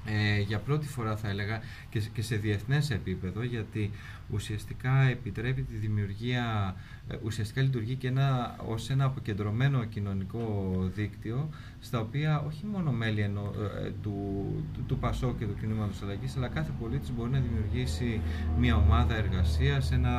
[0.05, 3.91] ε, για πρώτη φορά θα έλεγα και, και σε διεθνές επίπεδο γιατί
[4.33, 6.75] ουσιαστικά επιτρέπει τη δημιουργία,
[7.07, 13.21] ε, ουσιαστικά λειτουργεί και ένα, ως ένα αποκεντρωμένο κοινωνικό δίκτυο στα οποία όχι μόνο μέλη
[13.21, 13.53] εννο,
[13.85, 18.21] ε, του, του, του ΠΑΣΟ και του Κινήματος Αλλαγής αλλά κάθε πολίτης μπορεί να δημιουργήσει
[18.59, 20.11] μια ομάδα εργασίας, ένα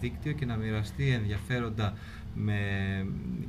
[0.00, 1.94] δίκτυο και να μοιραστεί ενδιαφέροντα
[2.38, 2.60] με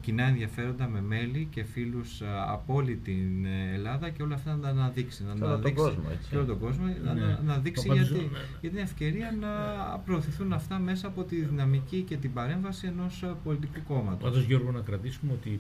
[0.02, 4.68] κοινά ενδιαφέροντα με μέλη και φίλους από όλη την Ελλάδα και όλα αυτά να τα
[4.68, 5.24] αναδείξει.
[5.24, 6.30] Να όλο τον κόσμο, έτσι.
[6.30, 7.38] Και όλο τον κόσμο, να, ναι.
[7.46, 8.28] να δείξει γιατί, ναι, ναι.
[8.62, 9.50] για την ευκαιρία να
[10.06, 14.30] προωθηθούν αυτά μέσα από τη δυναμική και την παρέμβαση ενός πολιτικού κόμματος.
[14.30, 15.60] Πάντως Γιώργο να κρατήσουμε ότι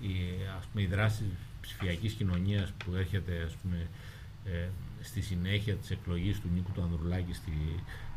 [0.00, 0.14] η,
[0.58, 1.24] ας πούμε, η δράση
[1.60, 3.86] ψηφιακής κοινωνίας που έρχεται ας πούμε,
[4.44, 4.68] ε,
[5.00, 7.52] στη συνέχεια της εκλογής του Νίκου του Ανδρουλάκη στην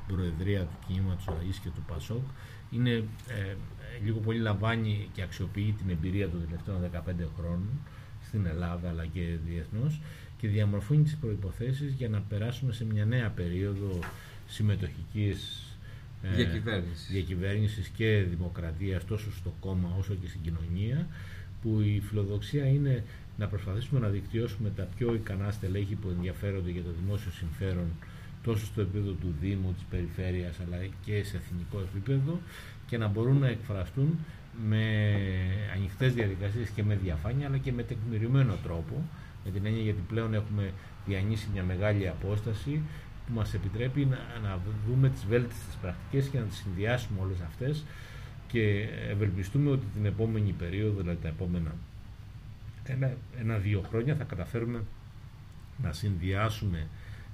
[0.07, 2.24] Προεδρία του Κινήματος Αλλαγής και του ΠΑΣΟΚ
[2.72, 2.91] είναι
[3.28, 3.55] ε,
[4.04, 7.70] λίγο πολύ λαμβάνει και αξιοποιεί την εμπειρία των τελευταίων 15 χρόνων
[8.28, 10.02] στην Ελλάδα αλλά και διεθνώς
[10.38, 14.00] και διαμορφώνει τις προϋποθέσεις για να περάσουμε σε μια νέα περίοδο
[14.48, 15.66] συμμετοχικής
[16.24, 17.08] ε, διακυβέρνησης.
[17.12, 21.08] διακυβέρνησης και δημοκρατίας τόσο στο κόμμα όσο και στην κοινωνία
[21.62, 23.04] που η φιλοδοξία είναι
[23.38, 27.88] να προσπαθήσουμε να δικτυώσουμε τα πιο ικανά στελέχη που ενδιαφέρονται για το δημόσιο συμφέρον
[28.44, 32.39] τόσο στο επίπεδο του Δήμου, της Περιφέρειας αλλά και σε εθνικό επίπεδο
[32.88, 34.18] και να μπορούν να εκφραστούν
[34.68, 34.84] με
[35.76, 39.04] ανοιχτές διαδικασίες και με διαφάνεια αλλά και με τεκμηριωμένο τρόπο.
[39.46, 40.74] Με την έννοια γιατί πλέον έχουμε
[41.06, 42.82] διανύσει μια μεγάλη απόσταση
[43.28, 47.84] που μας επιτρέπει να, να δούμε τις βέλτιστες πρακτικές και να τις συνδυάσουμε όλες αυτές
[48.48, 51.72] και ευελπιστούμε ότι την επόμενη περίοδο, δηλαδή τα επόμενα
[52.84, 54.84] ένα, ένα-δύο χρόνια θα καταφέρουμε
[55.84, 56.88] να συνδυάσουμε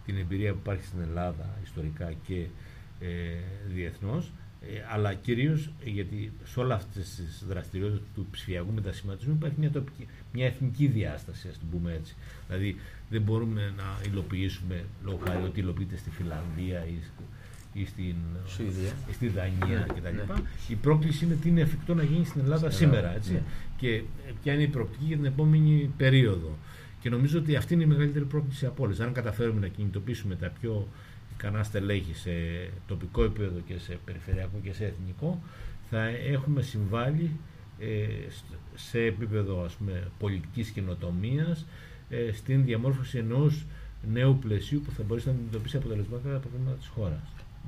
[0.07, 2.45] την εμπειρία που υπάρχει στην Ελλάδα ιστορικά και
[2.99, 3.07] ε,
[3.73, 4.31] διεθνώς
[4.61, 10.07] Ε, αλλά κυρίως γιατί σε όλα αυτές τις δραστηριότητες του ψηφιακού μετασχηματισμού υπάρχει μια, τοπική,
[10.33, 12.15] μια εθνική διάσταση, ας την πούμε έτσι.
[12.47, 12.75] Δηλαδή
[13.09, 16.99] δεν μπορούμε να υλοποιήσουμε λόγω χάρη ότι υλοποιείται στη Φιλανδία ή,
[17.73, 18.15] ή στην,
[19.11, 20.33] στη Δανία ναι, κτλ.
[20.33, 20.41] Ναι.
[20.67, 23.15] Η πρόκληση είναι τι είναι εφικτό να γίνει στην Ελλάδα σήμερα.
[23.15, 23.31] Έτσι.
[23.31, 23.41] Ναι.
[23.77, 24.03] Και
[24.43, 26.57] ποια είναι η προοπτική για την επόμενη περίοδο.
[26.99, 28.99] Και νομίζω ότι αυτή είναι η μεγαλύτερη πρόκληση από όλες.
[28.99, 30.87] Αν καταφέρουμε να κινητοποιήσουμε τα πιο
[31.33, 32.31] ικανά στελέχη σε
[32.87, 35.41] τοπικό επίπεδο και σε περιφερειακό και σε εθνικό,
[35.89, 37.31] θα έχουμε συμβάλει
[37.79, 38.07] ε,
[38.75, 41.65] σε επίπεδο ας πούμε, πολιτικής καινοτομίας
[42.09, 43.65] ε, στην διαμόρφωση ενός
[44.11, 47.19] νέου πλαισίου που θα μπορέσει να αντιμετωπίσεις αποτελεσματικά τα προβλήματα της χώρας.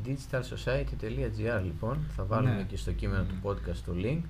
[0.05, 2.63] digitalsociety.gr λοιπόν, θα βάλουμε ναι.
[2.63, 4.21] και στο κείμενο του podcast το link.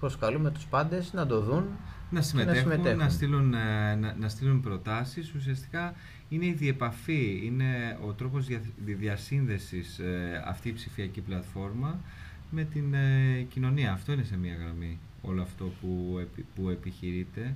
[0.00, 1.64] Προσκαλούμε τους πάντες να το δουν
[2.10, 5.34] να συμμετέχουν, να, να, στείλουν, ε, να, να στείλουν προτάσεις.
[5.34, 5.94] Ουσιαστικά
[6.28, 12.00] είναι η διεπαφή, είναι ο τρόπος δια, διασύνδεσης ε, αυτή η ψηφιακή πλατφόρμα
[12.50, 13.92] με την ε, κοινωνία.
[13.92, 16.20] Αυτό είναι σε μία γραμμή όλο αυτό που,
[16.54, 17.54] που επιχειρείται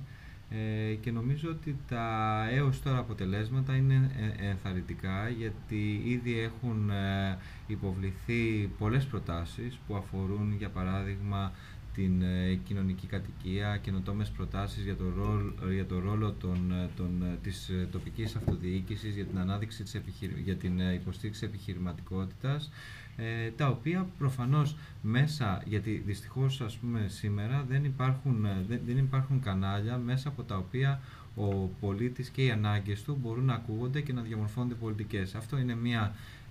[0.49, 6.91] ε, και νομίζω ότι τα έως τώρα αποτελέσματα είναι ενθαρρυντικά γιατί ήδη έχουν
[7.67, 11.51] υποβληθεί πολλές προτάσεις που αφορούν για παράδειγμα
[11.93, 17.23] την ε, κοινωνική κατοικία, καινοτόμες προτάσεις για το ρόλο, για το ρόλο των, ε, των,
[17.23, 20.01] ε, της τοπικής αυτοδιοίκησης, για την ανάδειξη της
[20.43, 22.71] για την υποστήριξη επιχειρηματικότητας,
[23.55, 29.97] τα οποία προφανώς μέσα, γιατί δυστυχώς ας πούμε σήμερα δεν υπάρχουν, δεν, δεν υπάρχουν κανάλια
[29.97, 31.01] μέσα από τα οποία
[31.35, 35.35] ο πολίτης και οι ανάγκες του μπορούν να ακούγονται και να διαμορφώνονται πολιτικές.
[35.35, 36.42] Αυτό είναι μια ε,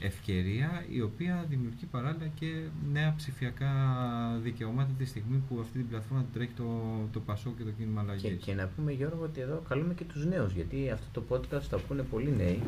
[0.00, 2.46] ευκαιρία η οποία δημιουργεί παράλληλα και
[2.92, 3.72] νέα ψηφιακά
[4.42, 6.64] δικαιώματα τη στιγμή που αυτή την πλατφόρμα τρέχει το,
[7.12, 8.22] το Πασό και το κίνημα αλλαγής.
[8.22, 11.62] Και, και, να πούμε Γιώργο ότι εδώ καλούμε και τους νέους γιατί αυτό το podcast
[11.70, 12.62] το ακούνε πολύ νέοι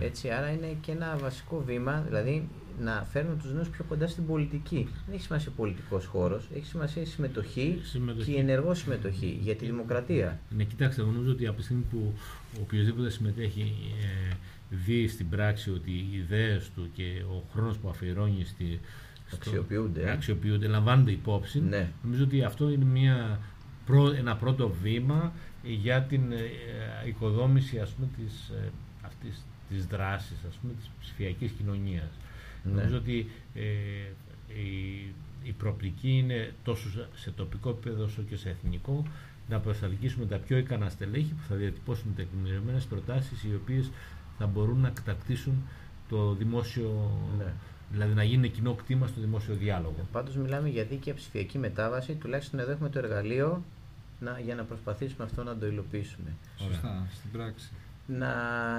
[0.00, 2.48] έτσι, άρα είναι και ένα βασικό βήμα δηλαδή
[2.80, 4.88] να φέρνουμε τους νέους πιο κοντά στην πολιτική.
[5.06, 8.30] Δεν έχει σημασία πολιτικός χώρος, έχει σημασία η συμμετοχή, συμμετοχή.
[8.30, 10.40] και η ενεργό συμμετοχή για τη δημοκρατία.
[10.56, 12.12] Ναι, κοιτάξτε, νομίζω ότι από τη στιγμή που
[12.60, 13.74] οποιοδήποτε συμμετέχει
[14.30, 14.34] ε,
[14.70, 18.80] δει στην πράξη ότι οι ιδέες του και ο χρόνος που αφιερώνει στη,
[19.32, 21.60] αξιοποιούνται, αξιοποιούνται λαμβάνονται υπόψη.
[21.60, 21.90] Ναι.
[22.02, 23.40] Νομίζω ότι αυτό είναι μια,
[24.16, 26.38] ένα πρώτο βήμα για την ε,
[27.06, 28.70] οικοδόμηση ας πούμε, της, ε,
[29.02, 32.10] αυτής της δράσης, ας πούμε, της ψηφιακής κοινωνίας.
[32.64, 32.72] Ναι.
[32.72, 33.62] Νομίζω ότι ε,
[34.48, 39.06] η, η προοπτική είναι τόσο σε τοπικό επίπεδο όσο και σε εθνικό
[39.48, 43.90] να προσελκύσουμε τα πιο ικανά στελέχη που θα διατυπώσουν τεκμηριωμένες προτάσεις οι οποίες
[44.38, 45.62] θα μπορούν να κατακτήσουν
[46.08, 47.10] το δημόσιο.
[47.38, 47.52] Ναι.
[47.90, 50.06] Δηλαδή να γίνει κοινό κτήμα στο δημόσιο διάλογο.
[50.12, 52.14] Πάντως μιλάμε για δίκαια ψηφιακή μετάβαση.
[52.14, 53.62] Τουλάχιστον εδώ έχουμε το εργαλείο
[54.20, 56.30] να, για να προσπαθήσουμε αυτό να το υλοποιήσουμε.
[56.58, 57.70] Σωστά, στην πράξη.
[58.06, 58.30] Να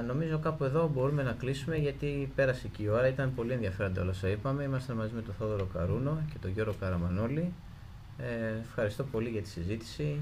[0.02, 3.08] νομίζω κάπου εδώ μπορούμε να κλείσουμε γιατί πέρασε και η ώρα.
[3.08, 4.64] Ήταν πολύ ενδιαφέροντα όλα όσα είπαμε.
[4.64, 7.54] Είμαστε μαζί με τον Θόδωρο Καρούνο και τον Γιώργο Καραμανόλη.
[8.18, 10.20] Ε, ευχαριστώ πολύ για τη συζήτηση.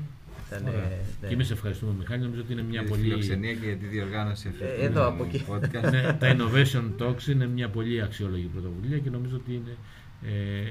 [0.47, 1.27] Ήταν, ναι.
[1.27, 2.21] Και εμείς ευχαριστούμε, Μιχάλη.
[2.21, 3.01] Νομίζω ότι είναι μια πολύ.
[3.01, 4.63] φιλοξενία και για τη διοργάνωση αυτή.
[4.63, 5.45] Ε, εδώ από εκεί.
[5.91, 9.75] ναι, τα Innovation Talks είναι μια πολύ αξιόλογη πρωτοβουλία και νομίζω ότι, είναι,
[10.23, 10.69] ε,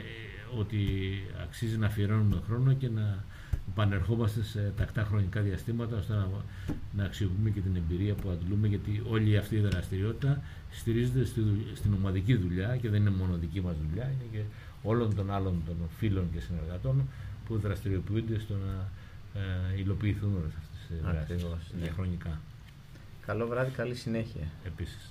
[0.59, 0.79] ότι
[1.43, 3.25] αξίζει να αφιερώνουμε χρόνο και να
[3.69, 6.29] επανερχόμαστε σε τακτά χρονικά διαστήματα ώστε να,
[6.97, 11.43] να αξιοποιούμε και την εμπειρία που αντλούμε γιατί όλη αυτή η δραστηριότητα στηρίζεται στη,
[11.75, 14.43] στην ομαδική δουλειά και δεν είναι μόνο δική μας δουλειά, είναι και
[14.83, 17.09] όλων των άλλων των φίλων και συνεργατών
[17.47, 18.89] που δραστηριοποιούνται στο να
[19.75, 22.41] ε, υλοποιηθούν όλες αυτές τις δράσεις διαχρονικά.
[23.27, 24.47] Καλό βράδυ, καλή συνέχεια.
[24.65, 25.11] Επίσης.